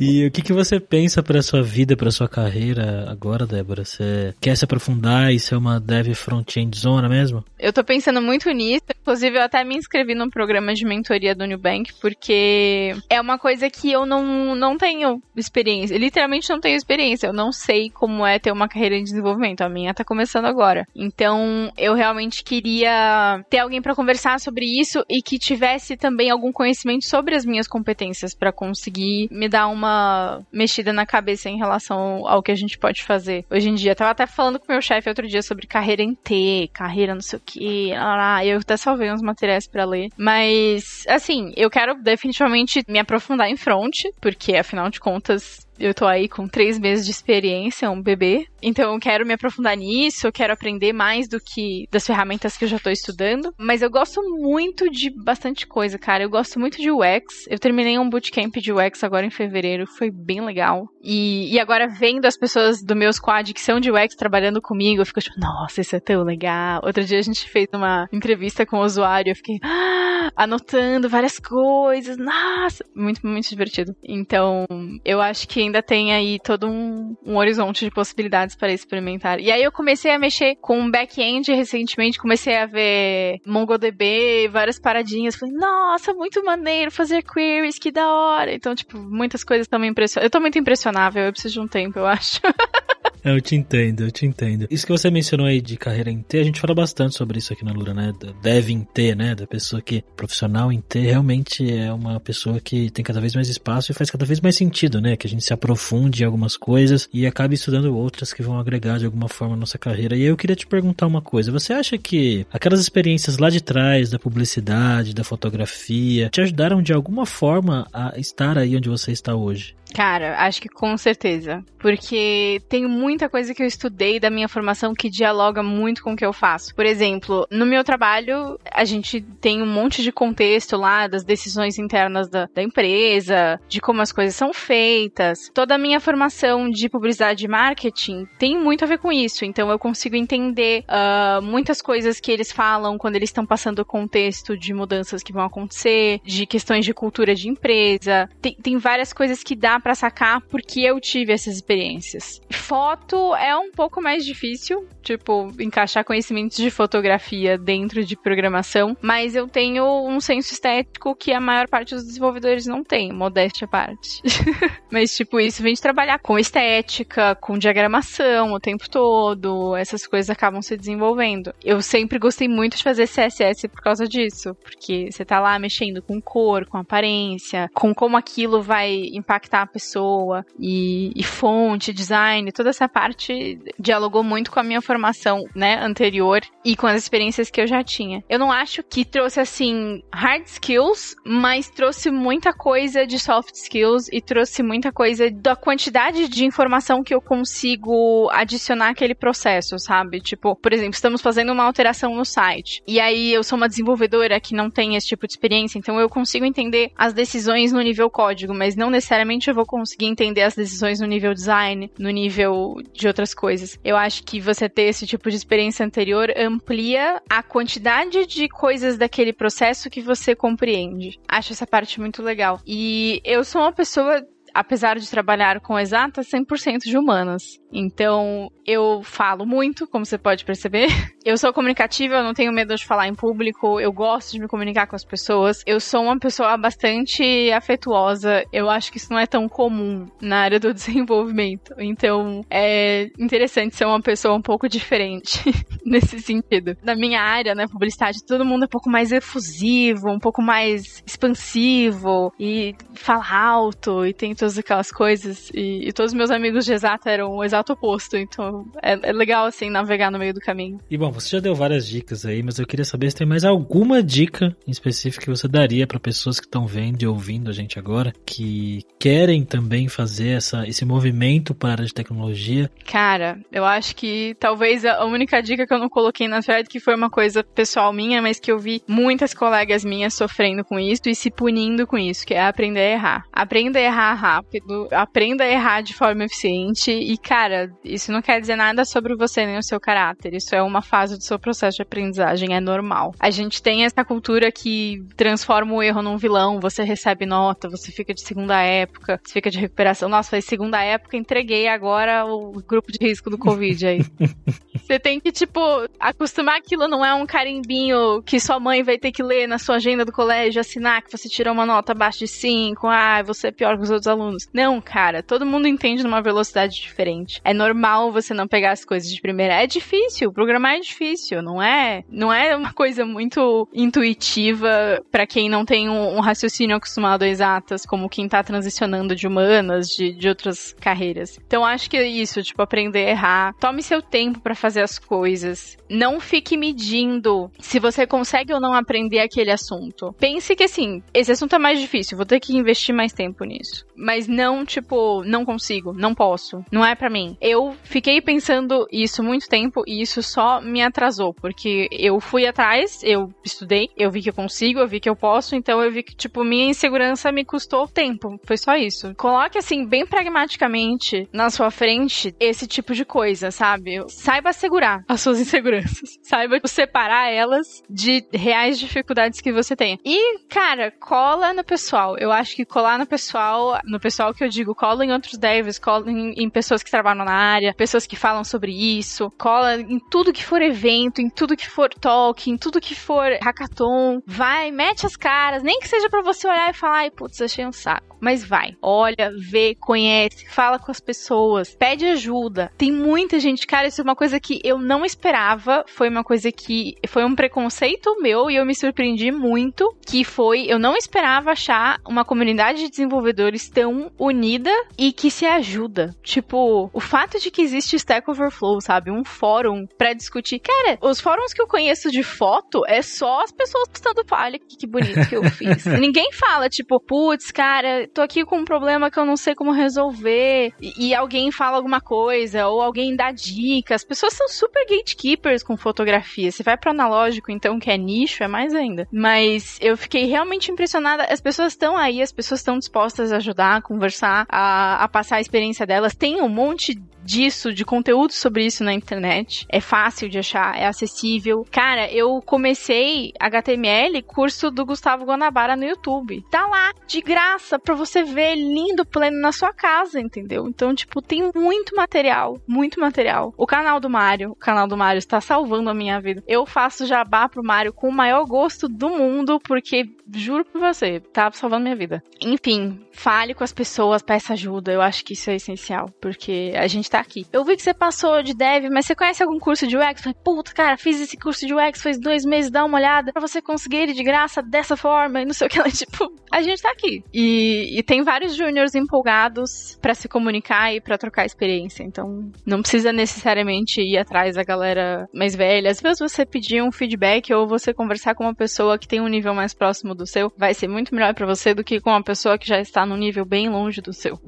E 0.00 0.26
o 0.26 0.30
que, 0.30 0.42
que 0.42 0.52
você 0.52 0.78
pensa 0.78 1.22
para 1.24 1.42
sua 1.42 1.60
vida, 1.60 1.96
para 1.96 2.10
sua 2.12 2.28
carreira 2.28 3.10
agora, 3.10 3.44
Débora? 3.44 3.84
Você 3.84 4.32
quer 4.40 4.56
se 4.56 4.64
aprofundar 4.64 5.32
e 5.32 5.40
ser 5.40 5.56
uma 5.56 5.80
dev 5.80 6.14
front-end 6.14 6.78
zona 6.78 7.08
mesmo? 7.08 7.44
Eu 7.58 7.72
tô 7.72 7.82
pensando 7.82 8.22
muito 8.22 8.48
nisso. 8.52 8.84
Inclusive, 9.02 9.38
eu 9.38 9.42
até 9.42 9.64
me 9.64 9.76
inscrevi 9.76 10.14
num 10.14 10.30
programa 10.30 10.72
de 10.72 10.84
mentoria 10.84 11.34
do 11.34 11.46
Nubank, 11.46 11.92
porque 12.00 12.94
é 13.10 13.20
uma 13.20 13.38
coisa 13.38 13.68
que 13.68 13.90
eu 13.90 14.06
não, 14.06 14.54
não 14.54 14.78
tenho 14.78 15.20
experiência. 15.36 15.98
Literalmente 15.98 16.48
não 16.48 16.60
tenho 16.60 16.76
experiência. 16.76 17.26
Eu 17.26 17.32
não 17.32 17.50
sei 17.50 17.90
como 17.90 18.24
é 18.24 18.38
ter 18.38 18.52
uma 18.52 18.68
carreira 18.68 18.96
em 18.96 19.02
desenvolvimento. 19.02 19.62
A 19.62 19.68
minha 19.68 19.92
tá 19.92 20.04
começando 20.04 20.44
agora. 20.44 20.86
Então, 20.94 21.72
eu 21.76 21.94
realmente 21.94 22.44
queria 22.44 23.42
ter 23.50 23.58
alguém 23.58 23.82
para 23.82 23.96
conversar 23.96 24.38
sobre 24.38 24.64
isso 24.64 25.04
e 25.08 25.20
que 25.20 25.38
tivesse 25.38 25.96
também 25.96 26.30
algum 26.30 26.52
conhecimento 26.52 27.08
sobre 27.08 27.34
as 27.34 27.44
minhas 27.44 27.66
competências 27.66 28.32
para 28.32 28.52
conseguir 28.52 29.28
me 29.32 29.48
dar 29.48 29.66
uma 29.66 29.87
uma 29.88 30.46
mexida 30.52 30.92
na 30.92 31.06
cabeça 31.06 31.48
em 31.48 31.56
relação 31.56 32.26
ao 32.26 32.42
que 32.42 32.52
a 32.52 32.54
gente 32.54 32.78
pode 32.78 33.02
fazer 33.02 33.44
hoje 33.50 33.68
em 33.68 33.74
dia. 33.74 33.94
Tava 33.94 34.10
até 34.10 34.26
falando 34.26 34.58
com 34.58 34.72
meu 34.72 34.82
chefe 34.82 35.08
outro 35.08 35.26
dia 35.26 35.42
sobre 35.42 35.66
carreira 35.66 36.02
em 36.02 36.14
T, 36.14 36.70
carreira 36.72 37.14
não 37.14 37.22
sei 37.22 37.38
o 37.38 37.42
que, 37.44 37.90
eu 37.90 38.58
até 38.58 38.76
salvei 38.76 39.12
uns 39.12 39.22
materiais 39.22 39.66
para 39.66 39.84
ler. 39.84 40.08
Mas, 40.16 41.04
assim, 41.08 41.52
eu 41.56 41.70
quero 41.70 41.94
definitivamente 42.02 42.82
me 42.88 42.98
aprofundar 42.98 43.48
em 43.48 43.56
front, 43.56 43.94
porque 44.20 44.56
afinal 44.56 44.90
de 44.90 45.00
contas 45.00 45.66
eu 45.78 45.94
tô 45.94 46.06
aí 46.06 46.28
com 46.28 46.48
três 46.48 46.78
meses 46.78 47.04
de 47.04 47.10
experiência, 47.10 47.90
um 47.90 48.02
bebê. 48.02 48.46
Então 48.62 48.92
eu 48.92 49.00
quero 49.00 49.24
me 49.24 49.34
aprofundar 49.34 49.76
nisso, 49.76 50.26
eu 50.26 50.32
quero 50.32 50.52
aprender 50.52 50.92
mais 50.92 51.28
do 51.28 51.38
que 51.40 51.86
das 51.90 52.06
ferramentas 52.06 52.56
que 52.56 52.64
eu 52.64 52.68
já 52.68 52.78
tô 52.78 52.90
estudando. 52.90 53.54
Mas 53.56 53.82
eu 53.82 53.90
gosto 53.90 54.20
muito 54.22 54.90
de 54.90 55.10
bastante 55.10 55.66
coisa, 55.66 55.98
cara. 55.98 56.24
Eu 56.24 56.30
gosto 56.30 56.58
muito 56.58 56.78
de 56.78 56.90
UX. 56.90 57.46
Eu 57.48 57.58
terminei 57.58 57.98
um 57.98 58.08
bootcamp 58.08 58.54
de 58.56 58.72
UX 58.72 59.04
agora 59.04 59.26
em 59.26 59.30
fevereiro, 59.30 59.86
foi 59.86 60.10
bem 60.10 60.40
legal. 60.44 60.88
E, 61.02 61.54
e 61.54 61.60
agora 61.60 61.88
vendo 61.88 62.26
as 62.26 62.36
pessoas 62.36 62.82
do 62.82 62.96
meu 62.96 63.12
squad 63.12 63.54
que 63.54 63.60
são 63.60 63.80
de 63.80 63.90
UX 63.90 64.14
trabalhando 64.14 64.60
comigo, 64.60 65.00
eu 65.00 65.06
fico 65.06 65.20
tipo, 65.20 65.38
nossa, 65.38 65.80
isso 65.80 65.94
é 65.94 66.00
tão 66.00 66.22
legal. 66.24 66.80
Outro 66.84 67.04
dia 67.04 67.18
a 67.18 67.22
gente 67.22 67.48
fez 67.48 67.68
uma 67.72 68.08
entrevista 68.12 68.66
com 68.66 68.78
o 68.78 68.84
usuário, 68.84 69.30
eu 69.30 69.36
fiquei 69.36 69.58
ah, 69.62 70.27
anotando 70.38 71.08
várias 71.08 71.40
coisas. 71.40 72.16
Nossa, 72.16 72.84
muito, 72.94 73.26
muito 73.26 73.48
divertido. 73.48 73.94
Então, 74.04 74.66
eu 75.04 75.20
acho 75.20 75.48
que 75.48 75.60
ainda 75.60 75.82
tem 75.82 76.12
aí 76.14 76.38
todo 76.38 76.68
um, 76.68 77.16
um 77.26 77.36
horizonte 77.36 77.84
de 77.84 77.90
possibilidades 77.90 78.54
para 78.54 78.72
experimentar. 78.72 79.40
E 79.40 79.50
aí 79.50 79.62
eu 79.62 79.72
comecei 79.72 80.12
a 80.12 80.18
mexer 80.18 80.54
com 80.60 80.88
back-end 80.88 81.52
recentemente, 81.52 82.20
comecei 82.20 82.56
a 82.56 82.66
ver 82.66 83.40
MongoDB, 83.44 84.48
várias 84.48 84.78
paradinhas. 84.78 85.34
Falei, 85.34 85.56
nossa, 85.56 86.14
muito 86.14 86.44
maneiro 86.44 86.92
fazer 86.92 87.22
queries, 87.22 87.78
que 87.78 87.90
da 87.90 88.08
hora. 88.08 88.54
Então, 88.54 88.76
tipo, 88.76 88.96
muitas 88.96 89.42
coisas 89.42 89.64
estão 89.64 89.80
me 89.80 89.88
impressionando. 89.88 90.26
Eu 90.26 90.30
tô 90.30 90.40
muito 90.40 90.58
impressionável, 90.58 91.24
eu 91.24 91.32
preciso 91.32 91.54
de 91.54 91.60
um 91.60 91.66
tempo, 91.66 91.98
eu 91.98 92.06
acho. 92.06 92.40
Eu 93.24 93.40
te 93.40 93.56
entendo, 93.56 94.04
eu 94.04 94.10
te 94.10 94.26
entendo. 94.26 94.66
Isso 94.70 94.86
que 94.86 94.92
você 94.92 95.10
mencionou 95.10 95.46
aí 95.46 95.60
de 95.60 95.76
carreira 95.76 96.10
em 96.10 96.22
T, 96.22 96.38
a 96.38 96.44
gente 96.44 96.60
fala 96.60 96.74
bastante 96.74 97.16
sobre 97.16 97.38
isso 97.38 97.52
aqui 97.52 97.64
na 97.64 97.72
Lura, 97.72 97.92
né? 97.92 98.12
Deve 98.42 98.72
em 98.72 98.80
T, 98.80 99.14
né? 99.14 99.34
Da 99.34 99.46
pessoa 99.46 99.82
que 99.82 100.04
profissional 100.16 100.72
em 100.72 100.80
T 100.80 101.00
realmente 101.00 101.70
é 101.70 101.92
uma 101.92 102.20
pessoa 102.20 102.60
que 102.60 102.90
tem 102.90 103.04
cada 103.04 103.20
vez 103.20 103.34
mais 103.34 103.48
espaço 103.48 103.90
e 103.90 103.94
faz 103.94 104.10
cada 104.10 104.24
vez 104.24 104.40
mais 104.40 104.56
sentido, 104.56 105.00
né? 105.00 105.16
Que 105.16 105.26
a 105.26 105.30
gente 105.30 105.44
se 105.44 105.52
aprofunde 105.52 106.22
em 106.22 106.26
algumas 106.26 106.56
coisas 106.56 107.08
e 107.12 107.26
acabe 107.26 107.54
estudando 107.54 107.96
outras 107.96 108.32
que 108.32 108.42
vão 108.42 108.58
agregar 108.58 108.98
de 108.98 109.04
alguma 109.04 109.28
forma 109.28 109.54
a 109.54 109.58
nossa 109.58 109.78
carreira. 109.78 110.16
E 110.16 110.22
eu 110.22 110.36
queria 110.36 110.56
te 110.56 110.66
perguntar 110.66 111.06
uma 111.06 111.22
coisa. 111.22 111.52
Você 111.52 111.72
acha 111.72 111.98
que 111.98 112.46
aquelas 112.52 112.80
experiências 112.80 113.38
lá 113.38 113.50
de 113.50 113.62
trás, 113.62 114.10
da 114.10 114.18
publicidade, 114.18 115.14
da 115.14 115.24
fotografia, 115.24 116.28
te 116.30 116.40
ajudaram 116.40 116.82
de 116.82 116.92
alguma 116.92 117.26
forma 117.26 117.86
a 117.92 118.18
estar 118.18 118.56
aí 118.56 118.76
onde 118.76 118.88
você 118.88 119.12
está 119.12 119.34
hoje? 119.34 119.76
Cara, 119.94 120.36
acho 120.38 120.60
que 120.60 120.68
com 120.68 120.96
certeza. 120.96 121.64
Porque 121.78 122.60
tem 122.68 122.86
muita 122.86 123.28
coisa 123.28 123.54
que 123.54 123.62
eu 123.62 123.66
estudei 123.66 124.18
da 124.18 124.30
minha 124.30 124.48
formação 124.48 124.92
que 124.94 125.08
dialoga 125.08 125.62
muito 125.62 126.02
com 126.02 126.12
o 126.12 126.16
que 126.16 126.26
eu 126.26 126.32
faço. 126.32 126.74
Por 126.74 126.84
exemplo, 126.84 127.46
no 127.50 127.64
meu 127.64 127.84
trabalho, 127.84 128.58
a 128.72 128.84
gente 128.84 129.20
tem 129.40 129.62
um 129.62 129.66
monte 129.66 130.02
de 130.02 130.10
contexto 130.10 130.76
lá 130.76 131.06
das 131.06 131.24
decisões 131.24 131.78
internas 131.78 132.28
da, 132.28 132.48
da 132.52 132.62
empresa, 132.62 133.60
de 133.68 133.80
como 133.80 134.02
as 134.02 134.12
coisas 134.12 134.34
são 134.34 134.52
feitas. 134.52 135.50
Toda 135.54 135.76
a 135.76 135.78
minha 135.78 136.00
formação 136.00 136.68
de 136.68 136.88
publicidade 136.88 137.44
e 137.44 137.48
marketing 137.48 138.26
tem 138.38 138.58
muito 138.58 138.84
a 138.84 138.88
ver 138.88 138.98
com 138.98 139.12
isso. 139.12 139.44
Então 139.44 139.70
eu 139.70 139.78
consigo 139.78 140.16
entender 140.16 140.84
uh, 140.88 141.40
muitas 141.42 141.80
coisas 141.80 142.18
que 142.18 142.32
eles 142.32 142.50
falam 142.50 142.98
quando 142.98 143.16
eles 143.16 143.28
estão 143.28 143.46
passando 143.46 143.80
o 143.80 143.84
contexto 143.84 144.56
de 144.56 144.74
mudanças 144.74 145.22
que 145.22 145.32
vão 145.32 145.44
acontecer, 145.44 146.20
de 146.24 146.44
questões 146.46 146.84
de 146.84 146.92
cultura 146.92 147.34
de 147.34 147.48
empresa. 147.48 148.28
Tem, 148.42 148.54
tem 148.54 148.78
várias 148.78 149.12
coisas 149.12 149.42
que 149.42 149.54
dá 149.54 149.77
para 149.80 149.94
sacar 149.94 150.40
porque 150.42 150.80
eu 150.80 151.00
tive 151.00 151.32
essas 151.32 151.54
experiências. 151.56 152.40
Foto 152.50 153.34
é 153.34 153.56
um 153.56 153.70
pouco 153.70 154.00
mais 154.02 154.24
difícil, 154.24 154.86
tipo, 155.02 155.52
encaixar 155.58 156.04
conhecimentos 156.04 156.56
de 156.56 156.70
fotografia 156.70 157.56
dentro 157.56 158.04
de 158.04 158.16
programação, 158.16 158.96
mas 159.00 159.34
eu 159.34 159.48
tenho 159.48 159.84
um 160.06 160.20
senso 160.20 160.52
estético 160.52 161.14
que 161.14 161.32
a 161.32 161.40
maior 161.40 161.68
parte 161.68 161.94
dos 161.94 162.04
desenvolvedores 162.04 162.66
não 162.66 162.84
tem, 162.84 163.12
modéstia 163.12 163.66
à 163.66 163.68
parte. 163.68 164.22
mas, 164.90 165.14
tipo, 165.16 165.40
isso 165.40 165.62
vem 165.62 165.74
de 165.74 165.80
trabalhar 165.80 166.18
com 166.18 166.38
estética, 166.38 167.34
com 167.36 167.58
diagramação 167.58 168.52
o 168.52 168.60
tempo 168.60 168.88
todo, 168.88 169.76
essas 169.76 170.06
coisas 170.06 170.30
acabam 170.30 170.62
se 170.62 170.76
desenvolvendo. 170.76 171.54
Eu 171.64 171.80
sempre 171.80 172.18
gostei 172.18 172.48
muito 172.48 172.76
de 172.76 172.82
fazer 172.82 173.08
CSS 173.08 173.68
por 173.68 173.80
causa 173.80 174.06
disso, 174.06 174.54
porque 174.62 175.10
você 175.10 175.24
tá 175.24 175.40
lá 175.40 175.58
mexendo 175.58 176.02
com 176.02 176.20
cor, 176.20 176.66
com 176.66 176.78
aparência, 176.78 177.70
com 177.74 177.94
como 177.94 178.16
aquilo 178.16 178.62
vai 178.62 178.94
impactar 179.12 179.66
pessoa 179.68 180.44
e, 180.58 181.12
e, 181.14 181.22
fonte, 181.22 181.92
design, 181.92 182.50
toda 182.52 182.70
essa 182.70 182.88
parte 182.88 183.58
dialogou 183.78 184.22
muito 184.22 184.50
com 184.50 184.60
a 184.60 184.62
minha 184.62 184.80
formação, 184.80 185.44
né, 185.54 185.78
anterior 185.80 186.40
e 186.64 186.76
com 186.76 186.86
as 186.86 186.96
experiências 186.96 187.50
que 187.50 187.60
eu 187.60 187.66
já 187.66 187.82
tinha. 187.82 188.24
Eu 188.28 188.38
não 188.38 188.50
acho 188.50 188.82
que 188.82 189.04
trouxe 189.04 189.40
assim 189.40 190.02
hard 190.12 190.44
skills, 190.46 191.14
mas 191.24 191.70
trouxe 191.70 192.10
muita 192.10 192.52
coisa 192.52 193.06
de 193.06 193.18
soft 193.18 193.54
skills 193.54 194.08
e 194.12 194.20
trouxe 194.20 194.62
muita 194.62 194.90
coisa 194.92 195.30
da 195.30 195.54
quantidade 195.54 196.28
de 196.28 196.44
informação 196.44 197.02
que 197.02 197.14
eu 197.14 197.20
consigo 197.20 198.28
adicionar 198.30 198.90
àquele 198.90 199.14
processo, 199.14 199.78
sabe? 199.78 200.20
Tipo, 200.20 200.56
por 200.56 200.72
exemplo, 200.72 200.94
estamos 200.94 201.20
fazendo 201.20 201.52
uma 201.52 201.64
alteração 201.64 202.14
no 202.14 202.24
site 202.24 202.82
e 202.86 203.00
aí 203.00 203.32
eu 203.32 203.42
sou 203.42 203.56
uma 203.56 203.68
desenvolvedora 203.68 204.40
que 204.40 204.54
não 204.54 204.70
tem 204.70 204.96
esse 204.96 205.08
tipo 205.08 205.26
de 205.26 205.32
experiência, 205.32 205.78
então 205.78 205.98
eu 206.00 206.08
consigo 206.08 206.44
entender 206.44 206.90
as 206.96 207.12
decisões 207.12 207.72
no 207.72 207.80
nível 207.80 208.10
código, 208.10 208.54
mas 208.54 208.76
não 208.76 208.90
necessariamente 208.90 209.48
eu 209.48 209.54
vou 209.58 209.66
conseguir 209.66 210.06
entender 210.06 210.42
as 210.42 210.54
decisões 210.54 211.00
no 211.00 211.06
nível 211.06 211.34
design, 211.34 211.90
no 211.98 212.10
nível 212.10 212.76
de 212.92 213.08
outras 213.08 213.34
coisas. 213.34 213.78
Eu 213.84 213.96
acho 213.96 214.22
que 214.22 214.40
você 214.40 214.68
ter 214.68 214.82
esse 214.82 215.04
tipo 215.06 215.28
de 215.28 215.36
experiência 215.36 215.84
anterior 215.84 216.32
amplia 216.36 217.20
a 217.28 217.42
quantidade 217.42 218.24
de 218.26 218.48
coisas 218.48 218.96
daquele 218.96 219.32
processo 219.32 219.90
que 219.90 220.00
você 220.00 220.34
compreende. 220.34 221.18
Acho 221.28 221.52
essa 221.52 221.66
parte 221.66 222.00
muito 222.00 222.22
legal. 222.22 222.60
E 222.64 223.20
eu 223.24 223.42
sou 223.42 223.62
uma 223.62 223.72
pessoa 223.72 224.22
apesar 224.54 224.98
de 224.98 225.08
trabalhar 225.08 225.60
com 225.60 225.78
exatas, 225.78 226.28
100% 226.28 226.80
de 226.84 226.96
humanas. 226.96 227.60
Então, 227.72 228.50
eu 228.66 229.02
falo 229.02 229.46
muito, 229.46 229.86
como 229.86 230.04
você 230.04 230.18
pode 230.18 230.44
perceber. 230.44 230.88
Eu 231.24 231.36
sou 231.36 231.52
comunicativa, 231.52 232.16
eu 232.16 232.24
não 232.24 232.32
tenho 232.32 232.52
medo 232.52 232.74
de 232.74 232.84
falar 232.86 233.08
em 233.08 233.14
público, 233.14 233.78
eu 233.80 233.92
gosto 233.92 234.32
de 234.32 234.40
me 234.40 234.48
comunicar 234.48 234.86
com 234.86 234.96
as 234.96 235.04
pessoas. 235.04 235.62
Eu 235.66 235.80
sou 235.80 236.02
uma 236.02 236.18
pessoa 236.18 236.56
bastante 236.56 237.50
afetuosa. 237.52 238.44
Eu 238.52 238.70
acho 238.70 238.90
que 238.90 238.98
isso 238.98 239.12
não 239.12 239.18
é 239.18 239.26
tão 239.26 239.48
comum 239.48 240.06
na 240.20 240.38
área 240.38 240.58
do 240.58 240.72
desenvolvimento. 240.74 241.74
Então, 241.78 242.42
é 242.50 243.08
interessante 243.18 243.76
ser 243.76 243.84
uma 243.84 244.00
pessoa 244.00 244.34
um 244.34 244.42
pouco 244.42 244.68
diferente 244.68 245.40
nesse 245.84 246.18
sentido. 246.20 246.76
Na 246.82 246.94
minha 246.94 247.20
área, 247.20 247.54
né, 247.54 247.66
publicidade, 247.66 248.24
todo 248.26 248.44
mundo 248.44 248.62
é 248.62 248.66
um 248.66 248.70
pouco 248.70 248.90
mais 248.90 249.12
efusivo, 249.12 250.10
um 250.10 250.18
pouco 250.18 250.42
mais 250.42 251.02
expansivo 251.06 252.32
e 252.38 252.74
fala 252.94 253.26
alto 253.30 254.04
e 254.06 254.12
tem 254.12 254.34
todas 254.34 254.58
aquelas 254.58 254.90
coisas. 254.90 255.50
E, 255.54 255.88
e 255.88 255.92
todos 255.92 256.14
meus 256.14 256.30
amigos 256.30 256.64
de 256.64 256.72
exata 256.72 257.10
eram 257.10 257.30
o 257.36 257.44
exato 257.58 257.72
oposto. 257.72 258.16
Então 258.16 258.66
é, 258.82 258.98
é, 259.10 259.12
legal, 259.12 259.46
assim, 259.46 259.70
navegar 259.70 260.10
no 260.10 260.18
meio 260.18 260.34
do 260.34 260.40
caminho. 260.40 260.78
E 260.90 260.96
bom, 260.96 261.10
você 261.10 261.36
já 261.36 261.40
deu 261.40 261.54
várias 261.54 261.86
dicas 261.86 262.24
aí, 262.24 262.42
mas 262.42 262.58
eu 262.58 262.66
queria 262.66 262.84
saber 262.84 263.10
se 263.10 263.16
tem 263.16 263.26
mais 263.26 263.44
alguma 263.44 264.02
dica 264.02 264.56
em 264.66 264.70
específico 264.70 265.24
que 265.24 265.30
você 265.30 265.48
daria 265.48 265.86
para 265.86 265.98
pessoas 265.98 266.38
que 266.38 266.46
estão 266.46 266.66
vendo 266.66 267.02
e 267.02 267.06
ouvindo 267.06 267.50
a 267.50 267.52
gente 267.52 267.78
agora, 267.78 268.12
que 268.24 268.82
querem 268.98 269.44
também 269.44 269.88
fazer 269.88 270.30
essa, 270.30 270.66
esse 270.66 270.84
movimento 270.84 271.54
para 271.54 271.70
a 271.70 271.72
área 271.72 271.84
de 271.84 271.94
tecnologia. 271.94 272.70
Cara, 272.84 273.38
eu 273.52 273.64
acho 273.64 273.94
que 273.96 274.36
talvez 274.38 274.84
a 274.84 275.04
única 275.04 275.40
dica 275.42 275.66
que 275.66 275.74
eu 275.74 275.78
não 275.78 275.88
coloquei 275.88 276.28
na 276.28 276.42
thread, 276.42 276.68
que 276.68 276.80
foi 276.80 276.94
uma 276.94 277.10
coisa 277.10 277.42
pessoal 277.42 277.92
minha, 277.92 278.22
mas 278.22 278.38
que 278.38 278.50
eu 278.50 278.58
vi 278.58 278.82
muitas 278.86 279.34
colegas 279.34 279.84
minhas 279.84 280.14
sofrendo 280.14 280.64
com 280.64 280.78
isso 280.78 281.02
e 281.06 281.14
se 281.14 281.30
punindo 281.30 281.86
com 281.86 281.98
isso, 281.98 282.26
que 282.26 282.34
é 282.34 282.44
aprender 282.44 282.80
a 282.80 282.92
errar. 282.92 283.24
Aprenda 283.32 283.78
a 283.78 283.82
errar 283.82 284.14
rápido, 284.14 284.88
aprenda 284.92 285.44
a 285.44 285.48
errar 285.48 285.80
de 285.80 285.94
forma 285.94 286.24
eficiente 286.24 286.90
e, 286.90 287.16
cara, 287.16 287.47
isso 287.84 288.12
não 288.12 288.22
quer 288.22 288.40
dizer 288.40 288.56
nada 288.56 288.84
sobre 288.84 289.14
você 289.16 289.46
nem 289.46 289.58
o 289.58 289.62
seu 289.62 289.80
caráter. 289.80 290.34
Isso 290.34 290.54
é 290.54 290.62
uma 290.62 290.82
fase 290.82 291.16
do 291.16 291.22
seu 291.22 291.38
processo 291.38 291.76
de 291.76 291.82
aprendizagem, 291.82 292.54
é 292.54 292.60
normal. 292.60 293.14
A 293.18 293.30
gente 293.30 293.62
tem 293.62 293.84
essa 293.84 294.04
cultura 294.04 294.50
que 294.50 295.04
transforma 295.16 295.74
o 295.74 295.82
erro 295.82 296.02
num 296.02 296.16
vilão, 296.16 296.60
você 296.60 296.82
recebe 296.82 297.26
nota, 297.26 297.68
você 297.68 297.90
fica 297.92 298.14
de 298.14 298.22
segunda 298.22 298.60
época, 298.62 299.20
você 299.22 299.32
fica 299.34 299.50
de 299.50 299.58
recuperação. 299.58 300.08
Nossa, 300.08 300.30
foi 300.30 300.40
segunda 300.40 300.82
época, 300.82 301.16
entreguei 301.16 301.68
agora 301.68 302.24
o 302.26 302.52
grupo 302.62 302.90
de 302.92 302.98
risco 303.00 303.30
do 303.30 303.38
Covid 303.38 303.86
aí. 303.86 304.00
você 304.76 304.98
tem 304.98 305.20
que, 305.20 305.30
tipo, 305.30 305.60
acostumar 305.98 306.56
aquilo 306.56 306.88
não 306.88 307.04
é 307.04 307.12
um 307.14 307.26
carimbinho 307.26 308.22
que 308.22 308.40
sua 308.40 308.58
mãe 308.58 308.82
vai 308.82 308.98
ter 308.98 309.12
que 309.12 309.22
ler 309.22 309.46
na 309.46 309.58
sua 309.58 309.76
agenda 309.76 310.04
do 310.04 310.12
colégio, 310.12 310.60
assinar 310.60 311.02
que 311.02 311.10
você 311.10 311.28
tirou 311.28 311.52
uma 311.52 311.66
nota 311.66 311.92
abaixo 311.92 312.20
de 312.20 312.28
5, 312.28 312.86
ah, 312.86 313.22
você 313.22 313.48
é 313.48 313.52
pior 313.52 313.76
que 313.76 313.82
os 313.82 313.90
outros 313.90 314.06
alunos. 314.06 314.48
Não, 314.52 314.80
cara, 314.80 315.22
todo 315.22 315.46
mundo 315.46 315.66
entende 315.68 316.02
numa 316.02 316.22
velocidade 316.22 316.80
diferente. 316.80 317.37
É 317.44 317.54
normal 317.54 318.12
você 318.12 318.34
não 318.34 318.46
pegar 318.46 318.72
as 318.72 318.84
coisas 318.84 319.10
de 319.10 319.20
primeira. 319.20 319.54
É 319.54 319.66
difícil, 319.66 320.32
programar 320.32 320.74
é 320.76 320.80
difícil, 320.80 321.42
não 321.42 321.62
é? 321.62 322.04
Não 322.10 322.32
é 322.32 322.54
uma 322.54 322.72
coisa 322.72 323.04
muito 323.04 323.68
intuitiva 323.72 325.02
para 325.10 325.26
quem 325.26 325.48
não 325.48 325.64
tem 325.64 325.88
um, 325.88 326.16
um, 326.16 326.20
raciocínio 326.20 326.76
acostumado 326.76 327.22
a 327.22 327.28
exatas, 327.28 327.84
como 327.84 328.08
quem 328.08 328.28
tá 328.28 328.42
transicionando 328.42 329.14
de 329.14 329.26
humanas, 329.26 329.88
de, 329.88 330.12
de 330.12 330.28
outras 330.28 330.74
carreiras. 330.80 331.38
Então 331.46 331.64
acho 331.64 331.88
que 331.88 331.96
é 331.96 332.06
isso, 332.06 332.42
tipo, 332.42 332.62
aprender 332.62 333.06
a 333.06 333.10
errar. 333.10 333.54
Tome 333.60 333.82
seu 333.82 334.02
tempo 334.02 334.40
para 334.40 334.54
fazer 334.54 334.82
as 334.82 334.98
coisas. 334.98 335.76
Não 335.88 336.20
fique 336.20 336.56
medindo 336.56 337.50
se 337.58 337.78
você 337.78 338.06
consegue 338.06 338.52
ou 338.52 338.60
não 338.60 338.74
aprender 338.74 339.20
aquele 339.20 339.50
assunto. 339.50 340.14
Pense 340.18 340.54
que 340.54 340.64
assim, 340.64 341.02
esse 341.14 341.32
assunto 341.32 341.54
é 341.54 341.58
mais 341.58 341.80
difícil, 341.80 342.16
vou 342.16 342.26
ter 342.26 342.40
que 342.40 342.56
investir 342.56 342.94
mais 342.94 343.12
tempo 343.12 343.44
nisso. 343.44 343.87
Mas 343.98 344.28
não, 344.28 344.64
tipo, 344.64 345.22
não 345.24 345.44
consigo, 345.44 345.92
não 345.92 346.14
posso, 346.14 346.64
não 346.70 346.84
é 346.84 346.94
para 346.94 347.10
mim. 347.10 347.36
Eu 347.40 347.76
fiquei 347.82 348.20
pensando 348.20 348.86
isso 348.92 349.22
muito 349.22 349.48
tempo 349.48 349.82
e 349.86 350.00
isso 350.00 350.22
só 350.22 350.60
me 350.60 350.82
atrasou, 350.82 351.34
porque 351.34 351.88
eu 351.90 352.20
fui 352.20 352.46
atrás, 352.46 353.00
eu 353.02 353.32
estudei, 353.44 353.90
eu 353.96 354.10
vi 354.10 354.22
que 354.22 354.30
eu 354.30 354.34
consigo, 354.34 354.78
eu 354.78 354.88
vi 354.88 355.00
que 355.00 355.08
eu 355.08 355.16
posso, 355.16 355.56
então 355.56 355.82
eu 355.82 355.90
vi 355.90 356.02
que, 356.02 356.14
tipo, 356.14 356.44
minha 356.44 356.70
insegurança 356.70 357.32
me 357.32 357.44
custou 357.44 357.88
tempo. 357.88 358.38
Foi 358.44 358.56
só 358.56 358.76
isso. 358.76 359.14
Coloque, 359.16 359.58
assim, 359.58 359.84
bem 359.84 360.06
pragmaticamente 360.06 361.28
na 361.32 361.50
sua 361.50 361.70
frente 361.70 362.34
esse 362.38 362.66
tipo 362.66 362.94
de 362.94 363.04
coisa, 363.04 363.50
sabe? 363.50 364.04
Saiba 364.08 364.52
segurar 364.52 365.04
as 365.08 365.20
suas 365.20 365.40
inseguranças. 365.40 366.18
Saiba 366.22 366.60
separar 366.66 367.30
elas 367.30 367.82
de 367.88 368.24
reais 368.32 368.78
dificuldades 368.78 369.40
que 369.40 369.52
você 369.52 369.74
tenha. 369.74 369.98
E, 370.04 370.38
cara, 370.48 370.90
cola 370.90 371.52
no 371.52 371.64
pessoal. 371.64 372.16
Eu 372.18 372.30
acho 372.30 372.54
que 372.54 372.64
colar 372.64 372.98
no 372.98 373.06
pessoal, 373.06 373.80
no 373.88 373.98
pessoal 373.98 374.32
que 374.34 374.44
eu 374.44 374.48
digo, 374.48 374.74
cola 374.74 375.04
em 375.04 375.12
outros 375.12 375.38
devs, 375.38 375.78
cola 375.78 376.10
em, 376.10 376.32
em 376.36 376.50
pessoas 376.50 376.82
que 376.82 376.90
trabalham 376.90 377.24
na 377.24 377.32
área, 377.32 377.74
pessoas 377.74 378.06
que 378.06 378.16
falam 378.16 378.44
sobre 378.44 378.72
isso, 378.72 379.30
cola 379.38 379.80
em 379.80 379.98
tudo 379.98 380.32
que 380.32 380.44
for 380.44 380.60
evento, 380.62 381.20
em 381.20 381.30
tudo 381.30 381.56
que 381.56 381.68
for 381.68 381.88
talk, 381.88 382.50
em 382.50 382.56
tudo 382.56 382.80
que 382.80 382.94
for 382.94 383.38
hackathon. 383.42 384.20
Vai, 384.26 384.70
mete 384.70 385.06
as 385.06 385.16
caras, 385.16 385.62
nem 385.62 385.80
que 385.80 385.88
seja 385.88 386.08
para 386.08 386.22
você 386.22 386.46
olhar 386.46 386.70
e 386.70 386.74
falar, 386.74 386.98
ai, 386.98 387.10
putz, 387.10 387.40
achei 387.40 387.66
um 387.66 387.72
saco. 387.72 388.16
Mas 388.20 388.44
vai, 388.44 388.76
olha, 388.82 389.30
vê, 389.38 389.76
conhece, 389.76 390.48
fala 390.48 390.78
com 390.78 390.90
as 390.90 391.00
pessoas, 391.00 391.74
pede 391.74 392.04
ajuda. 392.04 392.70
Tem 392.76 392.90
muita 392.90 393.38
gente, 393.38 393.66
cara, 393.66 393.86
isso 393.86 394.00
é 394.00 394.04
uma 394.04 394.16
coisa 394.16 394.40
que 394.40 394.60
eu 394.64 394.78
não 394.78 395.04
esperava, 395.04 395.84
foi 395.86 396.08
uma 396.08 396.24
coisa 396.24 396.50
que 396.50 396.96
foi 397.06 397.24
um 397.24 397.34
preconceito 397.34 398.20
meu 398.20 398.50
e 398.50 398.56
eu 398.56 398.66
me 398.66 398.74
surpreendi 398.74 399.30
muito, 399.30 399.96
que 400.04 400.24
foi, 400.24 400.66
eu 400.68 400.78
não 400.78 400.96
esperava 400.96 401.52
achar 401.52 402.00
uma 402.06 402.24
comunidade 402.24 402.80
de 402.80 402.90
desenvolvedores 402.90 403.68
tão 403.78 404.10
unida 404.18 404.72
e 404.98 405.12
que 405.12 405.30
se 405.30 405.46
ajuda. 405.46 406.12
Tipo, 406.20 406.90
o 406.92 406.98
fato 406.98 407.38
de 407.38 407.48
que 407.48 407.62
existe 407.62 407.94
Stack 407.94 408.28
Overflow, 408.28 408.80
sabe? 408.80 409.08
Um 409.08 409.24
fórum 409.24 409.86
para 409.96 410.14
discutir. 410.14 410.58
Cara, 410.58 410.98
os 411.00 411.20
fóruns 411.20 411.52
que 411.52 411.62
eu 411.62 411.68
conheço 411.68 412.10
de 412.10 412.24
foto 412.24 412.82
é 412.88 413.02
só 413.02 413.42
as 413.42 413.52
pessoas 413.52 413.88
postando, 413.88 414.24
olha 414.32 414.58
que, 414.58 414.84
bonito 414.84 415.28
que 415.28 415.36
eu 415.36 415.44
fiz. 415.50 415.86
Ninguém 415.86 416.32
fala, 416.32 416.68
tipo, 416.68 416.98
putz, 416.98 417.52
cara, 417.52 418.08
tô 418.12 418.20
aqui 418.20 418.44
com 418.44 418.58
um 418.58 418.64
problema 418.64 419.12
que 419.12 419.18
eu 419.20 419.24
não 419.24 419.36
sei 419.36 419.54
como 419.54 419.70
resolver. 419.70 420.72
E, 420.80 421.10
e 421.10 421.14
alguém 421.14 421.52
fala 421.52 421.76
alguma 421.76 422.00
coisa, 422.00 422.66
ou 422.66 422.82
alguém 422.82 423.14
dá 423.14 423.30
dicas. 423.30 424.02
As 424.02 424.04
pessoas 424.04 424.32
são 424.32 424.48
super 424.48 424.84
gatekeepers 424.88 425.62
com 425.62 425.76
fotografia. 425.76 426.50
Se 426.50 426.64
vai 426.64 426.76
pro 426.76 426.90
analógico, 426.90 427.52
então, 427.52 427.78
que 427.78 427.92
é 427.92 427.96
nicho, 427.96 428.42
é 428.42 428.48
mais 428.48 428.74
ainda. 428.74 429.06
Mas 429.12 429.78
eu 429.80 429.96
fiquei 429.96 430.24
realmente 430.24 430.72
impressionada. 430.72 431.28
As 431.30 431.40
pessoas 431.40 431.74
estão 431.74 431.96
aí, 431.96 432.20
as 432.20 432.32
pessoas 432.32 432.58
estão 432.58 432.76
dispostas 432.76 433.32
a 433.32 433.36
ajudar, 433.36 433.67
conversar, 433.82 434.46
a, 434.48 435.04
a 435.04 435.08
passar 435.08 435.36
a 435.36 435.40
experiência 435.40 435.86
delas. 435.86 436.14
Tem 436.14 436.40
um 436.40 436.48
monte 436.48 436.94
disso, 437.28 437.74
de 437.74 437.84
conteúdo 437.84 438.32
sobre 438.32 438.64
isso 438.64 438.82
na 438.82 438.94
internet. 438.94 439.66
É 439.68 439.82
fácil 439.82 440.30
de 440.30 440.38
achar, 440.38 440.74
é 440.78 440.86
acessível. 440.86 441.62
Cara, 441.70 442.10
eu 442.10 442.40
comecei 442.40 443.32
HTML, 443.38 444.22
curso 444.22 444.70
do 444.70 444.86
Gustavo 444.86 445.26
Guanabara 445.26 445.76
no 445.76 445.84
YouTube. 445.84 446.42
Tá 446.50 446.66
lá, 446.66 446.94
de 447.06 447.20
graça, 447.20 447.78
pra 447.78 447.94
você 447.94 448.22
ver 448.22 448.54
lindo, 448.54 449.04
pleno 449.04 449.38
na 449.42 449.52
sua 449.52 449.74
casa, 449.74 450.18
entendeu? 450.18 450.66
Então, 450.66 450.94
tipo, 450.94 451.20
tem 451.20 451.50
muito 451.54 451.94
material, 451.94 452.58
muito 452.66 452.98
material. 452.98 453.52
O 453.58 453.66
canal 453.66 454.00
do 454.00 454.08
Mário, 454.08 454.52
o 454.52 454.56
canal 454.56 454.88
do 454.88 454.96
Mário 454.96 455.18
está 455.18 455.38
salvando 455.38 455.90
a 455.90 455.94
minha 455.94 456.18
vida. 456.18 456.42
Eu 456.48 456.64
faço 456.64 457.04
jabá 457.04 457.46
pro 457.46 457.62
Mário 457.62 457.92
com 457.92 458.08
o 458.08 458.12
maior 458.12 458.46
gosto 458.46 458.88
do 458.88 459.10
mundo, 459.10 459.60
porque, 459.60 460.08
juro 460.34 460.64
por 460.64 460.80
você, 460.80 461.20
tá 461.20 461.50
salvando 461.52 461.82
minha 461.82 461.96
vida. 461.96 462.22
Enfim, 462.40 462.98
fale 463.12 463.52
com 463.52 463.64
as 463.64 463.72
pessoas, 463.72 464.22
peça 464.22 464.54
ajuda. 464.54 464.90
Eu 464.90 465.02
acho 465.02 465.22
que 465.24 465.34
isso 465.34 465.50
é 465.50 465.56
essencial, 465.56 466.08
porque 466.20 466.72
a 466.74 466.86
gente 466.86 467.10
tá 467.10 467.17
tá 467.18 467.20
aqui. 467.20 467.46
Eu 467.52 467.64
vi 467.64 467.76
que 467.76 467.82
você 467.82 467.92
passou 467.92 468.42
de 468.42 468.54
dev, 468.54 468.88
mas 468.90 469.06
você 469.06 469.14
conhece 469.14 469.42
algum 469.42 469.58
curso 469.58 469.86
de 469.86 469.96
UX? 469.96 470.22
Falei, 470.22 470.36
puta, 470.44 470.72
cara, 470.72 470.96
fiz 470.96 471.20
esse 471.20 471.36
curso 471.36 471.66
de 471.66 471.74
UX 471.74 472.02
faz 472.02 472.18
dois 472.18 472.44
meses, 472.44 472.70
dá 472.70 472.84
uma 472.84 472.98
olhada 472.98 473.32
pra 473.32 473.40
você 473.40 473.60
conseguir 473.60 473.98
ele 473.98 474.12
de 474.12 474.22
graça 474.22 474.62
dessa 474.62 474.96
forma 474.96 475.42
e 475.42 475.44
não 475.44 475.52
sei 475.52 475.66
o 475.66 475.70
que. 475.70 475.78
Ela, 475.78 475.90
tipo, 475.90 476.32
a 476.50 476.62
gente 476.62 476.80
tá 476.80 476.90
aqui. 476.90 477.22
E, 477.32 477.98
e 477.98 478.02
tem 478.02 478.22
vários 478.22 478.54
juniors 478.54 478.94
empolgados 478.94 479.98
para 480.00 480.14
se 480.14 480.28
comunicar 480.28 480.94
e 480.94 481.00
para 481.00 481.18
trocar 481.18 481.44
experiência. 481.44 482.02
Então, 482.02 482.50
não 482.64 482.80
precisa 482.80 483.12
necessariamente 483.12 484.00
ir 484.00 484.18
atrás 484.18 484.54
da 484.54 484.62
galera 484.62 485.26
mais 485.34 485.54
velha. 485.54 485.90
Às 485.90 486.00
vezes 486.00 486.18
você 486.18 486.46
pedir 486.46 486.82
um 486.82 486.92
feedback 486.92 487.52
ou 487.52 487.66
você 487.66 487.92
conversar 487.92 488.34
com 488.34 488.44
uma 488.44 488.54
pessoa 488.54 488.98
que 488.98 489.08
tem 489.08 489.20
um 489.20 489.28
nível 489.28 489.54
mais 489.54 489.74
próximo 489.74 490.14
do 490.14 490.26
seu, 490.26 490.52
vai 490.56 490.74
ser 490.74 490.88
muito 490.88 491.14
melhor 491.14 491.34
para 491.34 491.46
você 491.46 491.74
do 491.74 491.84
que 491.84 492.00
com 492.00 492.10
uma 492.10 492.22
pessoa 492.22 492.58
que 492.58 492.66
já 492.66 492.80
está 492.80 493.04
num 493.04 493.16
nível 493.16 493.44
bem 493.44 493.68
longe 493.68 494.00
do 494.00 494.12
seu. 494.12 494.38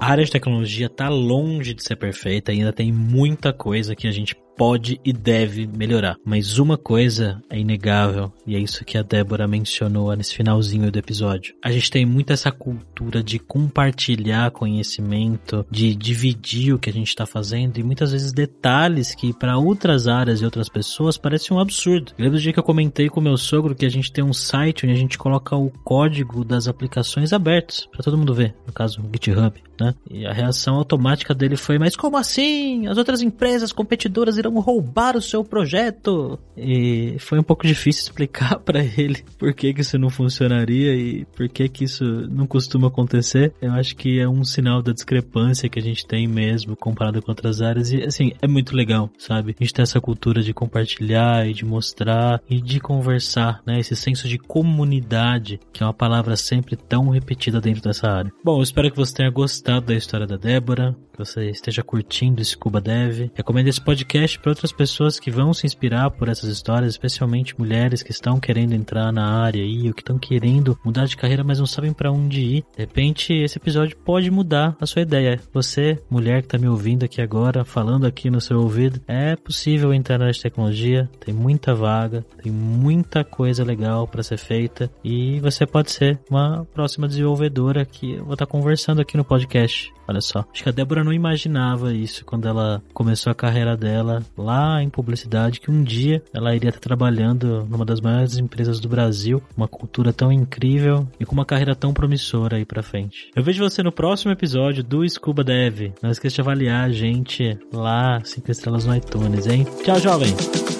A 0.00 0.12
área 0.12 0.24
de 0.24 0.30
tecnologia 0.30 0.86
está 0.86 1.10
longe 1.10 1.74
de 1.74 1.84
ser 1.84 1.94
perfeita, 1.94 2.50
ainda 2.50 2.72
tem 2.72 2.90
muita 2.90 3.52
coisa 3.52 3.94
que 3.94 4.08
a 4.08 4.10
gente 4.10 4.34
pode 4.60 5.00
e 5.02 5.10
deve 5.10 5.66
melhorar. 5.66 6.18
Mas 6.22 6.58
uma 6.58 6.76
coisa 6.76 7.42
é 7.48 7.58
inegável, 7.58 8.30
e 8.46 8.54
é 8.54 8.58
isso 8.58 8.84
que 8.84 8.98
a 8.98 9.02
Débora 9.02 9.48
mencionou 9.48 10.14
nesse 10.14 10.34
finalzinho 10.34 10.92
do 10.92 10.98
episódio. 10.98 11.54
A 11.64 11.70
gente 11.70 11.90
tem 11.90 12.04
muito 12.04 12.30
essa 12.30 12.52
cultura 12.52 13.22
de 13.22 13.38
compartilhar 13.38 14.50
conhecimento, 14.50 15.64
de 15.70 15.94
dividir 15.94 16.74
o 16.74 16.78
que 16.78 16.90
a 16.90 16.92
gente 16.92 17.08
está 17.08 17.24
fazendo 17.24 17.78
e 17.78 17.82
muitas 17.82 18.12
vezes 18.12 18.34
detalhes 18.34 19.14
que 19.14 19.32
para 19.32 19.56
outras 19.56 20.06
áreas 20.06 20.42
e 20.42 20.44
outras 20.44 20.68
pessoas 20.68 21.16
parecem 21.16 21.56
um 21.56 21.60
absurdo. 21.60 22.12
Eu 22.18 22.24
lembro 22.24 22.38
do 22.38 22.42
dia 22.42 22.52
que 22.52 22.58
eu 22.58 22.62
comentei 22.62 23.08
com 23.08 23.18
meu 23.18 23.38
sogro 23.38 23.74
que 23.74 23.86
a 23.86 23.90
gente 23.90 24.12
tem 24.12 24.22
um 24.22 24.34
site 24.34 24.84
onde 24.84 24.94
a 24.94 24.98
gente 24.98 25.16
coloca 25.16 25.56
o 25.56 25.70
código 25.82 26.44
das 26.44 26.68
aplicações 26.68 27.32
abertos 27.32 27.88
para 27.90 28.02
todo 28.02 28.18
mundo 28.18 28.34
ver, 28.34 28.54
no 28.66 28.74
caso 28.74 29.00
o 29.00 29.08
GitHub, 29.10 29.58
né? 29.80 29.94
E 30.10 30.26
a 30.26 30.34
reação 30.34 30.74
automática 30.74 31.34
dele 31.34 31.56
foi: 31.56 31.78
"Mas 31.78 31.96
como 31.96 32.18
assim? 32.18 32.86
As 32.88 32.98
outras 32.98 33.22
empresas 33.22 33.72
competidoras 33.72 34.36
irão 34.36 34.49
roubar 34.58 35.16
o 35.16 35.22
seu 35.22 35.44
projeto?" 35.44 36.38
E 36.56 37.16
foi 37.18 37.38
um 37.38 37.42
pouco 37.42 37.66
difícil 37.66 38.02
explicar 38.02 38.58
para 38.60 38.82
ele 38.82 39.24
por 39.38 39.52
que 39.54 39.72
que 39.72 39.80
isso 39.80 39.98
não 39.98 40.10
funcionaria 40.10 40.94
e 40.94 41.24
por 41.24 41.48
que 41.48 41.68
que 41.68 41.84
isso 41.84 42.04
não 42.04 42.46
costuma 42.46 42.88
acontecer. 42.88 43.52
Eu 43.60 43.72
acho 43.72 43.96
que 43.96 44.18
é 44.18 44.28
um 44.28 44.44
sinal 44.44 44.82
da 44.82 44.92
discrepância 44.92 45.68
que 45.68 45.78
a 45.78 45.82
gente 45.82 46.06
tem 46.06 46.26
mesmo 46.26 46.76
comparado 46.76 47.22
com 47.22 47.30
outras 47.30 47.62
áreas 47.62 47.92
e 47.92 48.02
assim, 48.02 48.32
é 48.42 48.48
muito 48.48 48.74
legal, 48.74 49.10
sabe? 49.18 49.54
A 49.58 49.62
gente 49.62 49.72
tem 49.72 49.82
essa 49.82 50.00
cultura 50.00 50.42
de 50.42 50.52
compartilhar 50.52 51.46
e 51.48 51.54
de 51.54 51.64
mostrar 51.64 52.40
e 52.48 52.60
de 52.60 52.80
conversar, 52.80 53.62
né? 53.66 53.78
Esse 53.78 53.96
senso 53.96 54.28
de 54.28 54.38
comunidade, 54.38 55.60
que 55.72 55.82
é 55.82 55.86
uma 55.86 55.94
palavra 55.94 56.36
sempre 56.36 56.76
tão 56.76 57.08
repetida 57.08 57.60
dentro 57.60 57.82
dessa 57.82 58.08
área. 58.08 58.32
Bom, 58.44 58.58
eu 58.58 58.62
espero 58.62 58.90
que 58.90 58.96
você 58.96 59.14
tenha 59.14 59.30
gostado 59.30 59.86
da 59.86 59.94
história 59.94 60.26
da 60.26 60.36
Débora, 60.36 60.96
você 61.20 61.50
esteja 61.50 61.82
curtindo 61.82 62.40
esse 62.40 62.56
Cuba 62.56 62.80
Dev. 62.80 63.30
Recomendo 63.34 63.68
esse 63.68 63.80
podcast 63.80 64.38
para 64.38 64.50
outras 64.50 64.72
pessoas 64.72 65.18
que 65.18 65.30
vão 65.30 65.52
se 65.52 65.66
inspirar 65.66 66.10
por 66.10 66.28
essas 66.28 66.48
histórias, 66.50 66.92
especialmente 66.92 67.58
mulheres 67.58 68.02
que 68.02 68.10
estão 68.10 68.40
querendo 68.40 68.72
entrar 68.72 69.12
na 69.12 69.42
área 69.42 69.62
aí, 69.62 69.86
ou 69.86 69.94
que 69.94 70.00
estão 70.00 70.18
querendo 70.18 70.78
mudar 70.84 71.06
de 71.06 71.16
carreira, 71.16 71.44
mas 71.44 71.58
não 71.58 71.66
sabem 71.66 71.92
para 71.92 72.10
onde 72.10 72.40
ir. 72.40 72.64
De 72.74 72.78
repente, 72.78 73.34
esse 73.34 73.58
episódio 73.58 73.96
pode 73.98 74.30
mudar 74.30 74.76
a 74.80 74.86
sua 74.86 75.02
ideia. 75.02 75.40
Você, 75.52 75.98
mulher 76.08 76.40
que 76.40 76.46
está 76.46 76.58
me 76.58 76.68
ouvindo 76.68 77.04
aqui 77.04 77.20
agora, 77.20 77.64
falando 77.64 78.06
aqui 78.06 78.30
no 78.30 78.40
seu 78.40 78.60
ouvido, 78.60 79.00
é 79.06 79.36
possível 79.36 79.92
entrar 79.92 80.18
na 80.18 80.30
tecnologia, 80.32 81.08
tem 81.24 81.34
muita 81.34 81.74
vaga, 81.74 82.24
tem 82.42 82.50
muita 82.50 83.24
coisa 83.24 83.62
legal 83.62 84.06
para 84.06 84.22
ser 84.22 84.38
feita 84.38 84.90
e 85.04 85.38
você 85.40 85.66
pode 85.66 85.90
ser 85.90 86.18
uma 86.30 86.66
próxima 86.72 87.06
desenvolvedora 87.06 87.84
que 87.84 88.12
eu 88.12 88.24
vou 88.24 88.34
estar 88.34 88.46
tá 88.46 88.50
conversando 88.50 89.00
aqui 89.00 89.16
no 89.16 89.24
podcast. 89.24 89.92
Olha 90.10 90.20
só. 90.20 90.44
Acho 90.52 90.64
que 90.64 90.68
a 90.68 90.72
Débora 90.72 91.04
não 91.04 91.12
imaginava 91.12 91.94
isso 91.94 92.24
quando 92.24 92.48
ela 92.48 92.82
começou 92.92 93.30
a 93.30 93.34
carreira 93.34 93.76
dela 93.76 94.24
lá 94.36 94.82
em 94.82 94.90
publicidade, 94.90 95.60
que 95.60 95.70
um 95.70 95.84
dia 95.84 96.20
ela 96.34 96.52
iria 96.52 96.70
estar 96.70 96.80
trabalhando 96.80 97.64
numa 97.70 97.84
das 97.84 98.00
maiores 98.00 98.36
empresas 98.36 98.80
do 98.80 98.88
Brasil, 98.88 99.40
uma 99.56 99.68
cultura 99.68 100.12
tão 100.12 100.32
incrível 100.32 101.06
e 101.20 101.24
com 101.24 101.32
uma 101.32 101.44
carreira 101.44 101.76
tão 101.76 101.94
promissora 101.94 102.56
aí 102.56 102.64
pra 102.64 102.82
frente. 102.82 103.30
Eu 103.36 103.44
vejo 103.44 103.62
você 103.62 103.84
no 103.84 103.92
próximo 103.92 104.32
episódio 104.32 104.82
do 104.82 105.08
Scuba 105.08 105.44
Dev. 105.44 105.92
Não 106.02 106.10
esqueça 106.10 106.34
de 106.34 106.40
avaliar 106.40 106.88
a 106.88 106.92
gente 106.92 107.56
lá, 107.72 108.20
5 108.24 108.50
estrelas 108.50 108.86
no 108.86 108.96
iTunes, 108.96 109.46
hein? 109.46 109.64
Tchau, 109.84 110.00
jovem! 110.00 110.79